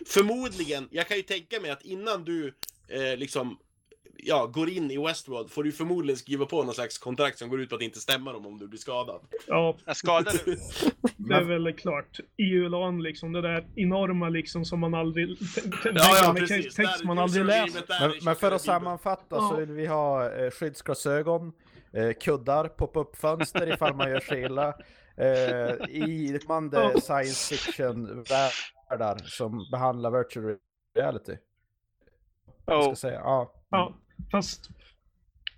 Förmodligen, 0.07 0.89
jag 0.91 1.09
kan 1.09 1.17
ju 1.17 1.23
tänka 1.23 1.61
mig 1.61 1.71
att 1.71 1.83
innan 1.83 2.25
du 2.25 2.55
eh, 2.89 3.17
liksom 3.17 3.59
ja, 4.25 4.47
går 4.47 4.69
in 4.71 4.91
i 4.91 4.99
Westworld 5.07 5.51
får 5.51 5.65
du 5.65 5.73
förmodligen 5.73 6.17
skriva 6.19 6.47
på 6.47 6.63
någon 6.63 6.75
slags 6.75 6.99
kontrakt 6.99 7.39
som 7.39 7.49
går 7.49 7.61
ut 7.61 7.69
på 7.71 7.75
att 7.77 7.83
inte 7.83 8.01
stämma 8.01 8.33
dem 8.33 8.47
om 8.47 8.59
du 8.59 8.69
blir 8.69 8.79
skadad. 8.79 9.21
Ja, 9.47 9.77
Jag 9.85 9.97
skadade 9.97 10.39
Det 11.17 11.35
är 11.35 11.45
väl 11.45 11.73
klart. 11.73 12.21
EULAN 12.39 13.03
liksom, 13.03 13.33
det 13.33 13.41
där 13.43 13.67
enorma 13.77 14.29
liksom 14.29 14.65
som 14.65 14.81
man 14.81 14.95
aldrig... 14.95 15.29
Ja, 15.85 16.17
ja, 16.23 16.35
precis. 16.39 16.75
Text 16.75 16.99
Där- 16.99 17.07
man 17.07 17.19
aldrig 17.19 17.45
läser. 17.45 17.83
Men, 18.01 18.13
men 18.25 18.37
för 18.37 18.53
att 18.53 18.63
sammanfatta 18.63 19.37
Ja. 19.37 19.49
så 19.51 19.57
vill 19.57 19.71
vi 19.73 19.87
ha 19.87 20.33
eh, 20.33 20.51
skyddsglasögon, 20.51 21.53
eh, 21.93 22.13
kuddar, 22.21 22.69
pop-up 22.69 23.17
fönster 23.17 23.73
ifall 23.75 23.95
man 23.95 24.11
gör 24.11 24.21
sig 24.21 24.43
illa. 24.43 24.69
Eh, 25.17 25.27
I 25.91 26.41
man 26.49 26.71
det 26.71 26.91
Ja. 26.95 27.01
science 27.01 27.55
fiction-världar 27.57 29.17
som 29.25 29.69
behandlar 29.73 30.11
virtual 30.11 30.57
reality. 30.97 31.37
Jag 32.67 32.83
ska 32.83 32.91
Oh. 32.91 32.95
säga. 32.95 33.21
Ja. 33.21 33.53
Ja, 33.71 33.95
fast... 34.31 34.71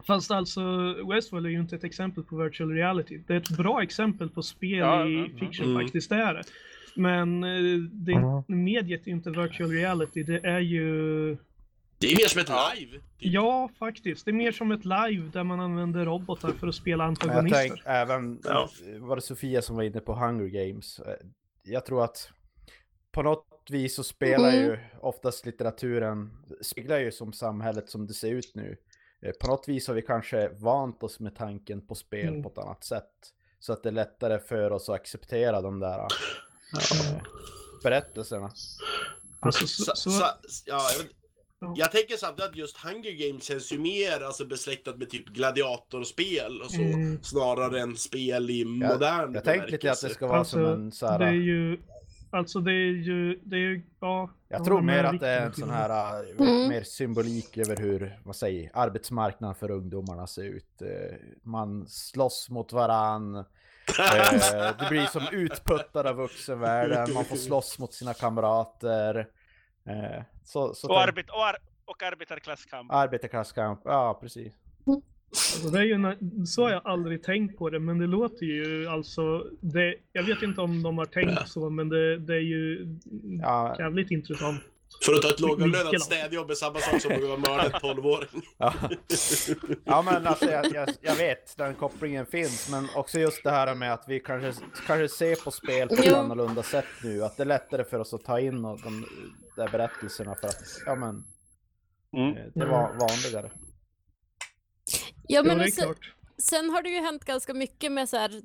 Fast 0.06 0.30
alltså, 0.30 0.62
Westworld 1.10 1.46
är 1.46 1.50
ju 1.50 1.60
inte 1.60 1.76
ett 1.76 1.84
exempel 1.84 2.24
på 2.24 2.36
virtual 2.36 2.70
reality. 2.72 3.18
Det 3.26 3.32
är 3.32 3.36
ett 3.36 3.56
bra 3.56 3.82
exempel 3.82 4.28
på 4.30 4.42
spel 4.42 4.78
Ja, 4.78 5.06
i 5.06 5.14
ja, 5.32 5.38
fiction 5.38 5.66
Mm. 5.70 5.82
faktiskt, 5.82 6.10
det 6.10 6.16
är 6.16 6.34
det. 6.34 6.42
Men 6.96 7.44
eh, 7.44 7.78
det, 7.92 8.12
Ja. 8.12 8.44
mediet 8.48 9.02
är 9.02 9.06
ju 9.06 9.12
inte 9.12 9.30
virtual 9.30 9.70
reality, 9.70 10.22
det 10.22 10.44
är 10.46 10.58
ju... 10.60 11.36
Det 11.98 12.06
är 12.12 12.16
mer 12.16 12.26
som 12.28 12.40
ett 12.40 12.48
live. 12.78 12.92
Typ. 12.92 13.02
Ja, 13.18 13.70
faktiskt. 13.78 14.24
Det 14.24 14.30
är 14.30 14.32
mer 14.32 14.52
som 14.52 14.72
ett 14.72 14.84
live 14.84 15.30
där 15.32 15.44
man 15.44 15.60
använder 15.60 16.04
robotar 16.04 16.52
för 16.52 16.66
att 16.66 16.74
spela 16.74 17.04
Men 17.06 17.16
jag 17.20 17.28
antagonister. 17.30 17.68
tänk, 17.68 17.80
även, 17.84 18.40
Ja. 18.44 18.68
var 18.98 19.16
det 19.16 19.22
Sofia 19.22 19.62
som 19.62 19.76
var 19.76 19.82
inne 19.82 20.00
på 20.00 20.14
Hunger 20.14 20.46
Games? 20.46 20.98
Eh, 20.98 21.14
Jag 21.64 21.86
tror 21.86 22.04
att 22.04 22.30
på 23.12 23.22
något 23.22 23.46
vis 23.70 23.94
så 23.96 24.04
spelar 24.04 24.48
Mm. 24.48 24.60
ju 24.64 24.78
oftast 25.00 25.46
litteraturen, 25.46 26.30
speglar 26.60 26.98
ju 26.98 27.12
som 27.12 27.32
samhället 27.32 27.90
som 27.90 28.06
det 28.06 28.14
ser 28.14 28.30
ut 28.30 28.52
nu. 28.54 28.76
Eh, 29.22 29.32
På 29.40 29.46
något 29.46 29.68
vis 29.68 29.86
har 29.88 29.94
vi 29.94 30.02
kanske 30.02 30.48
vant 30.48 31.02
oss 31.02 31.20
med 31.20 31.36
tanken 31.36 31.86
på 31.86 31.94
spel 31.94 32.28
Mm. 32.28 32.42
på 32.42 32.48
ett 32.48 32.58
annat 32.58 32.84
sätt. 32.84 33.10
Så 33.58 33.72
att 33.72 33.82
det 33.82 33.88
är 33.88 33.92
lättare 33.92 34.38
för 34.38 34.70
oss 34.70 34.88
att 34.88 34.94
acceptera 34.94 35.60
de 35.60 35.80
där 35.80 35.98
eh, 35.98 37.16
berättelserna. 37.82 38.50
Alltså, 39.40 39.66
Så, 39.66 39.84
så, 39.84 40.10
så, 40.10 40.24
ja, 40.66 40.80
jag, 40.92 40.98
vet, 41.04 41.12
jag 41.76 41.92
tänker 41.92 42.16
samtidigt 42.16 42.50
att 42.50 42.56
just 42.56 42.76
Hunger 42.76 43.28
Games 43.28 43.44
känns 43.44 43.72
ju 43.72 43.78
mer 43.78 44.20
alltså, 44.22 44.44
besläktat 44.46 44.98
med 44.98 45.10
typ 45.10 45.26
gladiatorspel 45.28 46.60
och 46.62 46.70
så, 46.70 46.82
Mm. 46.82 47.22
snarare 47.22 47.80
än 47.80 47.96
spel 47.96 48.50
i 48.50 48.64
modern 48.64 49.34
Jag 49.34 49.44
tänkte 49.44 49.70
lite 49.70 49.92
att 49.92 50.00
det 50.00 50.08
ska 50.08 50.26
vara 50.26 50.44
som 50.44 50.60
Alltså, 50.60 50.74
en 50.74 50.92
så 50.92 51.06
här, 51.06 51.18
det 51.18 51.24
är 51.26 51.32
ju... 51.32 51.78
Alltså 52.34 52.60
det 52.60 52.72
är 52.72 52.92
ju... 52.92 53.40
Det 53.44 53.56
är 53.56 53.60
ju 53.60 53.82
ja, 54.00 54.30
Jag 54.48 54.64
tror 54.64 54.80
mer 54.82 55.04
att 55.04 55.20
det 55.20 55.28
är 55.28 55.46
en 55.46 55.52
sån 55.54 55.70
här 55.70 56.20
äh, 56.22 56.30
Mm. 56.38 56.68
mer 56.68 56.82
symbolik 56.82 57.58
över 57.58 57.76
hur, 57.76 58.18
vad 58.24 58.36
säger, 58.36 58.70
arbetsmarknaden 58.74 59.54
för 59.54 59.70
ungdomarna 59.70 60.26
ser 60.26 60.42
ut. 60.44 60.82
Eh, 60.82 61.16
Man 61.42 61.86
slåss 61.88 62.50
mot 62.50 62.72
varann. 62.72 63.36
Eh, 63.36 63.44
Det 64.78 64.86
blir 64.88 65.06
som 65.06 65.22
utputtad 65.32 66.06
av 66.06 66.16
vuxenvärlden. 66.16 67.14
Man 67.14 67.24
får 67.24 67.36
slåss 67.36 67.78
mot 67.78 67.94
sina 67.94 68.14
kamrater. 68.14 69.28
Eh, 69.86 70.22
Så, 70.44 70.74
så 70.74 70.88
Och, 70.88 71.00
arbet, 71.02 71.30
och, 71.30 71.46
ar, 71.46 71.56
och 71.84 72.02
arbetarklasskamp. 72.02 72.92
Arbetarklasskamp, 72.92 73.80
ja 73.84 74.18
precis. 74.20 74.54
Alltså 75.32 75.68
det 75.70 75.78
är 75.78 75.82
ju, 75.84 75.92
en- 75.92 76.46
så 76.46 76.62
har 76.62 76.70
jag 76.70 76.82
aldrig 76.84 77.22
tänkt 77.22 77.58
på 77.58 77.70
det, 77.70 77.78
men 77.80 77.98
det 77.98 78.06
låter 78.06 78.46
ju 78.46 78.86
alltså... 78.88 79.46
Det, 79.60 79.94
jag 80.12 80.22
vet 80.22 80.42
inte 80.42 80.60
om 80.60 80.82
de 80.82 80.98
har 80.98 81.04
tänkt 81.06 81.48
så, 81.48 81.70
men 81.70 81.88
det, 81.88 82.18
det 82.18 82.34
är 82.34 82.40
ju 82.40 82.86
Ja. 83.42 83.76
jävligt 83.78 84.10
intressant. 84.10 84.60
För 85.06 85.12
att 85.14 85.22
ta 85.22 85.28
ett 85.28 85.40
lågavlönat 85.40 86.00
städjobb 86.02 86.50
är 86.50 86.54
samma 86.54 86.78
sak 86.78 87.00
som 87.00 87.12
att 87.12 87.22
vara 87.22 87.36
mörda 87.36 87.62
en 87.74 87.80
tolvåring. 87.80 88.42
Ja. 88.58 88.74
ja 89.84 90.02
men 90.02 90.26
alltså 90.26 90.50
jag, 90.50 90.66
jag, 90.74 90.88
jag 91.00 91.16
vet 91.16 91.56
den 91.56 91.74
kopplingen 91.74 92.26
finns 92.26 92.68
men 92.70 92.88
också 92.96 93.18
just 93.18 93.44
det 93.44 93.50
här 93.50 93.74
med 93.74 93.92
att 93.92 94.04
vi 94.08 94.20
kanske, 94.20 94.52
kanske 94.86 95.08
ser 95.08 95.44
på 95.44 95.50
spel 95.50 95.88
på 95.88 95.94
ett 95.94 96.12
annorlunda 96.12 96.62
sätt 96.62 96.84
nu. 97.04 97.22
Att 97.24 97.36
det 97.36 97.42
är 97.42 97.44
lättare 97.46 97.84
för 97.84 97.98
oss 97.98 98.14
att 98.14 98.24
ta 98.24 98.40
in 98.40 98.62
de 98.62 99.04
där 99.56 99.68
berättelserna 99.68 100.34
för 100.34 100.46
att 100.48 100.62
ja 100.86 100.94
men 100.94 101.24
Mm. 102.16 102.36
eh, 102.36 102.42
det 102.54 102.66
var 102.66 102.88
vanligare. 103.00 103.50
Ja, 105.28 105.40
Jo, 105.40 105.44
men 105.44 105.60
och 105.60 105.68
sen, 105.68 105.94
sen 106.38 106.70
har 106.70 106.82
det 106.82 106.90
ju 106.90 107.00
hänt 107.00 107.24
ganska 107.24 107.54
mycket 107.54 107.92
med 107.92 108.08
så 108.08 108.16
här, 108.16 108.42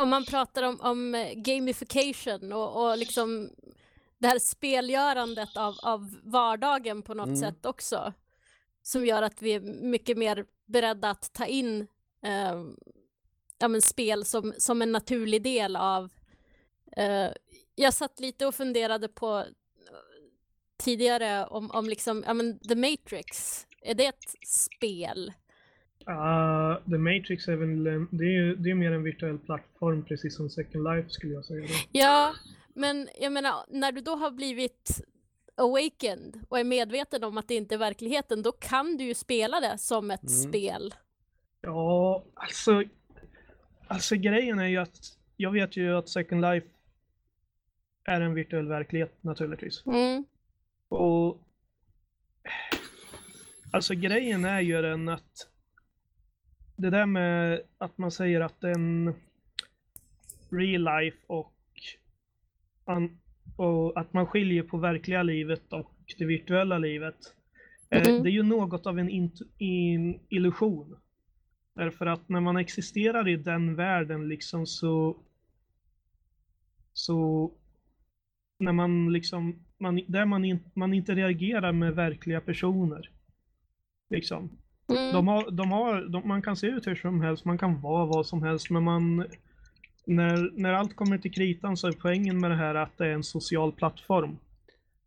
om 0.00 0.08
man 0.08 0.24
pratar 0.24 0.62
om, 0.62 0.80
om 0.80 1.32
gamification 1.36 2.52
och, 2.52 2.82
och 2.90 2.98
liksom 2.98 3.50
det 4.18 4.28
här 4.28 4.38
spelgörandet 4.38 5.56
av, 5.56 5.74
av 5.82 6.16
vardagen 6.22 7.02
på 7.02 7.14
något 7.14 7.26
Mm. 7.26 7.36
sätt 7.40 7.66
också. 7.66 8.12
Som 8.82 9.06
gör 9.06 9.22
att 9.22 9.42
vi 9.42 9.52
är 9.52 9.60
mycket 9.82 10.18
mer 10.18 10.46
beredda 10.66 11.10
att 11.10 11.32
ta 11.32 11.46
in 11.46 11.86
eh, 12.22 12.64
ja, 13.58 13.68
men 13.68 13.82
spel 13.82 14.24
som, 14.24 14.54
som 14.58 14.82
en 14.82 14.92
naturlig 14.92 15.42
del 15.42 15.76
av... 15.76 16.08
Eh, 16.96 17.28
jag 17.74 17.94
satt 17.94 18.20
lite 18.20 18.46
och 18.46 18.54
funderade 18.54 19.08
på 19.08 19.38
eh, 19.38 19.44
tidigare 20.78 21.46
om, 21.46 21.70
om 21.70 21.88
liksom, 21.88 22.24
ja 22.26 22.34
men 22.34 22.58
The 22.58 22.74
Matrix, 22.74 23.66
är 23.86 23.94
det 23.94 24.06
ett 24.06 24.34
spel? 24.46 25.32
Ah, 26.06 26.76
The 26.90 26.98
Matrix 26.98 27.48
är 27.48 27.56
väl 27.56 27.86
en, 27.86 28.08
det 28.10 28.24
är 28.24 28.30
ju 28.30 28.56
det 28.56 28.70
är 28.70 28.74
mer 28.74 28.92
en 28.92 29.02
virtuell 29.02 29.38
plattform 29.38 30.04
precis 30.04 30.36
som 30.36 30.50
Second 30.50 30.84
Life 30.84 31.08
skulle 31.10 31.34
jag 31.34 31.44
säga. 31.44 31.60
Då. 31.60 31.74
Ja, 31.92 32.34
men 32.74 33.08
jag 33.20 33.32
menar, 33.32 33.54
när 33.68 33.92
du 33.92 34.00
då 34.00 34.16
har 34.16 34.30
blivit 34.30 35.00
awakened 35.54 36.40
och 36.48 36.58
är 36.58 36.64
medveten 36.64 37.24
om 37.24 37.38
att 37.38 37.48
det 37.48 37.54
inte 37.54 37.74
är 37.74 37.78
verkligheten, 37.78 38.42
då 38.42 38.52
kan 38.52 38.96
du 38.96 39.04
ju 39.04 39.14
spela 39.14 39.60
det 39.60 39.78
som 39.78 40.10
ett 40.10 40.22
Mm. 40.22 40.48
spel. 40.48 40.94
Ja, 41.60 42.24
alltså, 42.34 42.82
alltså 43.86 44.16
grejen 44.16 44.58
är 44.58 44.66
ju 44.66 44.76
att 44.76 45.18
jag 45.36 45.50
vet 45.52 45.76
ju 45.76 45.96
att 45.96 46.08
Second 46.08 46.40
Life 46.40 46.66
är 48.04 48.20
en 48.20 48.34
virtuell 48.34 48.68
verklighet 48.68 49.16
naturligtvis. 49.20 49.82
Mm. 49.86 50.24
Och 50.88 51.40
alltså 53.70 53.94
grejen 53.94 54.44
är 54.44 54.60
ju 54.60 54.82
den 54.82 55.08
att 55.08 55.48
det 56.76 56.90
där 56.90 57.06
med 57.06 57.60
att 57.78 57.98
man 57.98 58.10
säger 58.10 58.40
att 58.40 58.64
en 58.64 59.14
real 60.50 60.84
life 60.84 61.18
och, 61.26 61.52
och 63.56 64.00
att 64.00 64.12
man 64.12 64.26
skiljer 64.26 64.62
på 64.62 64.76
verkliga 64.76 65.22
livet 65.22 65.72
och 65.72 65.92
det 66.18 66.24
virtuella 66.24 66.78
livet. 66.78 67.16
Mhm. 67.90 68.22
Det 68.22 68.30
är 68.30 68.32
ju 68.32 68.42
något 68.42 68.86
av 68.86 68.98
en 68.98 69.08
in, 69.58 70.20
illusion. 70.28 70.96
Därför 71.74 72.06
att 72.06 72.28
när 72.28 72.40
man 72.40 72.56
existerar 72.56 73.28
i 73.28 73.36
den 73.36 73.74
världen 73.74 74.28
liksom 74.28 74.66
så 74.66 75.16
så 76.92 77.50
när 78.58 78.72
man 78.72 79.12
liksom, 79.12 79.64
man, 79.78 80.00
där 80.08 80.24
man, 80.24 80.44
in, 80.44 80.58
man 80.74 80.94
inte 80.94 81.14
reagerar 81.14 81.72
med 81.72 81.94
verkliga 81.94 82.40
personer. 82.40 83.10
Liksom. 84.10 84.50
Mm. 84.88 85.12
De 85.12 85.28
har, 85.28 85.50
de 85.50 85.70
har, 85.70 86.02
de, 86.08 86.28
man 86.28 86.42
kan 86.42 86.56
se 86.56 86.66
ut 86.66 86.86
hur 86.86 86.94
som 86.94 87.20
helst, 87.20 87.44
man 87.44 87.58
kan 87.58 87.80
vara 87.80 88.06
vad 88.06 88.26
som 88.26 88.42
helst, 88.42 88.70
men 88.70 88.82
man, 88.82 89.26
när, 90.06 90.50
när 90.60 90.72
allt 90.72 90.96
kommer 90.96 91.18
till 91.18 91.32
kritan 91.32 91.76
så 91.76 91.88
är 91.88 91.92
poängen 91.92 92.40
med 92.40 92.50
det 92.50 92.56
här 92.56 92.74
att 92.74 92.98
det 92.98 93.06
är 93.06 93.12
en 93.12 93.24
social 93.24 93.72
plattform. 93.72 94.36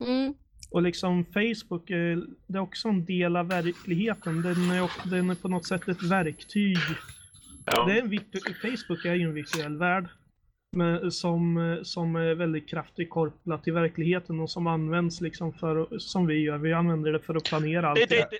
Mm. 0.06 0.34
Och 0.72 0.82
liksom 0.82 1.26
Facebook, 1.26 1.89
är, 1.89 2.24
det 2.47 2.58
är 2.58 2.62
också 2.62 2.88
en 2.88 3.06
del 3.06 3.36
av 3.36 3.47
verkligheten. 3.47 4.41
Den 4.41 4.72
är, 4.72 4.84
också- 4.84 5.10
den 5.10 5.30
är 5.30 5.36
på 5.36 5.47
något 5.47 5.66
sätt 5.66 5.88
ett 5.88 6.04
verktyg. 6.04 6.78
Ja. 7.66 7.86
Det 7.86 7.93
är 7.97 8.02
en 8.02 8.12
virtu- 8.12 8.54
Facebook 8.62 9.06
är 9.06 9.14
ju 9.16 9.24
en 9.24 9.34
virtuell 9.34 9.78
värld. 9.78 10.08
Men, 10.72 11.12
som, 11.12 11.80
som 11.84 12.16
är 12.16 12.36
väldigt 12.36 12.70
kraftigt 12.70 13.10
kopplad 13.10 13.64
till 13.64 13.74
verkligheten 13.74 14.39
och 14.39 14.50
som 14.50 14.68
används 14.68 15.22
liksom 15.22 15.54
för, 15.54 16.00
som 16.00 16.28
vi 16.28 16.39
gör, 16.39 16.58
vi 16.58 16.74
använder 16.74 17.12
det 17.12 17.20
för 17.20 17.36
att 17.36 17.43
planera 17.43 17.89
allt 17.89 18.00
Det, 18.00 18.06
det, 18.06 18.28
det, 18.32 18.39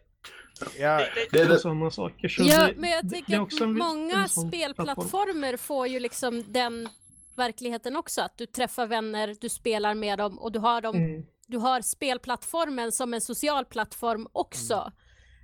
Ja, 0.80 1.06
det, 1.32 1.46
Det 1.48 1.60
sådana 1.60 1.92
saker. 1.92 2.28
Så 2.28 2.44
Ja, 2.44 2.68
det, 2.68 2.76
men 2.76 2.90
jag 2.90 3.10
tänker 3.10 3.42
att 3.42 3.78
många 3.78 4.28
spelplattformar 4.28 5.58
får 5.58 5.88
ju 5.88 6.00
liksom 6.00 6.44
den 6.48 6.90
verkligheten 7.36 7.96
också, 7.96 8.22
att 8.22 8.38
du 8.38 8.46
träffar 8.46 8.88
vänner, 8.88 9.36
du 9.42 9.50
spelar 9.50 9.94
med 9.94 10.18
dem 10.18 10.40
och 10.40 10.52
du 10.52 10.60
har, 10.60 10.82
dem, 10.82 10.96
Mm, 10.96 11.26
du 11.48 11.58
har 11.58 11.82
spelplattformen 11.82 12.92
som 12.92 13.14
en 13.14 13.22
social 13.22 13.66
plattform 13.66 14.28
också. 14.32 14.92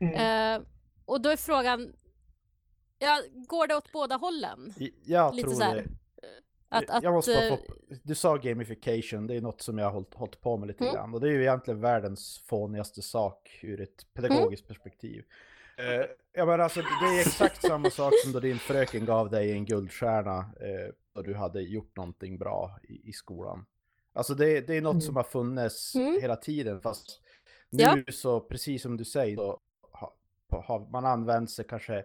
mm. 0.01 0.15
Eh, 0.15 0.67
och 1.05 1.21
då 1.21 1.29
är 1.29 1.37
frågan, 1.37 1.93
ja, 2.99 3.21
går 3.47 3.67
det 3.67 3.75
åt 3.75 3.91
båda 3.91 4.15
hållen? 4.15 4.73
jag 5.05 5.35
Lite 5.35 5.47
tror 5.47 5.57
så 5.57 5.63
här, 5.63 5.75
det. 5.75 5.87
Att, 6.77 6.89
att, 6.89 7.03
jag 7.03 7.13
måste 7.13 7.33
bara 7.33 7.45
eh, 7.47 7.55
få, 7.57 7.73
du 8.03 8.15
sa 8.15 8.35
gamification, 8.37 9.27
det 9.27 9.35
är 9.35 9.41
något 9.41 9.61
som 9.61 9.77
jag 9.77 9.85
har 9.85 9.91
hållit, 9.91 10.13
hållit 10.13 10.41
på 10.41 10.57
med 10.57 10.67
lite 10.67 10.83
Mm. 10.83 10.95
grann. 10.95 11.13
Och 11.13 11.21
det 11.21 11.27
är 11.27 11.31
ju 11.31 11.41
egentligen 11.41 11.81
världens 11.81 12.43
fånigaste 12.45 13.01
sak 13.01 13.59
ur 13.63 13.81
ett 13.81 14.13
pedagogiskt 14.13 14.67
perspektiv. 14.67 15.23
Eh, 15.77 16.05
jag 16.33 16.47
menar 16.47 16.59
alltså, 16.63 16.81
det 16.81 17.07
är 17.17 17.19
exakt 17.19 17.61
samma 17.61 17.89
sak 17.89 18.13
som 18.23 18.31
då 18.31 18.39
din 18.39 18.59
fröken 18.59 19.05
gav 19.05 19.29
dig 19.29 19.51
en 19.51 19.65
guldstjärna 19.65 20.37
eh, 20.39 20.93
då 21.13 21.21
du 21.21 21.33
hade 21.35 21.61
gjort 21.61 21.95
någonting 21.97 22.37
bra 22.37 22.79
i, 22.83 23.09
i 23.09 23.13
skolan. 23.13 23.65
Alltså 24.13 24.35
det, 24.35 24.61
det 24.67 24.77
är 24.77 24.81
något 24.81 24.93
Mm. 24.93 25.01
som 25.01 25.15
har 25.15 25.23
funnits 25.23 25.95
Mm. 25.95 26.21
hela 26.21 26.35
tiden 26.35 26.81
fast 26.81 27.21
nu 27.69 27.83
Ja. 27.83 27.97
så 28.11 28.39
precis 28.39 28.81
som 28.81 28.97
du 28.97 29.05
säger 29.05 29.35
så 29.35 29.59
har, 29.91 30.11
har 30.61 30.79
man 30.91 31.05
använt 31.05 31.51
sig 31.51 31.65
kanske 31.65 31.97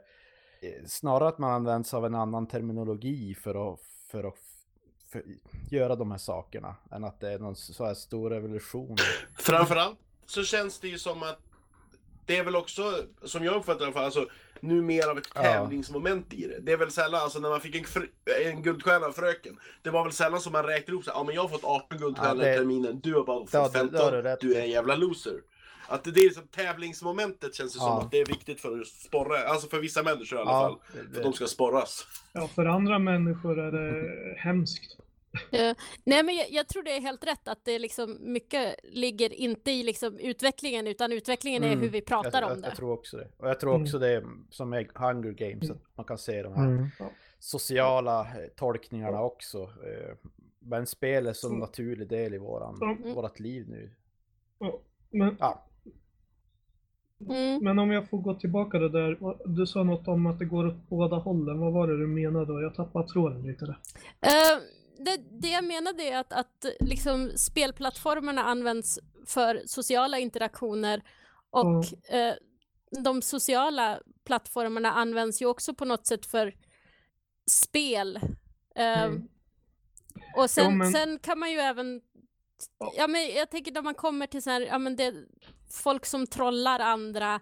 eh, 0.63 0.85
snarare 0.87 1.29
att 1.29 1.39
man 1.39 1.53
använder 1.53 1.89
sig 1.89 1.97
av 1.97 2.07
en 2.07 2.15
annan 2.15 2.47
terminologi 2.49 3.35
för 3.35 3.73
att, 3.75 3.81
för 4.11 4.25
att 4.25 4.50
för, 5.13 5.23
göra 5.71 5.97
de 5.97 6.11
här 6.11 6.19
sakerna 6.19 6.75
än 6.93 7.05
att 7.05 7.21
det 7.21 7.33
är 7.33 7.39
någon 7.39 7.57
så 7.57 7.85
här 7.85 7.95
stor 7.95 8.31
revolution. 8.31 8.97
Framförallt 9.39 9.99
så 10.27 10.45
känns 10.45 10.79
det 10.81 10.89
ju 10.89 10.99
som 10.99 11.23
att 11.23 11.39
det 12.27 12.37
är 12.39 12.45
väl 12.45 12.57
också, 12.57 12.95
som 13.25 13.45
jag 13.45 13.55
uppfattar 13.57 13.79
det 13.79 13.83
i 13.85 13.87
alla 13.87 13.93
fall, 13.95 14.05
alltså, 14.05 14.27
nu 14.61 14.83
mer 14.83 15.09
av 15.09 15.19
ett 15.19 15.29
Ja. 15.35 15.43
tävlingsmoment 15.43 16.33
i 16.33 16.47
det. 16.49 16.59
Det 16.61 16.73
är 16.73 16.77
väl 16.77 16.91
sällan, 16.91 17.21
alltså 17.23 17.39
när 17.39 17.49
man 17.51 17.61
fick 17.61 17.75
en, 17.75 17.85
en 18.47 18.63
guldstjärna 18.63 19.07
av 19.07 19.13
fröken, 19.13 19.59
det 19.83 19.91
var 19.91 20.05
väl 20.05 20.13
sällan 20.13 20.41
som 20.41 20.53
man 20.53 20.65
räknade 20.65 20.93
ihop 20.93 21.07
här, 21.07 21.13
ja 21.15 21.25
men 21.25 21.35
jag 21.35 21.43
har 21.43 21.49
fått 21.49 21.65
18 21.65 21.99
guldstjärnor 21.99 22.43
Ja, 22.43 22.49
det- 22.49 22.55
i 22.55 22.59
terminen, 22.59 23.01
du 23.01 23.15
har 23.15 23.25
bara 23.25 23.41
fått 23.41 23.53
Ja, 23.55 23.63
det- 23.69 23.79
15, 23.79 23.93
det 23.99 24.05
har 24.05 24.13
du 24.13 24.23
rätt 24.23 24.41
du 24.41 24.55
är 24.55 24.61
en 24.61 24.71
jävla 24.71 24.97
loser. 24.97 25.41
Att 25.91 26.05
det 26.05 26.11
är 26.11 26.25
liksom 26.25 26.47
tävlingsmomentet 26.47 27.55
känns 27.55 27.73
det 27.73 27.79
som 27.79 27.89
Ja. 27.89 28.03
att 28.03 28.11
det 28.11 28.19
är 28.21 28.27
viktigt 28.27 28.61
för 28.61 28.81
att 28.81 28.87
sporra, 28.87 29.39
alltså 29.39 29.69
för 29.69 29.81
vissa 29.81 30.03
människor 30.03 30.39
i 30.39 30.43
alla 30.43 30.51
Ja, 30.51 30.61
fall. 30.63 30.79
det- 30.93 30.99
För 30.99 31.05
att 31.07 31.15
det- 31.15 31.23
de 31.23 31.33
ska 31.33 31.47
sporras. 31.47 32.07
Ja, 32.33 32.49
för 32.49 32.67
andra 32.67 32.99
människor 32.99 33.59
är 33.59 33.73
det 33.73 34.35
hemskt. 34.39 34.97
Nej 36.05 36.23
men 36.23 36.35
jag, 36.37 36.51
jag 36.51 36.69
tror 36.69 36.83
det 36.83 36.97
är 36.97 37.01
helt 37.01 37.27
rätt 37.27 37.49
att 37.49 37.65
det 37.65 37.79
liksom 37.79 38.17
mycket 38.21 38.77
ligger 38.85 39.33
inte 39.33 39.71
i 39.71 39.83
liksom 39.83 40.19
utvecklingen 40.19 40.87
utan 40.87 41.13
utvecklingen 41.13 41.63
är 41.65 41.69
Mm. 41.69 41.81
hur 41.81 41.89
vi 41.89 42.01
pratar 42.03 42.41
jag, 42.43 42.45
om 42.45 42.49
jag, 42.51 42.63
det. 42.63 42.69
jag 42.69 42.77
tror 42.77 42.93
också 42.93 43.17
det. 43.17 43.29
Och 43.37 43.49
jag 43.49 43.61
tror 43.61 43.71
Mm. 43.75 43.83
också 43.83 43.99
det 43.99 44.09
är 44.09 44.25
som 44.51 44.73
är 44.73 44.89
Hunger 44.95 45.33
Games, 45.33 45.71
att 45.71 45.79
man 45.97 46.07
kan 46.07 46.19
se 46.19 46.43
de 46.43 46.55
här 46.55 46.65
Mm. 46.67 46.87
sociala 47.39 48.21
eh, 48.21 48.49
tolkningarna 48.57 49.23
också. 49.23 49.63
eh, 49.63 50.17
Men 50.63 50.87
spel 50.87 51.27
är 51.27 51.33
som 51.33 51.51
Mm. 51.51 51.61
naturlig 51.61 52.09
del 52.09 52.35
i 52.35 52.39
våran, 52.39 52.83
Mm. 52.83 53.15
vårat 53.15 53.41
liv 53.41 53.69
nu. 53.69 53.91
Ja, 54.59 54.79
Men, 55.11 55.37
Ja, 55.41 55.65
Mm. 57.29 57.65
men 57.65 57.79
om 57.79 57.91
jag 57.91 58.09
får 58.11 58.19
gå 58.19 58.35
tillbaka 58.35 58.79
det 58.79 58.89
där. 58.89 59.19
Du 59.57 59.67
sa 59.67 59.83
något 59.83 60.09
om 60.09 60.27
att 60.27 60.39
det 60.39 60.45
går 60.45 60.67
åt 60.67 60.89
båda 60.89 61.17
hållen. 61.17 61.59
Vad 61.61 61.73
var 61.73 61.87
det 61.89 61.99
du 61.99 62.07
menade 62.07 62.47
då? 62.47 62.63
Jag 62.63 62.75
tappade 62.75 63.09
tråden 63.09 63.43
lite 63.43 63.65
där. 63.67 63.79
Eh, 64.21 64.63
det, 65.05 65.17
det 65.41 65.49
jag 65.49 65.65
menade 65.65 66.03
är 66.03 66.19
att, 66.19 66.33
att 66.33 66.65
liksom 66.81 67.31
spelplattformarna 67.37 68.43
används 68.45 68.99
för 69.27 69.63
sociala 69.67 70.19
interaktioner 70.19 71.03
och 71.51 72.13
eh, 72.15 72.35
de 73.05 73.23
sociala 73.23 74.01
plattformarna 74.25 74.93
används 74.93 75.43
ju 75.43 75.47
också 75.47 75.75
på 75.75 75.85
något 75.85 76.07
sätt 76.07 76.27
för 76.27 76.55
spel. 77.51 78.17
Eh, 78.77 79.03
Mm. 79.03 79.29
Och 80.37 80.51
sen, 80.51 80.65
Jo, 80.71 80.77
men- 80.77 80.93
sen 80.93 81.19
kan 81.19 81.39
man 81.39 81.51
ju 81.53 81.59
även, 81.59 82.01
ja 82.97 83.07
men 83.07 83.29
jag 83.29 83.51
tänker 83.51 83.73
när 83.73 83.83
man 83.83 83.95
kommer 83.95 84.27
till 84.27 84.43
så 84.43 84.51
här, 84.51 84.61
ja 84.61 84.79
men 84.79 84.97
det, 84.97 85.15
folk 85.73 86.07
som 86.07 86.27
trollar 86.27 86.81
andra, 86.81 87.41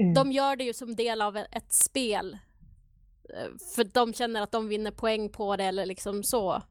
Mm. 0.00 0.14
de 0.14 0.32
gör 0.32 0.56
det 0.56 0.64
ju 0.64 0.72
som 0.72 0.96
del 0.96 1.22
av 1.22 1.36
ett 1.36 1.72
spel. 1.72 2.38
Eh, 3.34 3.48
För 3.74 3.84
de 3.84 4.12
känner 4.14 4.42
att 4.42 4.52
de 4.52 4.68
vinner 4.68 4.90
poäng 4.90 5.28
på 5.28 5.56
det 5.56 5.64
eller 5.64 5.86
liksom 5.86 6.22
så. 6.22 6.62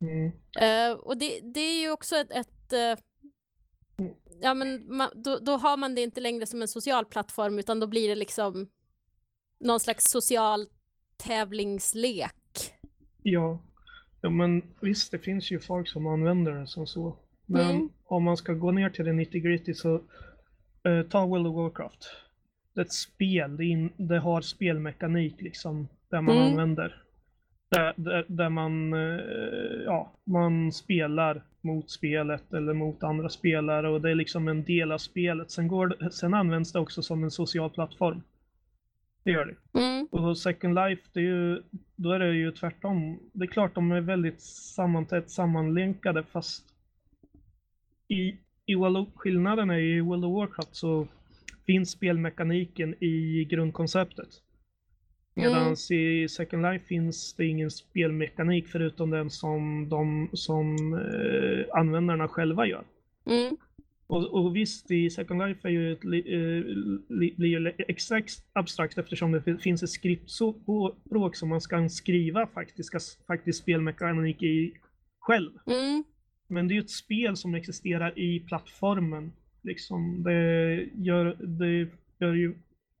Mm. 0.00 0.32
Eh, 0.60 0.96
och 0.98 1.16
det, 1.16 1.40
det 1.54 1.60
är 1.60 1.80
ju 1.80 1.90
också 1.90 2.16
ett... 2.16 2.30
ett 2.30 2.72
eh, 2.72 2.98
ja, 4.40 4.54
men 4.54 4.96
ma, 4.96 5.10
då, 5.14 5.38
då 5.38 5.56
har 5.56 5.76
man 5.76 5.94
det 5.94 6.00
inte 6.02 6.20
längre 6.20 6.46
som 6.46 6.62
en 6.62 6.68
social 6.68 7.04
plattform 7.04 7.58
utan 7.58 7.80
då 7.80 7.86
blir 7.86 8.08
det 8.08 8.14
liksom 8.14 8.68
någon 9.60 9.80
slags 9.80 10.04
social 10.10 10.66
tävlingslek. 11.16 12.34
Ja. 13.22 13.58
ja, 14.20 14.30
men 14.30 14.62
visst 14.80 15.10
det 15.10 15.18
finns 15.18 15.50
ju 15.50 15.60
folk 15.60 15.88
som 15.88 16.06
använder 16.06 16.52
det 16.52 16.66
som 16.66 16.86
så. 16.86 17.16
Men 17.46 17.70
Mm. 17.70 17.88
om 18.04 18.24
man 18.24 18.36
ska 18.36 18.52
gå 18.52 18.70
ner 18.70 18.90
till 18.90 19.04
det 19.04 19.12
90 19.12 19.40
gritty 19.40 19.74
så 19.74 20.00
eh, 20.88 21.02
ta 21.02 21.26
World 21.26 21.46
of 21.46 21.54
Warcraft. 21.56 22.10
Det 22.74 22.80
är 22.80 22.84
ett 22.84 22.92
spel, 22.92 23.56
det, 23.56 23.64
in, 23.64 23.90
det 23.96 24.18
har 24.18 24.40
spelmekanik 24.40 25.34
liksom, 25.42 25.88
där 26.10 26.20
man 26.20 26.36
Mm. 26.36 26.48
använder. 26.48 27.02
Där, 27.70 27.92
där, 27.96 28.24
där 28.28 28.48
man, 28.48 28.92
eh, 28.92 29.20
ja, 29.84 30.12
man 30.24 30.72
spelar 30.72 31.42
mot 31.60 31.90
spelet 31.90 32.52
eller 32.52 32.72
mot 32.72 33.02
andra 33.02 33.28
spelare 33.28 33.88
och 33.88 34.00
det 34.00 34.10
är 34.10 34.14
liksom 34.14 34.48
en 34.48 34.64
del 34.64 34.92
av 34.92 34.98
spelet. 34.98 35.50
Sen, 35.50 35.68
går, 35.68 35.86
det- 35.86 36.10
sen 36.10 36.34
används 36.34 36.72
det 36.72 36.78
också 36.78 37.02
som 37.02 37.24
en 37.24 37.30
social 37.30 37.70
plattform. 37.70 38.22
Det 39.24 39.30
gör 39.30 39.46
det. 39.72 39.78
Mm. 39.80 40.06
Och 40.10 40.38
Second 40.38 40.74
Life, 40.74 41.02
det 41.12 41.20
är 41.20 41.24
ju, 41.24 41.62
då 41.96 42.12
är 42.12 42.18
det 42.18 42.34
ju 42.36 42.52
tvärtom. 42.52 43.18
Det 43.32 43.44
är 43.44 43.48
klart 43.48 43.74
de 43.74 43.92
är 43.92 44.00
väldigt 44.00 44.40
sammantätt 44.40 45.30
sammanlänkade 45.30 46.22
fast 46.22 46.64
i, 48.08 48.36
i 48.68 48.74
of, 48.96 49.08
skillnaden 49.14 49.70
är 49.70 49.78
i 49.78 50.00
World 50.00 50.24
of 50.24 50.32
Warcraft 50.32 50.76
så 50.76 51.08
finns 51.66 51.90
spelmekaniken 51.90 52.94
i 53.04 53.44
grundkonceptet. 53.50 54.28
Medan 55.34 55.62
Mm. 55.62 55.74
i 55.90 56.28
Second 56.28 56.62
Life 56.62 56.84
finns 56.84 57.34
det 57.34 57.46
ingen 57.46 57.70
spelmekanik 57.70 58.68
förutom 58.68 59.10
den 59.10 59.30
som, 59.30 59.88
de, 59.88 60.28
som 60.32 60.94
eh, 60.94 61.78
användarna 61.80 62.28
själva 62.28 62.66
gör. 62.66 62.84
Mm. 63.26 63.56
Och, 64.06 64.34
och 64.34 64.56
visst, 64.56 64.90
i 64.90 65.10
Second 65.10 65.42
Life 65.42 65.68
är 65.68 65.72
ju 65.72 65.92
ett, 65.92 66.04
eh, 66.04 66.10
li, 67.18 67.34
blir 67.36 67.48
ju 67.48 67.72
exakt 67.78 68.30
abstrakt 68.52 68.98
eftersom 68.98 69.32
det 69.32 69.42
fi- 69.42 69.58
finns 69.58 69.82
ett 69.82 69.90
skriftspråk 69.90 71.36
som 71.36 71.48
man 71.48 71.60
ska 71.60 71.88
skriva 71.88 72.46
faktiska, 72.46 72.98
faktisk 73.26 73.62
spelmekanik 73.62 74.42
i 74.42 74.72
själv. 75.20 75.50
Mm. 75.66 76.04
Men 76.48 76.68
det 76.68 76.72
är 76.72 76.76
ju 76.76 76.80
ett 76.82 76.90
spel 76.90 77.36
som 77.36 77.54
existerar 77.54 78.18
i 78.18 78.40
plattformen. 78.40 79.32
Liksom. 79.62 80.22
Det 80.22 80.74
gör, 80.94 81.36
det 81.40 81.88
gör 82.18 82.34
ju 82.34 82.54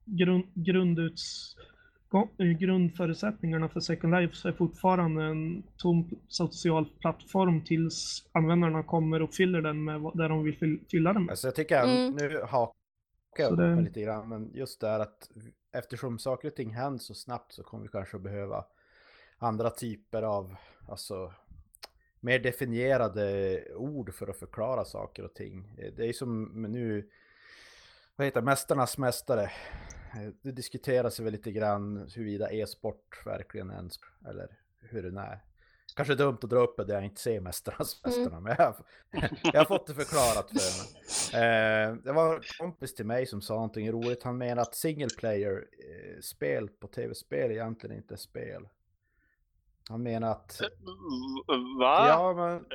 grund, 0.04 0.44
grunduts, 0.54 1.56
grundförutsättningarna 2.58 3.68
för 3.68 3.80
Second 3.80 4.14
Life 4.14 4.48
är 4.48 4.52
fortfarande 4.52 5.22
en 5.24 5.62
tom 5.76 6.10
social 6.28 6.86
plattform 7.00 7.64
tills 7.64 8.28
användarna 8.32 8.82
kommer 8.82 9.22
och 9.22 9.34
fyller 9.34 9.62
den 9.62 9.84
med 9.84 10.00
vad- 10.00 10.16
där 10.16 10.28
de 10.28 10.44
vill 10.44 10.56
fyll- 10.58 10.80
fylla 10.90 11.12
den 11.12 11.22
med. 11.24 11.30
Alltså 11.32 11.46
jag 11.46 11.54
tycker, 11.54 11.82
Mm. 11.84 12.14
nu 12.16 12.40
hakar 12.48 12.72
jag 13.38 13.48
Så 13.48 13.52
upp 13.54 13.58
det- 13.58 13.80
lite 13.80 14.00
grann, 14.02 14.28
men 14.28 14.50
just 14.54 14.80
det 14.80 14.88
här 14.88 15.00
att 15.00 15.30
eftersom 15.72 16.18
saker 16.18 16.48
och 16.48 16.54
ting 16.54 16.70
händer 16.74 16.98
så 16.98 17.14
snabbt 17.14 17.52
så 17.52 17.62
kommer 17.62 17.82
vi 17.82 17.88
kanske 17.88 18.16
att 18.16 18.22
behöva 18.22 18.64
andra 19.38 19.70
typer 19.70 20.22
av, 20.22 20.56
alltså 20.88 21.32
mer 22.20 22.38
definierade 22.38 23.62
ord 23.74 24.14
för 24.14 24.26
att 24.30 24.36
förklara 24.36 24.84
saker 24.84 25.24
och 25.24 25.34
ting. 25.34 25.74
Eh, 25.78 25.92
Det 25.96 26.06
är 26.06 26.12
som 26.12 26.44
nu, 26.72 27.08
vad 28.16 28.26
heter 28.26 28.42
Mästarnas 28.42 28.98
mästare. 28.98 29.42
Eh, 29.42 30.32
Det 30.42 30.52
diskuteras 30.52 31.20
väl 31.20 31.32
lite 31.32 31.52
grann 31.52 31.96
huruvida 32.14 32.52
e-sport 32.52 33.22
verkligen 33.26 33.70
är 33.70 33.78
en, 33.78 33.88
sp- 33.88 34.28
eller 34.30 34.58
hur 34.80 35.02
den 35.02 35.16
är. 35.16 35.38
Kanske 35.96 36.14
dumt 36.14 36.38
att 36.42 36.50
dra 36.50 36.58
upp 36.58 36.76
det 36.76 36.84
där 36.84 36.94
jag 36.94 37.04
inte 37.04 37.20
ser 37.20 37.40
Mästarnas 37.40 38.00
Mm. 38.04 38.18
mästarna, 38.18 38.40
men 38.40 38.54
jag, 38.58 38.64
har- 38.64 38.84
jag 39.52 39.60
har 39.60 39.64
fått 39.64 39.86
det 39.86 39.94
förklarat 39.94 40.50
för 40.50 41.34
mig. 41.34 41.42
Eh, 41.44 41.94
det 42.04 42.12
var 42.12 42.34
en 42.36 42.42
kompis 42.58 42.94
till 42.94 43.06
mig 43.06 43.26
som 43.26 43.40
sa 43.42 43.54
någonting 43.54 43.92
roligt. 43.92 44.22
Han 44.22 44.38
menar 44.38 44.62
att 44.62 44.74
single 44.74 45.08
player 45.18 45.56
eh, 45.56 46.20
spel 46.20 46.68
på 46.68 46.86
tv-spel 46.86 47.50
egentligen 47.50 47.96
inte 47.96 48.14
är 48.14 48.18
spel. 48.18 48.68
Han 49.88 50.02
menar 50.02 50.30
att... 50.30 50.60
Va? 51.78 52.08
Ja, 52.08 52.34
men... 52.36 52.56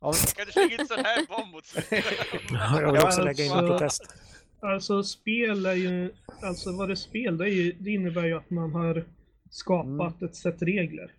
Eh, 0.00 0.06
Om, 0.06 0.12
kan 0.36 0.46
du 0.46 0.52
slänga 0.52 0.72
in 0.80 0.86
sån 0.86 1.04
här 1.04 1.26
bomb 1.28 1.52
mot 1.52 1.66
slutet? 1.66 2.04
Ja, 2.50 2.80
jag 2.80 2.92
vill 2.92 3.02
också 3.02 3.22
lägga 3.22 3.44
in 3.44 3.50
en 3.52 3.58
alltså- 3.58 3.72
protest. 3.72 4.14
Alltså 4.60 5.02
spel 5.02 5.66
är 5.66 5.72
ju, 5.74 6.12
alltså 6.42 6.72
vad 6.76 6.88
det 6.88 6.92
är 6.92 6.96
spel, 6.96 7.38
det, 7.38 7.44
är 7.44 7.48
ju, 7.48 7.72
det 7.72 7.90
innebär 7.90 8.24
ju 8.24 8.36
att 8.36 8.50
man 8.50 8.72
har 8.72 9.04
skapat 9.50 10.22
ett 10.22 10.36
sätt 10.36 10.62
regler. 10.62 11.12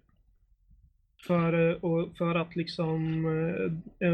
För, 1.28 1.70
eh, 1.70 1.76
och 1.76 2.18
för 2.18 2.36
att 2.36 2.56
liksom, 2.56 3.26
eh, 4.00 4.08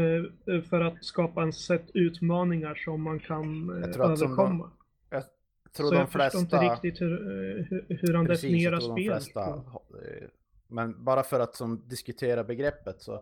eh, 0.54 0.62
för 0.62 0.80
att 0.80 1.04
skapa 1.04 1.42
en 1.42 1.52
sätt 1.52 1.86
utmaningar 1.94 2.74
som 2.74 3.02
man 3.02 3.20
kan 3.20 3.70
eh, 3.74 3.80
Jag 3.80 3.92
tror 3.92 4.12
att 4.12 4.18
som 4.18 4.26
överkomma. 4.32 4.70
jag 5.10 5.22
tror 5.76 5.86
Så 5.88 5.94
de 5.94 5.98
jag 6.00 6.10
förstår 6.12 6.40
inte 6.40 6.58
flesta... 6.58 6.74
riktigt 6.74 7.00
hur, 7.00 7.12
eh, 7.12 7.64
hur, 7.64 7.84
hur 8.00 8.14
han 8.14 8.26
Precis, 8.26 8.42
definierar 8.42 8.76
de 8.80 8.80
spel. 8.92 9.04
flesta, 9.12 9.40
eh, 9.48 10.28
men 10.68 11.04
bara 11.04 11.22
för 11.22 11.40
att 11.40 11.56
som 11.56 11.88
diskutera 11.88 12.44
begreppet 12.44 13.02
så 13.02 13.14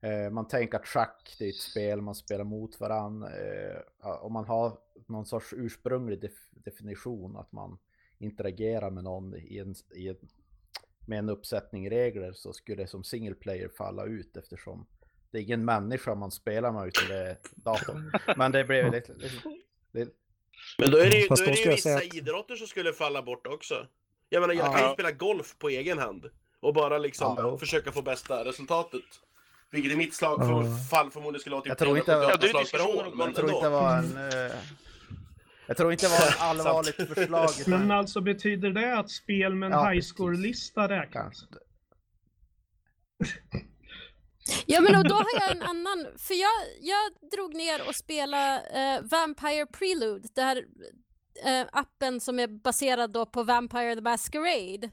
eh, 0.00 0.30
man 0.30 0.48
tänker 0.48 0.78
att 0.78 0.86
schack 0.86 1.36
det 1.38 1.44
är 1.44 1.48
ett 1.48 1.56
spel, 1.56 2.00
man 2.00 2.14
spelar 2.14 2.44
mot 2.44 2.80
varann. 2.80 3.22
Eh, 3.22 3.78
ja, 4.02 4.18
om 4.18 4.32
man 4.32 4.44
har 4.44 4.78
någon 5.06 5.26
sorts 5.26 5.52
ursprunglig 5.52 6.20
def 6.20 6.32
definition 6.50 7.36
att 7.36 7.52
man 7.52 7.78
interagerar 8.18 8.90
med 8.90 9.04
någon 9.04 9.34
i 9.36 9.58
en, 9.58 9.74
i 9.94 10.08
en, 10.08 10.16
med 11.06 11.18
en 11.18 11.28
uppsättning 11.28 11.90
regler 11.90 12.32
så 12.32 12.52
skulle 12.52 12.82
det 12.82 12.88
som 12.88 13.04
single 13.04 13.34
player 13.34 13.68
falla 13.68 14.04
ut 14.04 14.36
eftersom 14.36 14.86
det 15.30 15.38
är 15.38 15.42
ingen 15.42 15.64
människa 15.64 16.14
man 16.14 16.30
spelar 16.30 16.72
med 16.72 16.86
utan 16.88 17.08
det 17.08 17.16
är 17.30 17.36
datorn. 17.54 18.12
Men 18.36 18.52
det 18.52 18.64
blev 18.64 18.92
lite, 18.92 19.12
lite, 19.14 19.48
lite 19.92 20.10
Men 20.78 20.90
då 20.90 20.98
är 20.98 21.10
det 21.10 21.16
ju, 21.20 21.28
då 21.28 21.34
är 21.42 21.46
det 21.46 21.52
ju 21.60 21.70
vissa 21.70 21.94
att- 21.96 22.14
idrotter 22.14 22.56
som 22.56 22.66
skulle 22.66 22.92
falla 22.92 23.22
bort 23.22 23.46
också. 23.46 23.86
Jag 24.28 24.40
menar, 24.40 24.54
jag 24.54 24.64
kan 24.72 24.80
ju 24.80 24.86
Ja. 24.86 24.92
spela 24.92 25.12
golf 25.12 25.56
på 25.58 25.68
egen 25.68 25.98
hand. 25.98 26.30
Och 26.60 26.74
bara 26.74 26.98
liksom 26.98 27.34
Ja, 27.38 27.58
försöka 27.58 27.92
få 27.92 28.02
bästa 28.02 28.44
resultatet. 28.44 29.00
Vilket 29.70 29.92
i 29.92 29.96
mitt 29.96 30.14
slag 30.14 30.38
Ja. 30.40 30.44
för 30.46 30.88
fall 30.90 31.10
förmodligen 31.10 31.40
skulle 31.40 31.54
vara 31.54 31.62
typ 31.62 31.68
Jag 31.68 31.78
tror 31.78 31.98
inte- 31.98 32.12
378 32.12 32.32
Ja, 32.32 32.36
det 32.40 32.46
är 32.46 32.50
slag 32.50 32.70
per 32.70 32.78
diskussioner 32.78 33.06
år. 33.06 33.12
om 33.12 33.18
Men 33.18 33.26
Jag 33.26 33.36
tror 33.36 33.44
ändå. 33.48 33.56
inte 33.56 33.68
det 33.68 33.74
var 33.74 33.96
en... 33.96 34.16
Eh, 34.50 34.56
jag 35.66 35.76
tror 35.76 35.92
inte 35.92 36.06
det 36.06 36.10
var 36.10 36.28
ett 36.28 36.36
allvarligt 36.40 36.96
förslag. 37.14 37.50
utan 37.60 37.70
Men 37.80 37.90
alltså 37.90 38.20
betyder 38.20 38.70
det 38.70 38.98
att 38.98 39.10
spel 39.10 39.54
med 39.54 39.66
en 39.66 39.72
Ja, 39.72 39.88
high 39.90 40.02
score-lista 40.02 40.88
räknas? 40.88 41.12
kanske. 41.12 41.46
Ja 44.66 44.80
men 44.80 44.96
och 44.96 45.08
då 45.08 45.14
har 45.14 45.26
jag 45.40 45.50
en 45.56 45.62
annan, 45.62 46.06
för 46.18 46.34
jag, 46.34 46.50
jag 46.80 47.30
drog 47.30 47.54
ner 47.54 47.88
och 47.88 47.94
spelade 47.94 48.60
eh, 48.74 49.02
Vampire 49.10 49.66
Prelude, 49.66 50.28
det 50.34 50.42
här 50.42 50.56
eh, 51.46 51.66
appen 51.72 52.20
som 52.20 52.38
är 52.38 52.46
baserad 52.48 53.12
då 53.12 53.26
på 53.26 53.42
Vampire 53.42 53.94
the 53.94 54.00
Masquerade. 54.00 54.90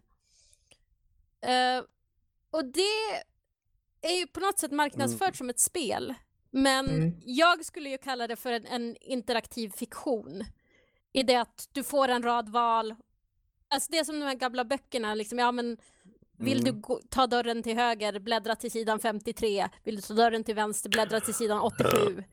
Eh, 1.44 1.84
och 2.52 2.66
det 2.66 3.22
är 4.02 4.20
ju 4.20 4.28
på 4.28 4.40
något 4.40 4.60
sätt 4.60 4.72
marknadsfört 4.72 5.36
som 5.36 5.50
ett 5.50 5.60
spel, 5.60 6.14
men 6.52 6.90
Mm. 6.90 7.14
jag 7.26 7.66
skulle 7.66 7.90
ju 7.90 7.98
kalla 7.98 8.28
det 8.28 8.36
för 8.36 8.52
en, 8.52 8.66
en 8.66 8.96
interaktiv 9.02 9.70
fiktion. 9.70 10.44
I 11.14 11.24
det 11.24 11.36
att 11.36 11.70
du 11.72 11.84
får 11.84 12.08
en 12.08 12.24
rad 12.24 12.50
val, 12.50 12.96
alltså 13.68 13.92
det 13.92 13.98
är 13.98 14.04
som 14.04 14.20
de 14.20 14.26
här 14.26 14.36
gamla 14.36 14.66
böckerna, 14.66 15.14
liksom, 15.16 15.40
ja 15.40 15.52
men 15.52 15.78
vill 16.38 16.60
Mm. 16.60 16.64
du 16.76 16.82
gå, 16.82 17.00
ta 17.10 17.28
dörren 17.28 17.64
till 17.64 17.76
höger, 17.78 18.20
bläddra 18.20 18.56
till 18.56 18.72
sidan 18.72 19.00
53. 19.00 19.68
Vill 19.84 19.96
du 19.96 20.02
ta 20.02 20.14
dörren 20.14 20.44
till 20.44 20.56
vänster, 20.56 20.90
bläddra 20.90 21.20
till 21.20 21.34
sidan 21.34 21.60
87. 21.62 22.24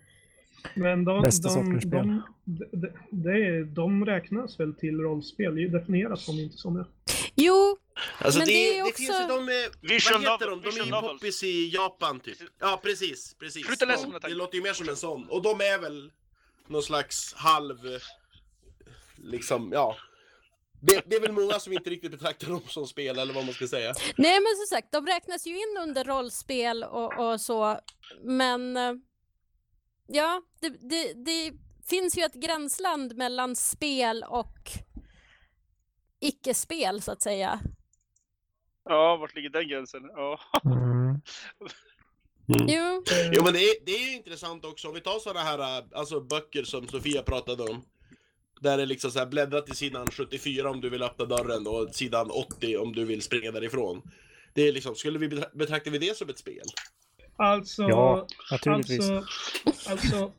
Men 0.76 1.04
de, 1.04 1.22
Bästa 1.22 1.48
de, 1.48 1.80
de, 1.80 2.22
de, 2.44 2.88
de, 3.11 3.64
de 3.74 4.04
räknas 4.06 4.61
väl 4.61 4.74
till 4.74 5.00
rollspel? 5.00 5.54
Det 5.54 5.68
definierat 5.68 6.20
som 6.20 6.34
inte 6.38 6.56
som 6.56 6.74
det. 6.74 6.86
Jo, 7.34 7.76
Alltså 8.18 8.38
Men 8.38 8.46
det, 8.48 8.53
det 8.53 8.78
är 8.78 8.82
det 8.84 8.90
också- 8.90 8.96
finns 8.96 9.20
ju 9.20 9.26
de, 9.26 9.68
Visual 9.80 10.22
vad 10.22 10.32
heter 10.32 10.51
de? 10.51 10.62
De 10.62 10.80
är 10.80 10.84
ju 10.84 10.90
poppis 10.90 11.42
i 11.42 11.68
Japan 11.68 12.20
typ. 12.20 12.38
Ja 12.59 12.80
precis, 12.82 13.34
precis. 13.38 13.66
Sluta 13.66 13.84
läsa 13.84 14.07
De-. 14.07 14.18
Det 14.22 14.34
låter 14.34 14.57
ju 14.57 14.62
mer 14.62 14.72
som 14.72 14.88
en 14.88 14.96
sån. 14.96 15.28
Och 15.28 15.42
de 15.42 15.61
är 15.61 15.78
väl 15.78 16.12
någon 16.68 16.82
slags 16.82 17.34
halv, 17.34 17.78
liksom, 19.16 19.70
ja. 19.72 19.96
Det, 20.82 21.03
det 21.07 21.16
är 21.16 21.20
väl 21.20 21.32
många 21.32 21.61
som 21.61 21.72
inte 21.72 21.90
riktigt 21.90 22.11
betraktar 22.11 22.48
dem 22.48 22.62
som 22.68 22.86
spel 22.86 23.18
eller 23.18 23.34
vad 23.34 23.44
man 23.44 23.55
ska 23.55 23.68
säga. 23.68 23.94
nej 24.16 24.40
men 24.40 24.57
som 24.57 24.76
sagt, 24.76 24.92
de 24.92 25.07
räknas 25.07 25.46
ju 25.46 25.57
in 25.57 25.76
under 25.80 26.05
rollspel 26.05 26.84
och, 26.84 27.18
och 27.18 27.40
så. 27.40 27.78
Men 28.22 28.76
eh, 28.76 28.92
ja, 30.07 30.42
det, 30.61 30.68
det, 30.68 31.12
det 31.24 31.53
finns 31.88 32.18
ju 32.18 32.22
ett 32.22 32.34
gränsland 32.34 33.16
mellan 33.16 33.57
spel 33.57 34.24
och 34.28 34.70
icke-spel 36.20 37.03
så 37.03 37.12
att 37.12 37.22
säga. 37.22 37.61
Ja, 38.91 39.16
vart 39.16 39.34
ligger 39.34 39.51
den 39.51 39.68
gränsen? 39.68 40.03
Ja. 40.16 40.41
Mm. 40.64 41.20
Jo, 42.68 43.03
Jo 43.32 43.43
men 43.45 43.53
det 43.53 43.59
är, 43.64 43.84
det 43.86 43.91
är 43.93 44.16
intressant 44.16 44.64
också, 44.64 44.88
om 44.88 44.95
vi 44.95 45.01
tar 45.01 45.18
sådana 45.18 45.41
här 45.41 45.78
äh, 45.78 45.84
alltså, 45.93 46.20
böcker 46.20 46.64
som 46.64 46.88
Sofia 46.88 47.22
pratade 47.22 47.62
om. 47.62 47.82
Där 48.61 48.78
det 48.78 48.86
liksom 48.86 49.11
så 49.11 49.18
här 49.18 49.26
bläddra 49.26 49.61
till 49.61 49.76
sidan 49.76 50.07
74 50.07 50.70
om 50.70 50.80
du 50.80 50.91
vill 50.91 51.03
öppna 51.03 51.24
dörren 51.24 51.66
och 51.66 51.95
sidan 51.95 52.30
80 52.30 52.76
om 52.76 52.93
du 52.93 53.05
vill 53.05 53.22
springa 53.22 53.51
därifrån. 53.51 54.03
Det 54.55 54.68
är 54.68 54.72
liksom, 54.72 54.95
skulle 54.95 55.18
vi 55.18 55.28
betra- 55.28 55.57
betraktar 55.59 55.91
vi 55.91 55.99
det 55.99 56.16
som 56.16 56.28
ett 56.28 56.38
spel? 56.38 56.64
Alltså, 57.36 57.82
Ja, 57.82 58.26
naturligtvis. 58.51 59.11
alltså, 59.11 59.91
alltså 59.91 60.32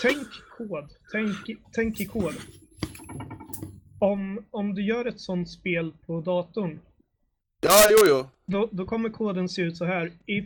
tänk 0.00 0.26
kod. 0.58 0.88
Tänk, 1.12 1.36
tänk 1.72 2.00
i 2.00 2.06
kod. 2.06 2.34
Om, 4.00 4.46
om 4.50 4.74
du 4.74 4.82
gör 4.86 5.04
ett 5.04 5.20
sånt 5.20 5.50
spel 5.50 5.92
på 6.06 6.20
datorn, 6.20 6.80
Ja, 7.60 7.82
jo, 7.90 7.96
jo. 8.08 8.26
då, 8.46 8.68
då 8.72 8.84
kommer 8.84 9.08
koden 9.08 9.48
se 9.48 9.62
ut 9.62 9.76
så 9.76 9.84
här. 9.84 10.12
If 10.26 10.44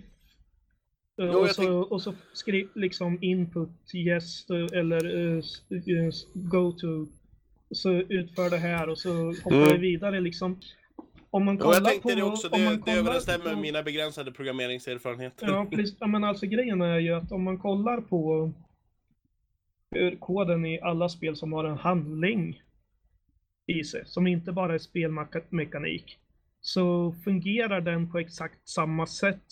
Eh, 1.18 1.26
Jo, 1.32 1.38
och, 1.38 1.50
så, 1.50 1.62
tänk- 1.62 1.90
och 1.90 2.02
så 2.02 2.14
skriv 2.32 2.68
liksom 2.74 3.18
input 3.22 3.70
yes 3.94 4.50
eh, 4.50 4.78
eller 4.78 5.06
uh, 5.06 5.42
go 6.34 6.72
to. 6.72 7.06
Så 7.70 7.92
utför 7.92 8.50
det 8.50 8.56
här 8.56 8.88
och 8.88 8.98
så 8.98 9.26
hoppar 9.26 9.56
Mm. 9.56 9.68
det 9.68 9.78
vidare 9.78 10.20
liksom. 10.20 10.60
Om 11.30 11.44
man 11.44 11.58
kollar 11.58 11.74
jag 11.74 11.84
tänkte 11.84 12.08
på... 12.08 12.14
det 12.14 12.22
också, 12.22 12.48
om 12.48 12.64
man 12.64 12.72
det, 12.76 12.82
det 12.92 12.98
överensstämmer 12.98 13.44
med 13.44 13.58
mina 13.58 13.82
begränsade 13.82 14.32
programmeringserfarenheter. 14.32 15.46
Ja, 15.46 15.66
precis. 15.70 15.96
Ja, 16.00 16.06
men 16.06 16.24
alltså 16.24 16.46
grejen 16.46 16.82
är 16.82 16.98
ju 16.98 17.14
att 17.14 17.32
om 17.32 17.42
man 17.42 17.58
kollar 17.58 18.00
på 18.00 18.52
koden 20.20 20.66
i 20.66 20.80
alla 20.80 21.08
spel 21.08 21.36
som 21.36 21.52
har 21.52 21.64
en 21.64 21.78
handling 21.78 22.62
i 23.66 23.84
sig, 23.84 24.02
som 24.06 24.26
inte 24.26 24.52
bara 24.52 24.74
är 24.74 24.78
spelmekanik, 24.78 26.18
så 26.66 27.14
fungerar 27.24 27.80
den 27.80 28.10
på 28.10 28.18
exakt 28.18 28.68
samma 28.68 29.06
sätt. 29.06 29.44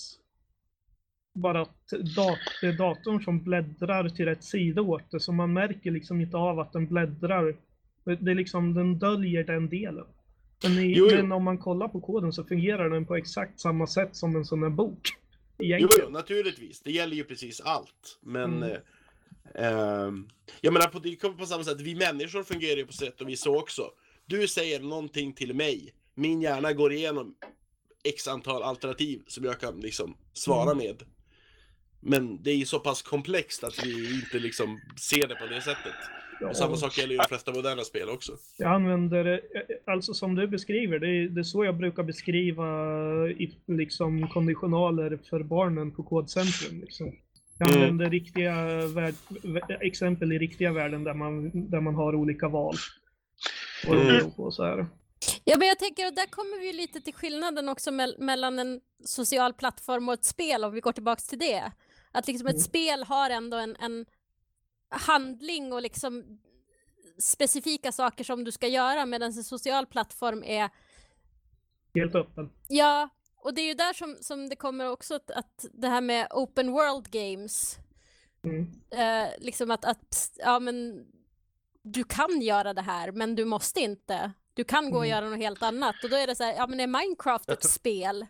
Bara 1.35 1.61
att 1.61 1.89
dat 2.17 2.39
det 2.61 2.67
är 2.67 2.73
datorn 2.73 3.23
som 3.23 3.45
bläddrar 3.45 4.09
till 4.09 4.25
rätt 4.25 4.45
sida 4.45 4.83
åt 4.83 5.11
det, 5.11 5.21
så 5.21 5.33
man 5.33 5.53
märker 5.53 5.91
liksom 5.91 6.21
inte 6.21 6.37
av 6.37 6.61
att 6.61 6.73
den 6.73 6.87
bläddrar. 6.87 7.57
Det 8.05 8.31
är 8.31 8.35
liksom, 8.35 8.75
den 8.75 8.99
döljer 8.99 9.45
den 9.45 9.69
delen. 9.69 10.07
Men, 10.63 10.79
i, 10.79 10.93
Jo, 10.97 11.09
jo. 11.11 11.17
men 11.17 11.33
om 11.33 11.45
man 11.45 11.59
kollar 11.59 11.89
på 11.89 12.01
koden 12.01 12.33
så 12.33 12.45
fungerar 12.45 12.91
den 12.91 13.07
på 13.07 13.17
exakt 13.17 13.61
samma 13.61 13.87
sätt 13.87 14.17
som 14.17 14.37
en 14.37 14.45
sån 14.45 14.63
här 14.63 14.71
bok. 14.71 15.09
Jo, 15.59 15.89
jo, 15.99 16.09
naturligtvis. 16.09 16.81
Det 16.81 16.91
gäller 16.93 17.17
ju 17.17 17.25
precis 17.25 17.61
allt. 17.61 18.19
Men... 18.21 18.63
Mm. 18.63 18.71
Eh, 19.55 19.67
ehm, 19.67 20.29
jag 20.61 20.73
menar, 20.73 20.87
på, 20.87 20.99
det 20.99 21.17
kommer 21.17 21.35
på 21.35 21.47
samma 21.47 21.65
sätt. 21.65 21.81
Vi 21.81 21.95
människor 21.95 22.43
fungerar 22.43 22.77
ju 22.77 22.87
på 22.87 22.93
sätt 22.93 23.21
och 23.21 23.29
vis 23.29 23.41
så 23.41 23.61
också. 23.61 23.91
Du 24.27 24.49
säger 24.49 24.81
någonting 24.81 25.33
till 25.33 25.55
mig. 25.55 25.93
Min 26.15 26.43
hjärna 26.43 26.73
går 26.73 26.93
igenom 26.93 27.35
x 28.05 28.29
antal 28.29 28.63
alternativ 28.63 29.23
som 29.27 29.45
jag 29.45 29.61
kan 29.61 29.81
liksom 29.81 30.17
svara 30.33 30.71
Mm. 30.73 30.79
med. 30.87 31.03
Men 32.01 32.43
det 32.43 32.51
är 32.51 32.57
ju 32.57 32.65
så 32.65 32.79
pass 32.81 33.03
komplext 33.03 33.65
att 33.65 33.85
vi 33.87 34.15
inte 34.15 34.39
liksom 34.39 34.81
ser 35.01 35.29
det 35.29 35.35
på 35.35 35.47
det 35.47 35.61
sättet. 35.61 35.95
Och 36.51 36.57
samma 36.57 36.77
sak 36.77 36.99
gäller 36.99 37.13
ju 37.13 37.19
de 37.19 37.25
flesta 37.29 37.53
moderna 37.53 37.83
spel 37.85 38.09
också. 38.09 38.33
Jag 38.57 38.73
använder, 38.73 39.25
eh, 39.33 39.93
alltså 39.93 40.15
som 40.15 40.35
du 40.35 40.47
beskriver, 40.47 40.99
det 40.99 41.07
är, 41.09 41.29
det 41.29 41.41
är 41.41 41.45
så 41.45 41.65
jag 41.65 41.77
brukar 41.77 42.03
beskriva 42.03 42.67
i, 43.31 43.57
liksom 43.67 44.29
konditionaler 44.29 45.19
för 45.31 45.43
barnen 45.43 45.91
på 45.91 46.03
Kodcentrum. 46.03 46.81
Liksom. 46.81 47.13
Jag 47.59 47.69
Mm. 47.71 47.83
använder 47.83 48.11
riktiga 48.11 48.55
värld, 48.87 49.15
vä- 49.29 49.79
exempel 49.81 50.33
i 50.33 50.39
riktiga 50.39 50.73
världen 50.73 51.05
där 51.05 51.15
man, 51.15 51.51
där 51.71 51.81
man 51.81 51.95
har 51.95 52.15
olika 52.15 52.49
val. 52.49 52.75
Och 53.89 53.95
Mm. 53.95 54.09
mm. 54.09 54.31
på 54.31 54.51
så 54.51 54.65
här. 54.65 54.87
Ja, 55.45 55.57
men 55.59 55.69
jag 55.69 55.79
tänker 55.79 56.07
att 56.07 56.17
där 56.17 56.27
kommer 56.27 56.61
vi 56.61 56.73
lite 56.73 57.01
till 57.01 57.15
skillnaden 57.15 57.69
också 57.69 57.91
mell- 57.91 58.19
mellan 58.19 58.59
en 58.59 58.81
social 59.05 59.55
plattform 59.55 60.09
och 60.09 60.15
ett 60.15 60.25
spel, 60.25 60.65
om 60.65 60.73
vi 60.73 60.81
går 60.81 60.93
tillbaks 60.93 61.27
till 61.27 61.39
det. 61.39 61.73
Att 62.13 62.27
liksom 62.27 62.47
ett 62.47 62.53
Mm. 62.55 62.63
spel 62.63 63.05
har 63.05 63.31
ändå 63.31 63.57
en, 63.57 63.77
en 63.77 64.07
handling 64.89 65.73
och 65.73 65.83
liksom 65.83 66.41
specifika 67.19 67.93
saker 67.93 68.25
som 68.25 68.45
du 68.45 68.53
ska 68.53 68.69
göra, 68.69 69.07
medan 69.07 69.27
en 69.33 69.45
social 69.45 69.87
plattform 69.87 70.45
är 70.45 70.71
Helt 71.95 72.15
öppen. 72.15 72.51
Ja, 72.69 73.09
och 73.37 73.55
det 73.55 73.61
är 73.61 73.67
ju 73.67 73.75
där 73.75 73.93
som, 73.93 74.17
som 74.21 74.49
det 74.49 74.57
kommer 74.57 74.91
också 74.91 75.15
att, 75.15 75.31
att 75.31 75.67
det 75.73 75.89
här 75.89 76.01
med 76.01 76.27
open 76.31 76.73
world 76.73 77.11
games, 77.11 77.77
Mm. 78.45 78.73
eh, 78.91 79.31
liksom 79.39 79.71
att, 79.71 79.85
att 79.85 80.31
ja, 80.39 80.59
men, 80.59 81.07
du 81.83 82.05
kan 82.05 82.41
göra 82.43 82.75
det 82.75 82.83
här, 82.83 83.13
men 83.13 83.35
du 83.35 83.45
måste 83.45 83.81
inte. 83.81 84.33
Du 84.55 84.65
kan 84.65 84.91
gå 84.91 84.97
och 84.99 85.07
Mm. 85.07 85.17
göra 85.17 85.31
något 85.31 85.39
helt 85.39 85.63
annat. 85.63 85.95
Och 86.05 86.11
då 86.11 86.17
är 86.17 86.27
det 86.27 86.35
så 86.37 86.45
här, 86.45 86.55
ja 86.57 86.67
men 86.67 86.81
är 86.81 86.87
Minecraft 86.87 87.51
ett 87.51 87.65
spel? 87.65 88.27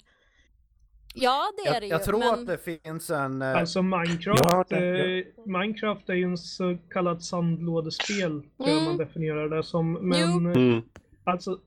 Ja, 1.14 1.52
det 1.56 1.68
är 1.68 1.72
Jag, 1.74 1.82
det 1.82 1.86
ju. 1.86 1.90
jag 1.92 2.04
tror 2.04 2.18
men... 2.18 2.28
att 2.28 2.46
det 2.46 2.58
finns 2.84 3.10
en... 3.10 3.42
eh, 3.42 3.56
Alltså 3.56 3.82
Minecraft, 3.82 4.42
Ja, 4.44 4.64
det- 4.68 5.18
eh, 5.18 5.24
Minecraft 5.46 6.08
är 6.08 6.14
ju 6.14 6.24
en 6.24 6.38
så 6.38 6.78
kallad 6.90 7.24
sandlådespel, 7.24 8.30
tror 8.40 8.68
jag 8.68 8.70
Mm. 8.70 8.84
man 8.84 8.96
definierar 8.96 9.48
det 9.48 9.64
som. 9.64 9.92
Men 9.92 10.46
Mm. 10.56 10.82
Alltså, 11.24 11.58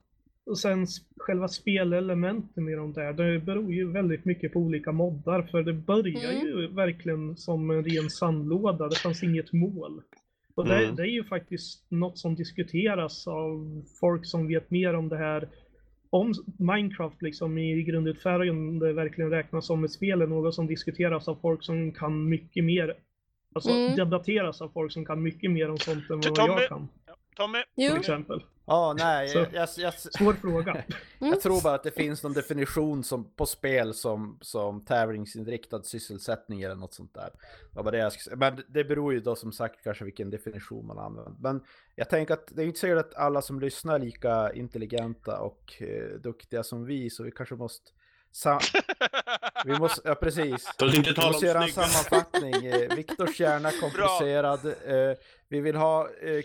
och 0.46 0.58
sen 0.58 0.86
själva 1.16 1.48
spelelementen 1.48 2.68
i 2.68 2.74
de 2.74 2.92
där, 2.92 3.12
det 3.12 3.38
beror 3.38 3.72
ju 3.74 3.92
väldigt 3.92 4.24
mycket 4.24 4.52
på 4.52 4.58
olika 4.58 4.92
moddar. 4.92 5.42
För 5.42 5.62
det 5.62 5.72
börjar 5.72 6.32
Mm. 6.32 6.46
ju 6.46 6.66
verkligen 6.66 7.36
som 7.36 7.70
en 7.70 7.84
ren 7.84 8.10
sandlåda, 8.10 8.88
det 8.88 8.96
fanns 8.98 9.22
inget 9.22 9.52
mål. 9.52 10.02
Och 10.56 10.64
det, 10.64 10.84
Mm. 10.84 10.96
det 10.96 11.02
är 11.02 11.06
ju 11.06 11.24
faktiskt 11.24 11.90
något 11.90 12.18
som 12.18 12.34
diskuteras 12.34 13.26
av 13.26 13.82
folk 14.00 14.26
som 14.26 14.48
vet 14.48 14.70
mer 14.70 14.94
om 14.94 15.08
det 15.08 15.16
här. 15.16 15.48
Om 16.10 16.32
Minecraft 16.58 17.22
liksom 17.22 17.58
i 17.58 17.82
grundutfärgen 17.82 18.78
det 18.78 18.92
verkligen 18.92 19.30
räknas 19.30 19.66
som 19.66 19.84
ett 19.84 19.90
spel 19.92 20.22
är 20.22 20.26
något 20.26 20.54
som 20.54 20.66
diskuteras 20.66 21.28
av 21.28 21.34
folk 21.34 21.62
som 21.64 21.92
kan 21.92 22.28
mycket 22.28 22.64
mer. 22.64 22.94
Alltså 23.54 23.70
Mm. 23.70 23.96
debatteras 23.96 24.60
av 24.62 24.68
folk 24.68 24.92
som 24.92 25.04
kan 25.04 25.22
mycket 25.22 25.50
mer 25.50 25.70
om 25.70 25.78
sånt 25.78 26.10
än 26.10 26.20
vad 26.20 26.38
jag 26.38 26.68
kan. 26.68 26.88
Tommy, 27.36 27.58
Jo. 27.76 27.90
Till 27.90 28.00
exempel. 28.00 28.44
Ja, 28.66 28.94
nej, 28.98 29.28
Så- 29.28 29.38
jag, 29.38 29.48
jag, 29.52 29.68
jag, 29.76 29.94
Svår 29.94 30.32
fråga. 30.32 30.72
Mm. 31.20 31.32
jag 31.32 31.40
tror 31.40 31.62
bara 31.62 31.74
att 31.74 31.82
det 31.82 31.90
finns 31.90 32.22
någon 32.22 32.32
definition 32.32 33.04
som, 33.04 33.30
på 33.36 33.46
spel 33.46 33.94
som, 33.94 34.38
som 34.40 34.84
tävlingsinriktad 34.84 35.82
sysselsättning 35.82 36.62
eller 36.62 36.74
något 36.74 36.94
sånt 36.94 37.14
där. 37.14 37.30
Det 37.72 37.82
var 37.82 37.92
det 37.92 37.98
jag 37.98 38.12
skulle 38.12 38.22
säga. 38.24 38.36
Men 38.36 38.62
det 38.68 38.84
beror 38.84 39.12
ju 39.12 39.20
då 39.20 39.36
som 39.36 39.52
sagt 39.52 39.84
kanske 39.84 40.04
vilken 40.04 40.30
definition 40.30 40.86
man 40.86 40.98
använder. 40.98 41.32
Men 41.40 41.64
jag 41.94 42.10
tänker 42.10 42.34
att 42.34 42.46
det 42.56 42.62
är 42.62 42.66
inte 42.66 42.80
säkert 42.80 42.98
att 42.98 43.14
alla 43.14 43.42
som 43.42 43.60
lyssnar 43.60 43.94
är 43.94 43.98
lika 43.98 44.52
intelligenta 44.52 45.40
och 45.40 45.74
eh, 45.82 46.20
duktiga 46.20 46.62
som 46.62 46.84
vi, 46.84 47.10
så 47.10 47.22
vi 47.22 47.30
kanske 47.30 47.54
måste... 47.54 47.90
Vi 49.64 49.78
måste, 49.78 50.00
ja 50.08 50.14
precis. 50.14 50.68
Vi 50.80 50.86
måste 51.26 51.46
göra 51.46 51.62
en 51.62 51.68
snygga. 51.68 51.86
sammanfattning. 51.88 52.66
Eh, 52.66 52.96
Viktors 52.96 53.40
hjärna 53.40 53.70
komplicerad. 53.80 54.66
Eh, 54.66 55.16
vi 55.48 55.60
vill 55.60 55.76
ha 55.76 56.08
eh, 56.22 56.30
eh, 56.30 56.42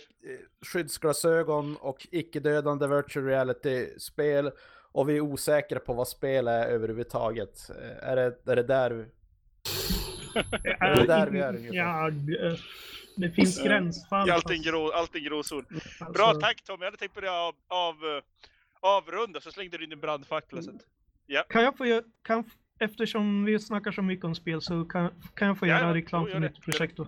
skyddsglasögon 0.66 1.76
och 1.78 2.08
icke-dödande 2.12 2.88
virtual 2.88 3.26
reality-spel. 3.26 4.52
Och 4.94 5.10
vi 5.10 5.18
är 5.18 5.22
osäkra 5.22 5.80
på 5.80 5.94
vad 5.94 6.08
spel 6.08 6.48
är 6.48 6.66
överhuvudtaget. 6.68 7.70
Eh, 7.70 8.10
är, 8.10 8.16
det, 8.16 8.52
är 8.52 8.56
det 8.56 8.64
där... 8.64 8.92
Är 10.80 10.96
det 10.96 11.06
där 11.08 11.28
vi 11.30 11.40
är 11.40 11.56
ungefär? 11.56 11.76
Ja, 11.78 12.10
det- 12.10 12.58
det 13.16 13.30
finns 13.32 13.64
gränsfall. 13.64 14.30
allting, 14.30 14.62
grå, 14.62 14.92
allting 14.92 15.24
gråzon. 15.24 15.66
alltså, 15.72 16.06
Bra, 16.12 16.34
tack 16.42 16.64
Tommy. 16.64 16.80
Jag 16.80 16.86
hade 16.86 16.98
tänkt 16.98 17.16
börja 17.16 17.34
av, 17.34 17.56
av, 17.68 17.96
eh, 17.96 18.24
avrunda, 18.80 19.42
så 19.42 19.52
slängde 19.52 19.78
du 19.78 19.84
in 19.84 19.92
en 19.92 20.00
brandfackla. 20.00 20.62
så 20.62 20.70
att- 20.72 21.48
Kan 21.50 21.64
jag 21.64 21.78
få 21.78 21.86
göra, 21.86 22.04
kan, 22.24 22.44
eftersom 22.80 23.46
vi 23.46 23.60
snackar 23.60 23.92
så 23.92 24.02
mycket 24.02 24.26
om 24.26 24.36
spel 24.36 24.62
så 24.62 24.86
kan, 24.86 25.10
kan 25.36 25.48
jag 25.48 25.58
få 25.60 25.68
Ja, 25.68 25.78
göra 25.80 25.88
ja. 25.88 25.96
reklam 25.96 26.26
för 26.26 26.34
det, 26.34 26.40
mitt 26.40 26.62
projekt 26.62 26.98
då? 26.98 27.08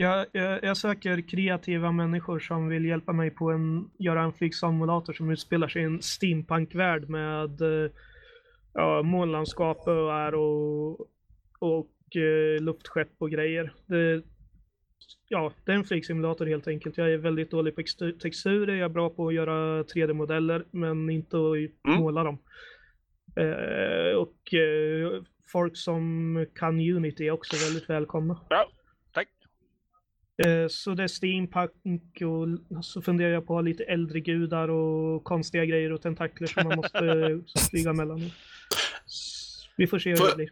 Jag, 0.00 0.26
jag, 0.32 0.64
jag 0.64 0.76
söker 0.76 1.20
kreativa 1.28 1.92
människor 1.92 2.38
som 2.38 2.68
vill 2.68 2.84
hjälpa 2.84 3.12
mig 3.12 3.30
på 3.30 3.50
en, 3.50 3.90
göra 3.98 4.22
en 4.22 4.32
flygsimulator 4.32 5.12
som 5.12 5.30
utspelar 5.30 5.68
sig 5.68 5.82
i 5.82 5.84
en 5.84 6.02
steampunkvärld 6.02 7.08
med 7.08 7.60
eh, 7.60 7.90
ja, 8.74 9.02
månlandskap, 9.02 9.88
öar 9.88 10.34
och, 10.34 11.00
och 11.58 12.16
eh, 12.16 12.62
luftskepp 12.62 13.08
och 13.18 13.30
grejer. 13.30 13.72
Det, 13.86 14.22
ja, 15.28 15.52
det 15.64 15.72
är 15.72 15.76
en 15.76 15.84
flygsimulator 15.84 16.46
helt 16.46 16.68
enkelt. 16.68 16.98
Jag 16.98 17.12
är 17.12 17.16
väldigt 17.18 17.50
dålig 17.50 17.74
på 17.74 17.80
extu- 17.80 18.18
texturer, 18.18 18.74
jag 18.74 18.84
är 18.84 18.94
bra 18.94 19.10
på 19.10 19.28
att 19.28 19.34
göra 19.34 19.82
3D-modeller 19.82 20.64
men 20.70 21.10
inte 21.10 21.36
att 21.36 21.86
Mm. 21.88 22.00
måla 22.00 22.24
dem. 22.24 22.38
Eh, 23.36 24.16
och 24.16 24.54
eh, 24.54 25.22
folk 25.52 25.76
som 25.76 26.46
kan 26.54 26.80
Unity 26.80 27.26
är 27.26 27.30
också 27.30 27.66
väldigt 27.66 27.90
välkomna. 27.90 28.34
Eh, 28.50 28.79
så 30.68 30.94
det 30.94 31.02
är 31.02 31.08
steampunk 31.08 32.02
och 32.22 32.84
så 32.84 33.02
funderar 33.02 33.30
jag 33.30 33.46
på 33.46 33.52
att 33.54 33.56
ha 33.56 33.62
lite 33.62 33.84
äldre 33.84 34.20
gudar 34.20 34.68
och 34.68 35.24
konstiga 35.24 35.64
grejer 35.64 35.92
och 35.92 36.02
tentakler 36.02 36.46
som 36.46 36.68
man 36.68 36.76
måste 36.76 36.98
eh, 36.98 37.64
flyga 37.70 37.92
mellan. 37.92 38.30
S- 39.06 39.68
Vi 39.76 39.86
får 39.86 39.98
se 39.98 40.10
hur 40.10 40.16
Får- 40.16 40.28
det 40.28 40.36
blir. 40.36 40.50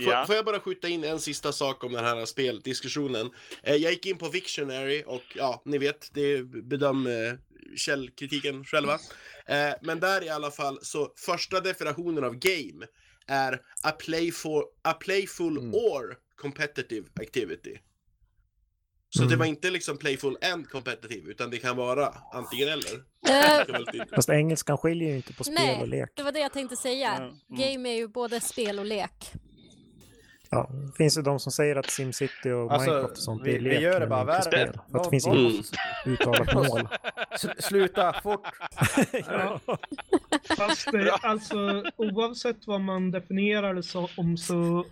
Ja. 0.00 0.24
får 0.26 0.34
jag 0.36 0.44
bara 0.44 0.60
skjuta 0.60 0.88
in 0.88 1.04
en 1.04 1.18
sista 1.20 1.52
sak 1.52 1.84
om 1.84 1.92
den 1.92 2.04
här 2.04 2.24
speldiskussionen? 2.24 3.30
Eh, 3.62 3.74
jag 3.74 3.92
gick 3.92 4.06
in 4.06 4.18
på 4.18 4.28
Victionary 4.28 5.02
och 5.06 5.22
ja, 5.36 5.62
ni 5.64 5.78
vet, 5.78 6.10
det 6.14 6.42
bedöm 6.44 7.06
eh, 7.06 7.12
källkritiken 7.76 8.64
själva. 8.64 8.94
Eh, 9.46 9.74
men 9.82 10.00
där 10.00 10.24
i 10.24 10.28
alla 10.28 10.50
fall, 10.50 10.78
så 10.82 11.12
första 11.16 11.60
definitionen 11.60 12.24
av 12.24 12.34
game 12.34 12.86
är 13.26 13.52
a, 13.82 13.90
playful, 13.98 14.62
a 14.82 14.92
playful 14.92 15.58
Mm. 15.58 15.74
or 15.74 16.16
competitive 16.36 17.06
activity. 17.20 17.78
Så 19.10 19.22
Mm. 19.22 19.30
det 19.30 19.36
var 19.36 19.46
inte 19.46 19.70
liksom 19.70 19.98
playful 19.98 20.36
and 20.52 20.68
competitive, 20.70 21.30
utan 21.30 21.50
det 21.50 21.58
kan 21.58 21.76
vara 21.76 22.14
antingen 22.32 22.68
eller. 22.68 22.94
Eh. 23.28 24.04
Fast 24.14 24.28
engelskan 24.28 24.78
skiljer 24.78 25.08
ju 25.10 25.16
inte 25.16 25.32
på 25.32 25.44
spel 25.44 25.54
Nej. 25.54 25.80
och 25.80 25.88
lek. 25.88 26.10
det 26.16 26.22
var 26.22 26.32
det 26.32 26.38
jag 26.40 26.52
tänkte 26.52 26.76
säga. 26.76 27.14
Mm. 27.14 27.34
Game 27.48 27.88
är 27.88 27.96
ju 27.96 28.08
både 28.08 28.40
spel 28.40 28.78
och 28.78 28.84
lek. 28.86 29.32
Ja, 30.50 30.70
det 30.72 30.96
finns 30.96 31.18
ju 31.18 31.22
de 31.22 31.40
som 31.40 31.52
säger 31.52 31.76
att 31.76 31.90
SimCity 31.90 32.50
och 32.50 32.72
Alltså, 32.72 32.90
Minecraft 32.90 33.12
och 33.12 33.18
sånt 33.18 33.42
vi- 33.44 33.50
är 33.54 33.58
vi 33.60 33.60
lek, 33.68 33.80
gör 33.80 34.00
det 34.00 34.06
bara 34.06 34.24
värre. 34.24 34.42
spel. 34.42 34.72
För 34.90 34.98
att 34.98 35.04
det 35.04 35.10
finns 35.10 35.26
Mm. 35.26 35.38
inget 35.38 35.66
uttalat 36.06 36.54
mål. 36.54 36.88
S- 37.34 37.46
sluta 37.66 38.12
fort! 38.22 38.46
Ja. 39.28 39.60
Fast 40.56 40.92
det, 40.92 41.10
alltså 41.12 41.84
oavsett 41.96 42.66
vad 42.66 42.80
man 42.80 43.10
definierar 43.10 43.74
det 43.74 43.82
som 43.82 44.36
så 44.36 44.84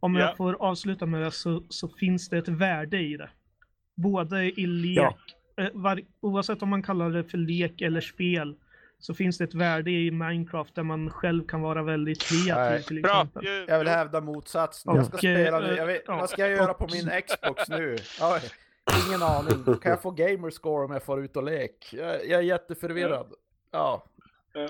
om 0.00 0.14
Ja. 0.14 0.20
jag 0.20 0.36
får 0.36 0.62
avsluta 0.62 1.06
med 1.06 1.22
det 1.22 1.30
så, 1.30 1.62
så 1.68 1.88
finns 1.88 2.28
det 2.28 2.38
ett 2.38 2.48
värde 2.48 2.98
i 2.98 3.16
det. 3.16 3.30
Både 3.94 4.44
i 4.60 4.66
lek, 4.66 4.96
Ja. 4.98 5.16
eh, 5.64 5.68
var, 5.72 6.00
oavsett 6.20 6.62
om 6.62 6.68
man 6.68 6.82
kallar 6.82 7.10
det 7.10 7.24
för 7.24 7.38
lek 7.38 7.80
eller 7.80 8.00
spel, 8.00 8.54
så 8.98 9.14
finns 9.14 9.38
det 9.38 9.44
ett 9.44 9.54
värde 9.54 9.90
i 9.90 10.10
Minecraft 10.10 10.74
där 10.74 10.82
man 10.82 11.10
själv 11.10 11.46
kan 11.46 11.60
vara 11.60 11.82
väldigt 11.82 12.22
kreativ 12.22 12.54
Nej. 12.72 12.82
till 12.82 13.02
Bra! 13.02 13.12
exempel. 13.12 13.46
Jag 13.68 13.78
vill 13.78 13.88
hävda 13.88 14.20
motsatsen. 14.20 14.96
Jag 14.96 15.04
ska 15.06 15.14
Och, 15.14 15.18
spela 15.18 15.62
eh, 15.62 15.68
nu. 15.68 15.76
Jag 15.76 15.86
vet, 15.86 16.08
vad 16.08 16.30
ska 16.30 16.42
jag 16.42 16.50
göra 16.50 16.74
på 16.74 16.88
min 16.92 17.10
Xbox 17.28 17.68
nu? 17.68 17.96
Oj, 18.20 18.40
ingen 19.08 19.22
aning. 19.22 19.64
Kan 19.64 19.90
jag 19.90 20.02
få 20.02 20.10
gamerscore 20.10 20.84
om 20.84 20.92
jag 20.92 21.02
får 21.04 21.24
ut 21.24 21.36
och 21.36 21.42
lek? 21.44 21.88
Jag, 21.92 22.14
jag 22.28 22.38
är 22.38 22.44
jätteförvirrad. 22.44 23.26
Ja. 23.70 24.04
Ja. 24.52 24.68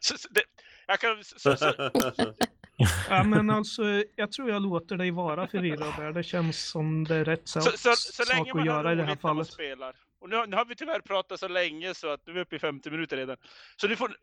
Så, 0.00 0.18
så, 0.18 0.28
det, 0.30 0.42
jag 0.86 1.00
kan, 1.00 1.18
så, 1.24 1.56
så, 1.56 1.72
Ja, 3.08 3.22
men 3.24 3.50
alltså, 3.50 3.82
jag 4.16 4.32
tror 4.32 4.50
jag 4.50 4.62
låter 4.62 4.96
dig 4.96 5.10
vara 5.10 5.46
förvirrad 5.48 5.92
där. 5.98 6.12
Det 6.12 6.22
känns 6.22 6.68
som 6.70 7.04
det 7.04 7.14
är 7.16 7.24
rätt 7.24 7.48
så, 7.48 7.60
så, 7.60 7.92
så 7.96 8.24
länge 8.34 8.50
sak 8.50 8.58
att 8.60 8.66
göra 8.66 8.92
i 8.92 8.96
det 8.96 9.04
här 9.04 9.16
fallet. 9.16 9.46
spelar. 9.46 9.94
Och 10.20 10.28
nu, 10.30 10.36
har- 10.36 10.46
nu 10.46 10.56
har 10.56 10.64
vi 10.64 10.74
tyvärr 10.74 11.00
pratat 11.00 11.40
så 11.40 11.48
länge 11.48 11.94
så 11.94 12.08
att 12.12 12.20
nu 12.26 12.32
är 12.32 12.34
vi 12.34 12.40
uppe 12.40 12.56
i 12.56 12.58
50 12.58 12.90
minuter 12.90 13.16
redan. 13.16 13.36
Så 13.76 13.88
nu 13.88 13.96
får, 13.96 14.16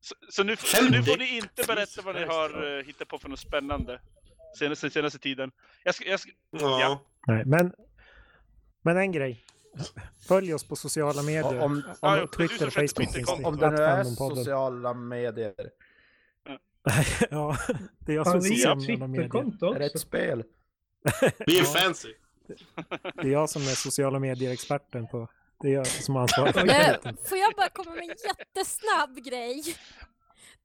så, 0.00 0.14
så 0.30 0.42
nu, 0.42 0.56
så 0.56 0.84
nu 0.90 1.02
får 1.02 1.18
ni 1.18 1.36
inte 1.36 1.64
berätta 1.66 2.02
vad 2.02 2.14
ni 2.14 2.24
har 2.24 2.64
uh, 2.64 2.84
hittat 2.84 3.08
på 3.08 3.18
för 3.18 3.28
något 3.28 3.38
spännande 3.40 4.00
senaste, 4.58 4.90
senaste 4.90 5.18
tiden. 5.18 5.50
Jag 5.84 5.94
ska, 5.94 6.04
jag 6.08 6.20
ska, 6.20 6.30
Ja. 6.50 7.02
Nej, 7.26 7.42
men, 7.46 7.72
men 8.82 8.96
en 8.96 9.12
grej. 9.12 9.44
Följ 10.28 10.54
oss 10.54 10.68
på 10.68 10.76
sociala 10.76 11.22
medier. 11.22 11.58
Och 11.58 11.62
Om, 11.64 11.82
Ja, 12.00 12.12
om, 12.12 12.18
jo, 12.20 12.26
Twitter, 12.26 12.70
Facebook, 12.70 12.88
Twitter-kontot. 12.94 13.18
Insta. 13.38 13.48
om 13.48 13.56
det 13.56 13.70
nu 13.70 13.82
är 13.82 14.04
sociala 14.04 14.94
medier. 14.94 15.54
ja, 17.30 17.56
det 17.98 18.12
är 18.12 18.16
jag 18.16 18.26
som 18.26 18.42
sociala 18.42 18.74
medier. 19.06 19.28
Twitterkonto 19.28 19.72
Är 19.74 19.78
det 19.78 19.84
ett 19.86 19.94
också? 19.94 20.06
spel? 20.06 20.44
Vi 21.46 21.58
är 21.58 21.62
Ja. 21.62 21.64
fancy. 21.64 22.08
Det 23.14 23.22
är 23.28 23.32
jag 23.32 23.50
som 23.50 23.62
är 23.62 23.66
sociala 23.74 24.18
medier-experten 24.18 25.06
på. 25.08 25.28
Det 25.60 25.68
är 25.68 25.72
jag 25.72 25.86
som 25.86 26.14
har 26.14 26.22
ansvar 26.22 26.52
för 26.52 26.66
det. 26.66 27.00
Får 27.28 27.38
jag 27.38 27.52
bara 27.56 27.68
komma 27.68 27.90
med 27.90 28.00
en 28.02 28.08
jättesnabb 28.28 29.16
grej? 29.24 29.62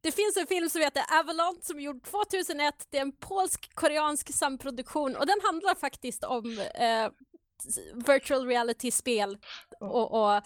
Det 0.01 0.11
finns 0.11 0.37
en 0.37 0.47
film 0.47 0.69
som 0.69 0.81
heter 0.81 1.03
Avalon 1.19 1.59
som 1.61 1.77
är 1.77 1.81
gjord 1.81 2.03
2001. 2.03 2.75
Det 2.89 2.97
är 2.97 3.01
en 3.01 3.11
polsk-koreansk 3.11 4.33
samproduktion 4.33 5.15
och 5.15 5.25
den 5.25 5.37
handlar 5.43 5.75
faktiskt 5.75 6.23
om 6.23 6.59
eh, 6.59 7.09
virtual 8.07 8.47
reality-spel. 8.47 9.37
Och, 9.79 10.11
och, 10.11 10.37
och 10.37 10.41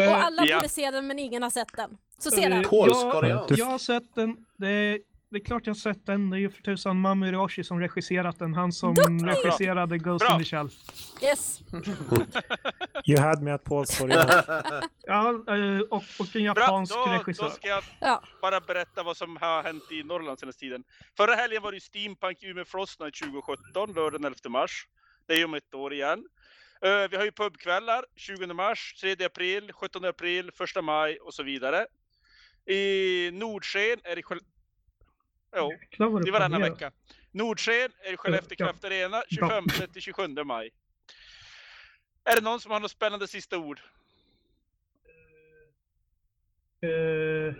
alla 0.00 0.44
Ja. 0.46 0.56
borde 0.56 0.68
se 0.68 0.90
den 0.90 1.06
men 1.06 1.18
ingen 1.18 1.42
har 1.42 1.50
sett 1.50 1.76
den. 1.76 1.96
Så 2.18 2.30
se 2.30 2.44
Eh, 2.44 2.50
den. 2.50 2.64
Polsk-koreansk. 2.64 3.50
Jag, 3.50 3.58
jag 3.58 3.66
har 3.66 3.78
sett 3.78 4.14
den. 4.14 4.36
Det 4.56 4.68
är, 4.68 4.98
det 5.30 5.36
är 5.38 5.44
klart 5.44 5.66
jag 5.66 5.74
har 5.74 5.78
sett 5.78 6.06
den. 6.06 6.30
Det 6.30 6.36
är 6.36 6.40
ju 6.40 6.50
för 6.50 6.62
tusan 6.62 7.00
Mamu 7.00 7.26
Hiroshi 7.26 7.64
som 7.64 7.80
regisserat 7.80 8.38
den. 8.38 8.54
Han 8.54 8.72
som 8.72 8.94
Duktig! 8.94 9.26
regisserade 9.28 9.98
Ghost 9.98 10.24
Bra. 10.26 10.34
in 10.34 10.38
the 10.38 10.44
Shell. 10.44 10.68
Yes. 11.22 11.60
You 13.06 13.20
had 13.20 13.42
me 13.42 13.50
at 13.52 13.64
korean. 13.64 14.28
Ja, 15.06 15.28
eh, 15.28 15.80
och, 15.90 16.02
och 16.18 16.36
en 16.36 16.54
bra, 16.54 16.62
japansk 16.62 16.94
då, 16.94 17.04
regissör. 17.06 17.44
då 17.44 17.50
ska 17.50 17.68
jag 17.68 17.84
Ja. 18.00 18.22
bara 18.42 18.60
berätta 18.60 19.02
vad 19.02 19.16
som 19.16 19.36
har 19.36 19.62
hänt 19.62 19.82
i 19.92 20.02
Norrland 20.02 20.38
senaste 20.38 20.60
tiden. 20.60 20.84
Förra 21.16 21.34
helgen 21.34 21.62
var 21.62 21.70
det 21.72 21.76
ju 21.76 21.80
Steampunk 21.80 22.42
Umeå 22.42 22.64
Frost 22.64 23.00
Night 23.00 23.14
2017, 23.14 23.92
lördag 23.94 24.12
den 24.12 24.24
11 24.24 24.36
mars. 24.48 24.86
Det 25.26 25.32
är 25.34 25.38
ju 25.38 25.44
om 25.44 25.54
ett 25.54 25.74
år 25.74 25.92
igen. 25.92 26.24
Eh, 26.82 27.08
vi 27.10 27.16
har 27.16 27.24
ju 27.24 27.32
pubkvällar 27.32 28.04
20 28.16 28.46
mars, 28.54 28.94
3 29.00 29.26
april, 29.26 29.72
17 29.72 30.04
april, 30.04 30.50
1 30.78 30.84
maj 30.84 31.18
och 31.18 31.34
så 31.34 31.42
vidare. 31.42 31.86
I 32.66 33.30
Nordsken 33.32 33.98
är 34.04 34.16
det 34.16 34.22
själv... 34.22 34.40
Jo, 35.56 35.72
det 35.98 36.28
är 36.28 36.32
varannan 36.32 36.60
vecka. 36.60 36.92
Nordsken 37.30 37.90
är 38.04 38.10
det 38.10 38.16
Skellefteå. 38.16 38.56
Kraft 38.56 38.84
Arena 38.84 39.22
Bra. 39.38 39.62
25 39.62 39.88
till 39.92 40.02
27 40.02 40.28
maj. 40.44 40.70
Är 42.24 42.36
det 42.36 42.40
någon 42.40 42.60
som 42.60 42.72
har 42.72 42.80
något 42.80 42.90
spännande 42.90 43.28
sista 43.28 43.58
ord? 43.58 43.80
Eh, 46.82 47.54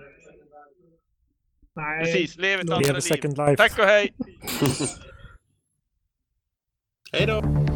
nej. 1.77 2.05
Precis, 2.05 2.37
lev 2.37 2.61
ett 2.61 2.71
andra 2.71 2.93
liv. 2.93 3.57
Tack 3.57 3.79
och 3.79 3.85
hej! 3.85 4.15
Hej 7.13 7.27
då! 7.27 7.74